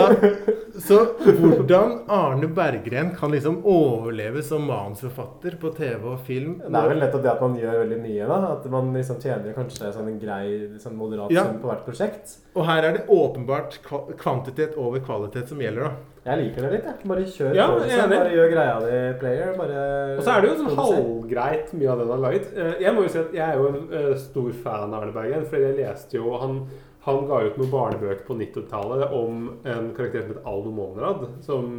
[0.80, 6.88] Så hvordan Arne Berggren kan liksom overleve som manusforfatter på TV og film Det er
[6.88, 8.38] vel nettopp det at man gjør veldig mye, da.
[8.54, 10.46] At man liksom tjener kanskje sånn en grei,
[10.82, 11.44] sånn moderat Ja.
[11.44, 12.38] sum på hvert prosjekt.
[12.56, 13.78] Og her er det åpenbart
[14.18, 15.92] kvantitet over kvalitet som gjelder, da.
[16.22, 17.08] Jeg liker det litt, jeg.
[17.10, 17.80] Bare kjør Ja, på.
[17.82, 18.10] jeg Liksom.
[18.10, 19.54] Bare gjør greia di, player.
[19.58, 22.46] Bare Og så er det jo sånn halvgreit mye av det han har laget.
[22.56, 25.12] Eh, Jeg må jo si at jeg er jo en eh, stor fan av Arne
[25.12, 26.60] Berggren, For jeg leste jo Han,
[27.02, 31.24] han ga ut noen barnebøker på 90-tallet om en karakter som het Aldo Monrad.
[31.42, 31.72] Som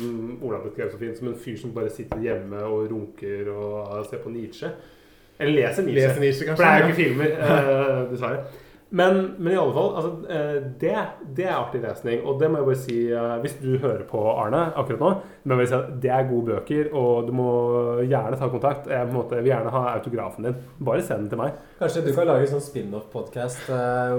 [0.43, 4.19] Ola beskrev så fint som en fyr som bare sitter hjemme og runker og ser
[4.23, 4.73] på Nietzsche.
[5.39, 6.01] Eller leser Nietzsche.
[6.01, 8.43] Leser Nietzsche, kanskje, For det er jo ikke filmer, eh, dessverre.
[8.93, 10.91] Men, men i alle fall, altså, eh, det,
[11.37, 12.19] det er artig lesning.
[12.29, 15.09] Og det må jeg bare si eh, Hvis du hører på Arne akkurat nå,
[15.49, 17.47] må jeg bare si at det er gode bøker, og du må
[18.05, 18.85] gjerne ta kontakt.
[18.93, 20.59] Jeg på en måte, vil gjerne ha autografen din.
[20.85, 21.57] Bare send den til meg.
[21.81, 23.65] Kanskje du kan lage en sånn spin-off-podkast,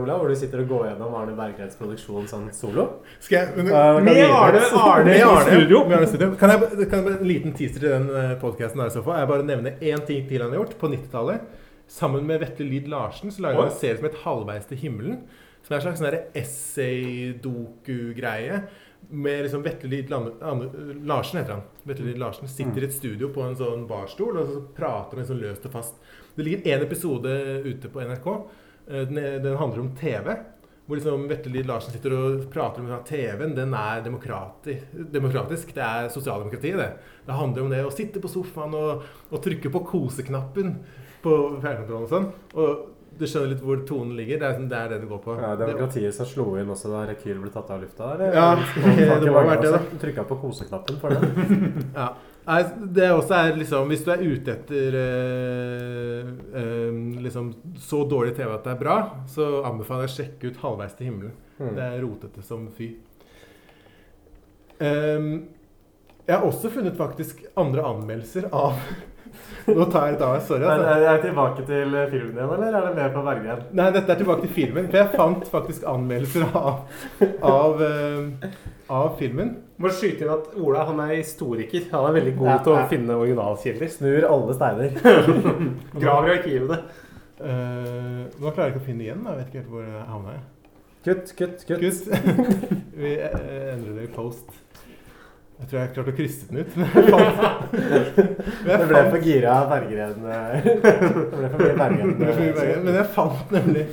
[0.03, 2.89] Ola, hvor du sitter og går gjennom Arne Bergreds produksjon sånn solo?
[3.23, 5.51] Skal jeg, men, uh, med Arne, Arne, Med i Arne.
[5.55, 5.85] studio.
[5.87, 6.33] Med Arne studio.
[6.41, 8.11] Kan jeg, bare- kan jeg en liten teaser til den
[8.43, 9.23] podkasten der i så fall?
[9.23, 11.61] Jeg bare nevne én ting til han har gjort på 90-tallet.
[11.87, 15.21] Sammen med Vetle Lid Larsen så lager han en serie som heter 'Halvveis til himmelen'.
[15.65, 16.15] Som er en slags sånn
[17.25, 18.61] essay-doku-greie.
[19.11, 21.63] Med liksom Vetle Lid Larsen heter han.
[21.85, 25.25] Vetle Lid Larsen sitter i et studio på en sånn barstol og så prater han
[25.25, 25.95] liksom løst og fast.
[26.37, 27.35] Det ligger én episode
[27.69, 28.27] ute på NRK.
[28.89, 30.37] Eh, Den, er- den handler om TV.
[30.87, 35.73] Hvor liksom Vetle Lid Larsen sitter og prater om at TV-en den er demokrati, demokratisk.
[35.75, 36.91] Det er sosialdemokratiet, det.
[37.27, 40.75] Det handler om det å sitte på sofaen og, og trykke på koseknappen
[41.25, 42.29] på fjernkontrollen og sånn.
[42.55, 44.41] Og du skjønner litt hvor tonen ligger.
[44.43, 45.35] Det er, sånn- det er det det går på.
[45.41, 48.09] Ja, Det- Demokratiet som slo inn også da Rekyl ble tatt av lufta?
[48.17, 48.35] Eller?
[48.35, 48.55] Ja,
[49.23, 49.83] det må ha vært det, da.
[50.03, 51.33] Trykka på koseknappen for det.
[52.01, 52.09] Ja.
[52.45, 52.59] Nei,
[52.93, 56.27] Det også er liksom Hvis du er ute etter eh,
[56.61, 58.97] eh, liksom så dårlig TV at det er bra,
[59.33, 61.33] så anbefaler jeg å sjekke ut 'Halvveis til himmelen'.
[61.59, 61.75] Mm.
[61.79, 62.91] Det er rotete som fy.
[64.81, 65.47] Um,
[66.27, 68.75] jeg har også funnet faktisk andre anmeldelser av
[69.67, 70.61] Nå tar jeg et av meg, sorry.
[70.65, 70.95] Men Altså.
[70.95, 73.63] er jeg tilbake til eh, filmen igjen, eller er det mer på Berggren?
[73.81, 74.89] Nei, dette er tilbake til filmen.
[74.91, 76.83] For jeg fant faktisk anmeldelser av,
[77.49, 78.51] av, eh,
[78.93, 79.55] av filmen.
[79.81, 81.89] Må skyte inn at Ola han er historiker.
[81.95, 82.87] Han er veldig god Ja, til å ja.
[82.93, 83.89] finne originalkilder.
[83.97, 84.99] Snur alle steiner.
[86.05, 87.01] Graver i arkivet.
[87.45, 89.25] Uh, nå klarer jeg ikke å finne igjen.
[89.27, 90.37] Jeg vet ikke helt hvor jeg havna.
[91.05, 92.05] Kutt, Kutt, kutt, kutt.
[93.01, 94.47] Vi endrer det i post.
[95.65, 96.73] Jeg tror jeg klarte å krysse den ut.
[98.65, 99.85] Det ble for gira av eh,
[100.65, 100.83] Det
[101.33, 103.85] ble for mye mye Berggren, Men jeg fant nemlig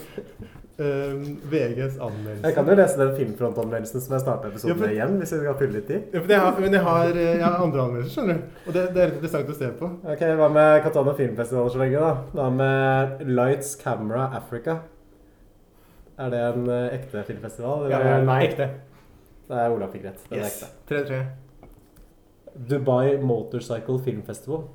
[0.82, 1.22] um,
[1.54, 2.44] VGs anmeldelse.
[2.44, 5.44] Jeg kan jo lese den filmfrontanmeldelsen som jeg starta episoden Ja, for- igjen, hvis jeg
[5.46, 6.12] skal fylle litt tid.
[6.18, 8.62] Ja, jeg har, men jeg har, eh, jeg har andre anmeldelser, skjønner du.
[8.68, 9.92] Og det, det er litt interessant å se på.
[10.16, 12.14] Ok, Hva med Katana Filmfestival så lenge, da?
[12.36, 14.82] Hva med Lights Camera Africa?
[16.20, 17.88] Er det en eh, ekte filmfestival?
[17.94, 18.28] Ja, eller?
[18.28, 18.42] nei.
[18.50, 18.68] Ekte.
[19.52, 20.20] Det er Olav fikk rett.
[20.30, 20.60] Den er Yes.
[20.64, 20.76] ekte.
[20.92, 21.24] 3-3.
[22.56, 24.68] Dubai Motorcycle Film Festival.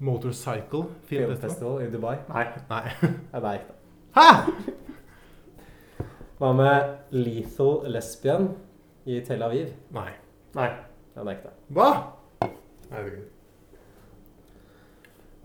[0.00, 2.16] Motorcycle Film Filmfestival i Dubai.
[2.28, 2.44] Nei.
[2.70, 2.90] Nei.
[3.32, 3.72] Ja, det er ekte.
[4.16, 4.28] Hæ?!
[6.40, 8.48] Hva med Lethal Lesbian
[9.04, 9.74] i Tel Aviv?
[9.92, 10.08] Nei.
[10.56, 10.70] Nei.
[11.14, 11.52] Den er ekte.
[11.68, 11.90] Hva?!
[12.90, 13.28] Herregud.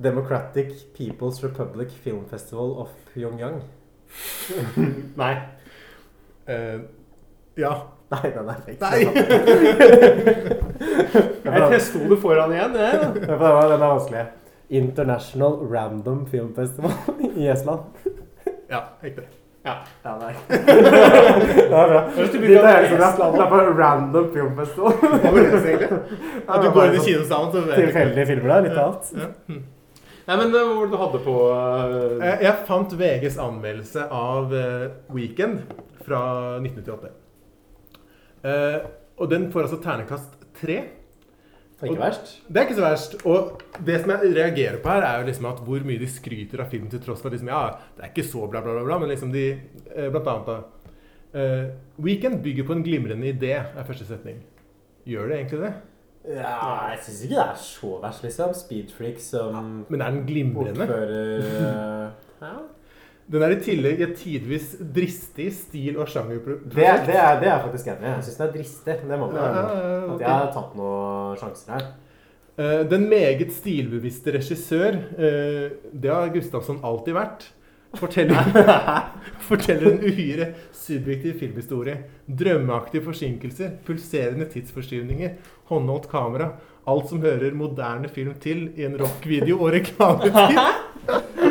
[0.03, 3.61] Democratic People's Republic Film Festival of Pyongyang.
[5.17, 5.35] Nei.
[6.47, 6.81] Uh,
[7.57, 7.75] ja.
[8.13, 8.81] Nei, den er fake.
[8.81, 8.99] Nei.
[11.55, 12.93] Jeg testo det foran igjen, jeg.
[13.01, 13.07] da.
[13.13, 13.37] Den er,
[13.71, 14.23] den er vanskelig.
[14.75, 16.91] International Random Film Festival
[17.41, 17.79] i Estland.
[18.69, 19.23] Ja, riktig.
[19.65, 19.73] Ja.
[20.03, 20.33] Ja, nei.
[20.49, 20.57] det
[21.73, 22.01] er bra.
[22.13, 22.25] Du er
[22.85, 24.93] liksom, Estland, det er bare Random Film Festival.
[25.01, 25.89] Hva det egentlig?
[26.45, 29.05] At du går inn i kinosalen, så vet du- Tilfeldige filmer der, litt av alt.
[29.17, 29.27] Ja.
[29.49, 29.63] Hm.
[30.25, 31.57] Nei, men eh, hva var det du hadde på uh...
[32.17, 34.59] jeg, Jeg fant VGs anmeldelse av uh,
[35.13, 35.55] Weekend
[36.05, 36.19] fra
[36.61, 37.09] 1998.
[38.45, 38.85] Eh,
[39.17, 40.77] og den får altså ternekast tre.
[41.83, 42.37] Ikke verst.
[42.47, 43.15] Det er ikke så verst.
[43.27, 46.63] Og det som jeg reagerer på her, er jo liksom at hvor mye de skryter
[46.63, 47.65] av film til tross for at liksom, ja,
[47.97, 50.57] det er ikke så bla, bla, bla, bla men liksom de eh, Blant annet da
[51.35, 51.65] eh,
[52.05, 54.39] Weekend bygger på en glimrende idé, er første setning.
[55.05, 55.73] Gjør det egentlig det?
[56.25, 56.55] Ja,
[56.89, 58.55] jeg syns ikke det er så verst, liksom.
[58.57, 60.87] Speedfreak som Men er den glimrende?
[60.87, 62.55] Oppfører uh, ja.
[63.31, 67.07] Den er i tillegg et tidvis dristig stil- og det, sjangerprosjekt.
[67.07, 68.11] det, er, det er faktisk enig i.
[68.11, 68.97] Jeg syns den er dristig.
[69.09, 69.63] Det må man Ja,
[70.13, 71.87] At jeg har tatt noen sjanser her.
[72.57, 77.47] Eh, Den meget stilbevisste regissør, eh, det har Gustavsson alltid vært,
[77.97, 78.53] forteller,
[79.49, 81.97] forteller en uhyre subjektiv filmhistorie.
[82.29, 85.33] Drømmeaktige forsinkelser, pulserende tidsforskyvninger,
[85.71, 86.51] håndholdt kamera.
[86.87, 90.59] Alt som hører moderne film til i en rockvideo og reklametid.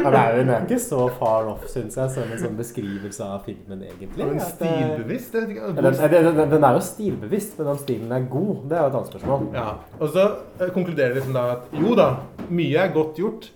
[0.05, 3.43] Ja, det er jo ikke så far off, syns jeg, som en sånn beskrivelse av
[3.47, 4.11] filmen, egentlig.
[4.21, 5.35] Men er det- stilbevisst?
[5.35, 8.79] Jeg vet ikke, den, den, den er jo stilbevisst, men om stilen er god, det
[8.79, 9.47] er jo et annet spørsmål.
[9.57, 9.67] Ja,
[9.99, 10.25] og så
[10.61, 12.09] eh, konkluderer liksom da at jo da,
[12.51, 13.51] mye er godt gjort,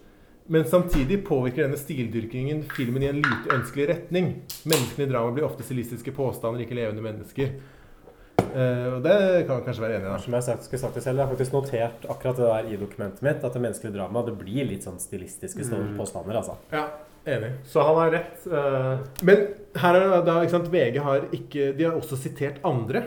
[0.48, 4.30] men samtidig påvirker denne stildyrkingen filmen i en lite ønskelig retning.
[4.64, 7.50] Menneskene i dramaet blir ofte stilistiske påstander, ikke levende mennesker.
[8.38, 9.16] Eh, og det
[9.48, 10.22] kan vi kanskje være enig i.
[10.24, 12.80] Som jeg sagt, skulle sagt det selv, jeg har faktisk notert akkurat det der i
[12.80, 15.96] dokumentet mitt, at det menneskelige drama det blir litt sånn stilistiske Mm.
[15.98, 16.56] påstander, altså.
[16.72, 16.86] Ja,
[17.26, 17.52] enig.
[17.66, 18.46] Så han har rett.
[18.46, 18.98] Uh...
[19.22, 23.04] Men her er det da, ikke sant, VG har ikke De har også sitert andre.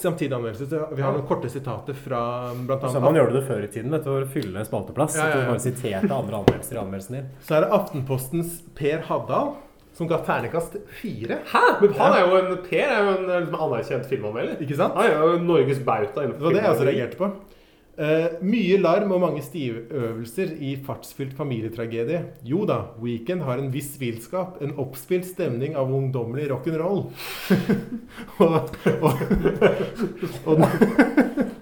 [0.00, 0.64] Samtidig anmeldelse.
[0.96, 3.90] Vi har noen korte sitater fra blant annet Sånn man gjorde det før i tiden,
[3.92, 5.16] vet du, for å fylle en spalteplass.
[5.18, 5.42] Ja, ja, At ja.
[5.42, 7.26] du bare siterte andre anmeldelser i anmeldelsen din.
[7.44, 9.52] Så er det Aftenpostens Per Haddal,
[9.96, 11.42] som ga ternekast fire.
[11.52, 11.64] Hæ?
[11.80, 14.60] Men han er jo en Per er jo en liksom, anerkjent filmanmelder.
[14.64, 14.96] Ikke sant?
[14.96, 17.30] Han er jo Norges bauta innenfor Det var det jeg også reagerte på.
[17.92, 22.22] Eh, mye larm og mange stivøvelser i fartsfylt familietragedie.
[22.48, 27.04] Jo da, Weekend har en viss villskap, en oppspilt stemning av ungdommelig rock'n'roll.
[28.46, 29.12] og, og,
[30.46, 30.64] og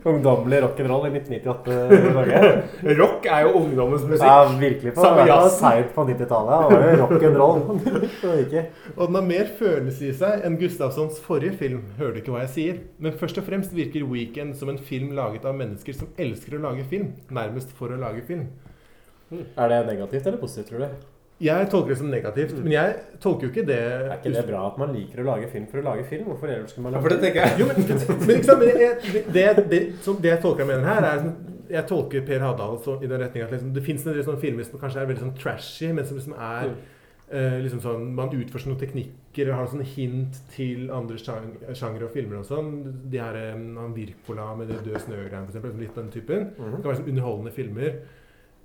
[0.05, 2.41] Ungdommelig rock'n'roll i 1998 i Norge.
[3.01, 4.25] Rock er jo ungdommens musikk.
[4.25, 4.95] Ja, virkelig.
[4.97, 6.71] På, Samme det var seint på 90-tallet.
[6.71, 7.61] Det var jo rock'n'roll.
[8.51, 8.63] Det
[8.97, 11.83] Og den har mer følelse i seg enn Gustavssons forrige film.
[11.99, 12.81] Hører du ikke hva jeg sier?
[12.99, 16.63] Men først og fremst virker Weekend som en film laget av mennesker som elsker å
[16.69, 17.13] lage film.
[17.31, 18.47] Nærmest for å lage film.
[19.31, 21.09] Er det negativt eller positivt, tror du?
[21.41, 24.59] Jeg tolker det som negativt, men jeg tolker jo ikke det Er ikke det bra
[24.69, 26.27] at man liker å lage film for å lage film?
[26.29, 27.55] Hvorfor ellers skulle man lage Ja, for det tenker jeg.
[27.63, 30.85] Jo, men, men sant, men jeg, det, det, det, som, det jeg tolker jeg mener
[30.91, 34.05] her, er sånn- Jeg tolker Per Hadal så, i den retning at liksom, det fins
[34.05, 36.69] en del sånne filmer som kanskje er veldig sånn trashy, men som liksom er
[37.31, 42.05] eh, liksom sånn, Man utforsker noen teknikker eller har sånn hint til andre sjang- sjangre
[42.09, 42.71] og filmer og sånn.
[43.11, 45.79] De her um, Wirkola med det døde snø-greiene, f.eks.
[45.79, 46.51] Litt den typen.
[46.59, 46.71] Mhm.
[46.77, 48.01] Det kan være sånn underholdende filmer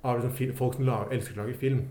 [0.04, 1.84] av liksom, folk som lager, elsker å lage film.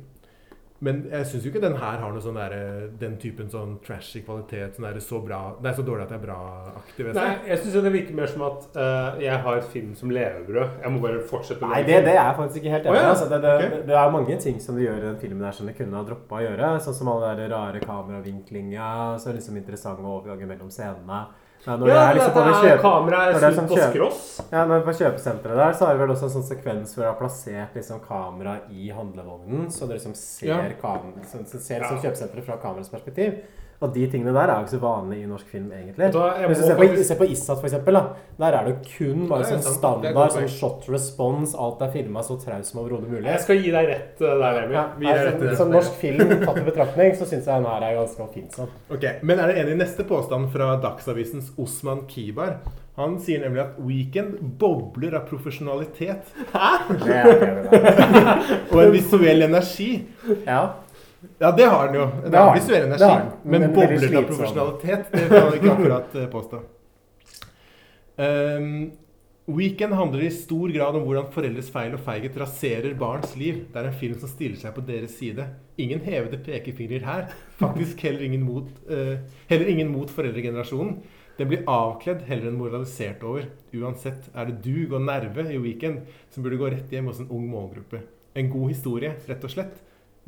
[0.84, 2.53] Men jeg syns jo ikke den her har noe sånn der,
[2.99, 4.76] den typen sånn trashy kvalitet.
[4.76, 7.47] Sånn der, så bra, Det er så dårlig at det er bra-aktig Nei, seg.
[7.47, 10.81] jeg syns det virker mer som at uh, jeg har film som levebrød.
[10.84, 13.06] Jeg må bare fortsette å Nei, det, det er jeg faktisk ikke helt enig i.
[13.06, 13.14] ja.
[13.14, 13.81] altså, det, det, okay.
[13.88, 16.03] det er mange ting som du gjør i den filmen der som du kunne ha
[16.11, 16.73] droppa å gjøre.
[16.84, 18.91] Sånn som alle de rare kameravinklinga,
[19.23, 21.23] så liksom interessante overganger mellom scenene.
[21.66, 24.42] Men når Ja, det er liksom på det kjøpe- kameraet er sånn på skross.
[24.52, 27.10] Ja, når på kjøpesenteret der så er det vel også en sånn sekvens hvor de
[27.10, 30.70] har plassert liksom kamera i handlevognen, så du liksom ser, Ja.
[30.82, 32.10] kam så, så ser liksom Ja.
[32.12, 33.42] kjøpesenteret fra kamerets perspektiv.
[33.84, 36.07] Og de tingene der er jo ikke så vanlige i norsk film, egentlig.
[36.14, 38.03] Da, Hvis du ser på, faktisk- se på Isat, for eksempel, da.
[38.39, 41.56] Der er det kun bare sånn standard sånn shot response.
[41.60, 43.26] Alt er filma så traust som overhodet mulig.
[43.26, 44.77] Jeg skal gi deg rett eh, der, Emil.
[44.77, 47.99] Ja, Vi rett som norsk film tatt i betraktning, så syns jeg den her er
[47.99, 48.72] ganske oppfinnsom.
[48.89, 49.19] Okay.
[49.22, 52.57] Men er det enig i neste påstand fra Dagsavisens Osman Kibar?
[52.95, 56.30] Han sier nemlig at Weekend bobler av profesjonalitet.
[57.03, 57.73] Det er med
[58.72, 59.89] og en visuell energi.
[60.45, 60.61] Ja.
[61.39, 62.10] Ja, det har den jo.
[62.26, 63.10] Det er visuell energi.
[63.10, 63.31] den.
[63.43, 66.61] Men, Men bobler av profesjonalitet, det kan man ikke akkurat eh, påstå.
[68.15, 68.69] Um,
[69.45, 73.68] Weekend handler i stor grad om hvordan foreldres feil og feighet raserer barns liv.
[73.69, 75.45] Det er en film som stiller seg på deres side.
[75.77, 77.27] Ingen hevede pekefingrer her.
[77.60, 79.19] Faktisk heller ingen mot, uh,
[79.52, 80.97] heller ingen mot foreldregenerasjonen.
[81.38, 83.49] Den blir avkledd heller enn moralisert over.
[83.76, 87.30] Uansett er det dug og nerve i Weekend som burde gå rett hjem hos en
[87.30, 88.02] ung målgruppe.
[88.35, 89.76] En god historie, rett og slett,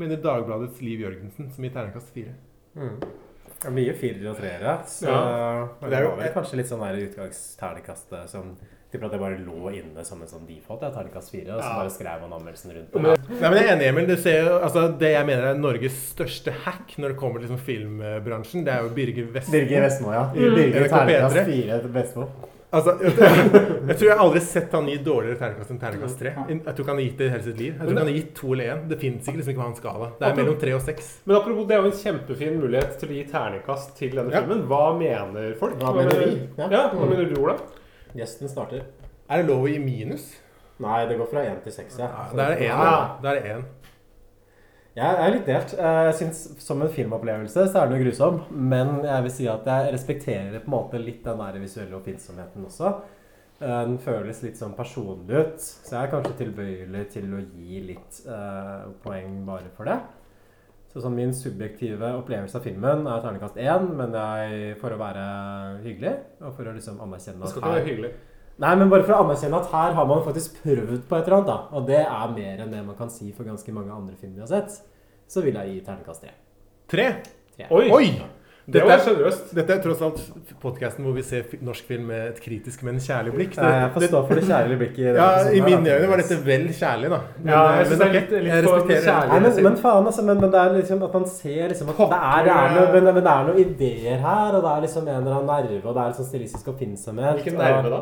[0.02, 2.34] mener Dagbladets Liv Jørgensen, som gir terningkast fire.
[2.78, 2.98] Mm.
[3.58, 4.74] Det er mye firere og treere.
[4.86, 5.68] Så Ja.
[5.82, 8.58] Det det var vel kanskje litt sånn der utgangsternekastet som
[8.88, 10.86] Tipper at det bare lå inne som en sånn default.
[10.86, 13.88] Ja, kast fire, og så bare skrev man anmeldelsen rundt Nei, men jeg er enig,
[13.90, 14.06] Emil.
[14.08, 17.50] Du ser jo, altså, det jeg mener er Norges største hack når det kommer til
[17.50, 19.58] liksom, filmbransjen, det er jo Birger Vestmo.
[19.58, 20.22] Birger Vestmo, ja.
[20.32, 20.56] Mm.
[20.56, 21.44] Birger terningkast P3.
[21.50, 22.30] fire til Vestmo.
[22.68, 23.14] Altså, jeg,
[23.88, 26.34] jeg tror jeg aldri har sett han gi dårligere terningkast enn terningkast tre.
[26.52, 27.70] Jeg tror ikke han har gitt det i hele sitt liv.
[27.72, 28.82] Jeg tror ikke han har gitt to eller én.
[28.92, 30.10] Det fins ikke liksom ikke på hans skala.
[30.20, 31.08] Det er mellom tre og seks.
[31.30, 34.42] Men apropos, det er jo en kjempefin mulighet til å gi terningkast til denne Ja.
[34.44, 34.66] filmen.
[34.68, 35.78] Hva mener folk?
[35.80, 36.28] Hva mener vi?
[36.58, 36.84] Ja, Ja.
[36.92, 37.56] hva mener du, Ola?
[38.20, 38.84] Gjesten starter.
[39.30, 40.28] Er det lov å gi minus?
[40.84, 42.12] Nei, det går fra én til seks, ja.
[42.36, 42.76] Da er det én.
[42.84, 43.18] da.
[43.24, 43.64] Da er det én.
[44.98, 45.76] Jeg er litt delt.
[45.78, 48.42] Eh, Jeg synes Som en filmopplevelse så er den jo grusom.
[48.52, 52.66] Men jeg vil si at jeg respekterer på en måte litt den der visuelle oppfinnsomheten
[52.66, 52.94] også.
[53.62, 55.60] Eh, Den føles litt sånn personlig ut.
[55.62, 60.00] Så jeg er kanskje tilbøyelig til å gi litt uh, poeng bare for det.
[60.94, 65.26] Så sånn Min subjektive opplevelse av filmen er terningkast én, men jeg, for å være
[65.84, 68.12] hyggelig og for å liksom anerkjenne Det skal at ikke være hyggelig.
[68.60, 71.38] Nei, men bare for å anerkjenne at her har man faktisk prøvd på et eller
[71.38, 71.58] annet, da.
[71.78, 74.48] Og det er mer enn det man kan si for ganske mange andre filmer vi
[74.48, 74.80] har sett.
[75.30, 76.34] Så vil jeg gi terningkast tre.
[76.90, 77.06] Tre?
[77.70, 77.86] Oi!
[77.92, 78.08] Oi!
[78.68, 79.54] Det var sjenerøst.
[79.56, 80.18] Dette er tross alt
[80.60, 83.54] podkasten hvor vi ser norsk film med et kritisk, men kjærlig blikk.
[83.62, 86.40] Nei, jeg får stå for det kjærlige blikket i Ja, I mine øyne var dette
[86.44, 87.20] vel kjærlig, da.
[87.38, 89.30] Men, Ja, eh, jeg synes men det er litt- litt jeg for respekterer det.
[89.32, 90.26] Nei, men, men faen, altså.
[90.28, 92.88] Men, men det er liksom at man ser liksom at det er, det er, noe,
[92.98, 95.80] men, men det er noen ideer her, og det er liksom en eller annen nerve,
[95.88, 97.40] og det er liksom stilistisk oppfinnsomhet.
[97.40, 98.02] Hvilken nerve da?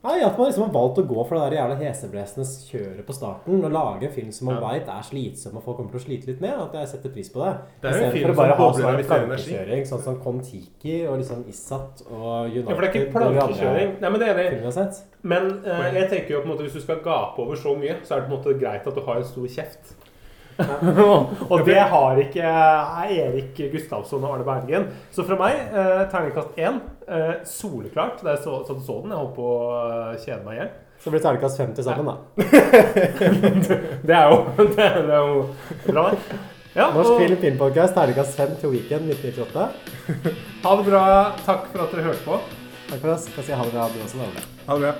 [0.00, 3.16] Nei, At man liksom har valgt å gå for det der jævla heseblesende kjøret på
[3.16, 3.58] starten.
[3.60, 6.30] Og lage en film som man vet er slitsom og folk kommer til å slite
[6.30, 6.54] litt med.
[6.56, 7.52] At jeg setter pris på det.
[7.82, 10.04] Det er jo en Istedenfor film å bare som ha bobler av sånn plankekjøring, sånn
[10.06, 12.64] som Kon-Tiki og liksom Issat og United.
[12.64, 13.96] Ja, for det er ikke plankekjøring.
[14.00, 15.02] Nei, men det er sett.
[15.20, 18.00] Men uh, jeg tenker jo på en måte hvis du skal gape over så mye,
[18.00, 19.92] så er det på en måte greit at du har en stor kjeft.
[21.52, 22.48] og det har ikke
[23.14, 24.88] Erik Gustavsson og Arne Bergen.
[25.12, 26.80] Så fra meg, uh, terningkast én.
[27.10, 28.20] Eh, soleklart.
[28.22, 29.64] Det er så, du så den, jeg holdt på å
[30.12, 30.70] eh, kjede meg i hjel.
[31.00, 32.16] Så blir det terningkast fem til sammen, da.
[34.08, 34.38] det er jo
[34.76, 35.40] det er, det er jo
[35.88, 36.38] bra, det.
[36.76, 40.36] Ja, Norsk og- Film Filmpodcast, terningkast fem til Weekend 1998.
[40.62, 41.02] Ha det bra.
[41.46, 42.38] Takk for at dere hørte på.
[42.90, 43.26] Takk for oss.
[43.32, 44.44] Skal si ha det bra, du også, Ole.
[44.68, 44.94] Ha det bra.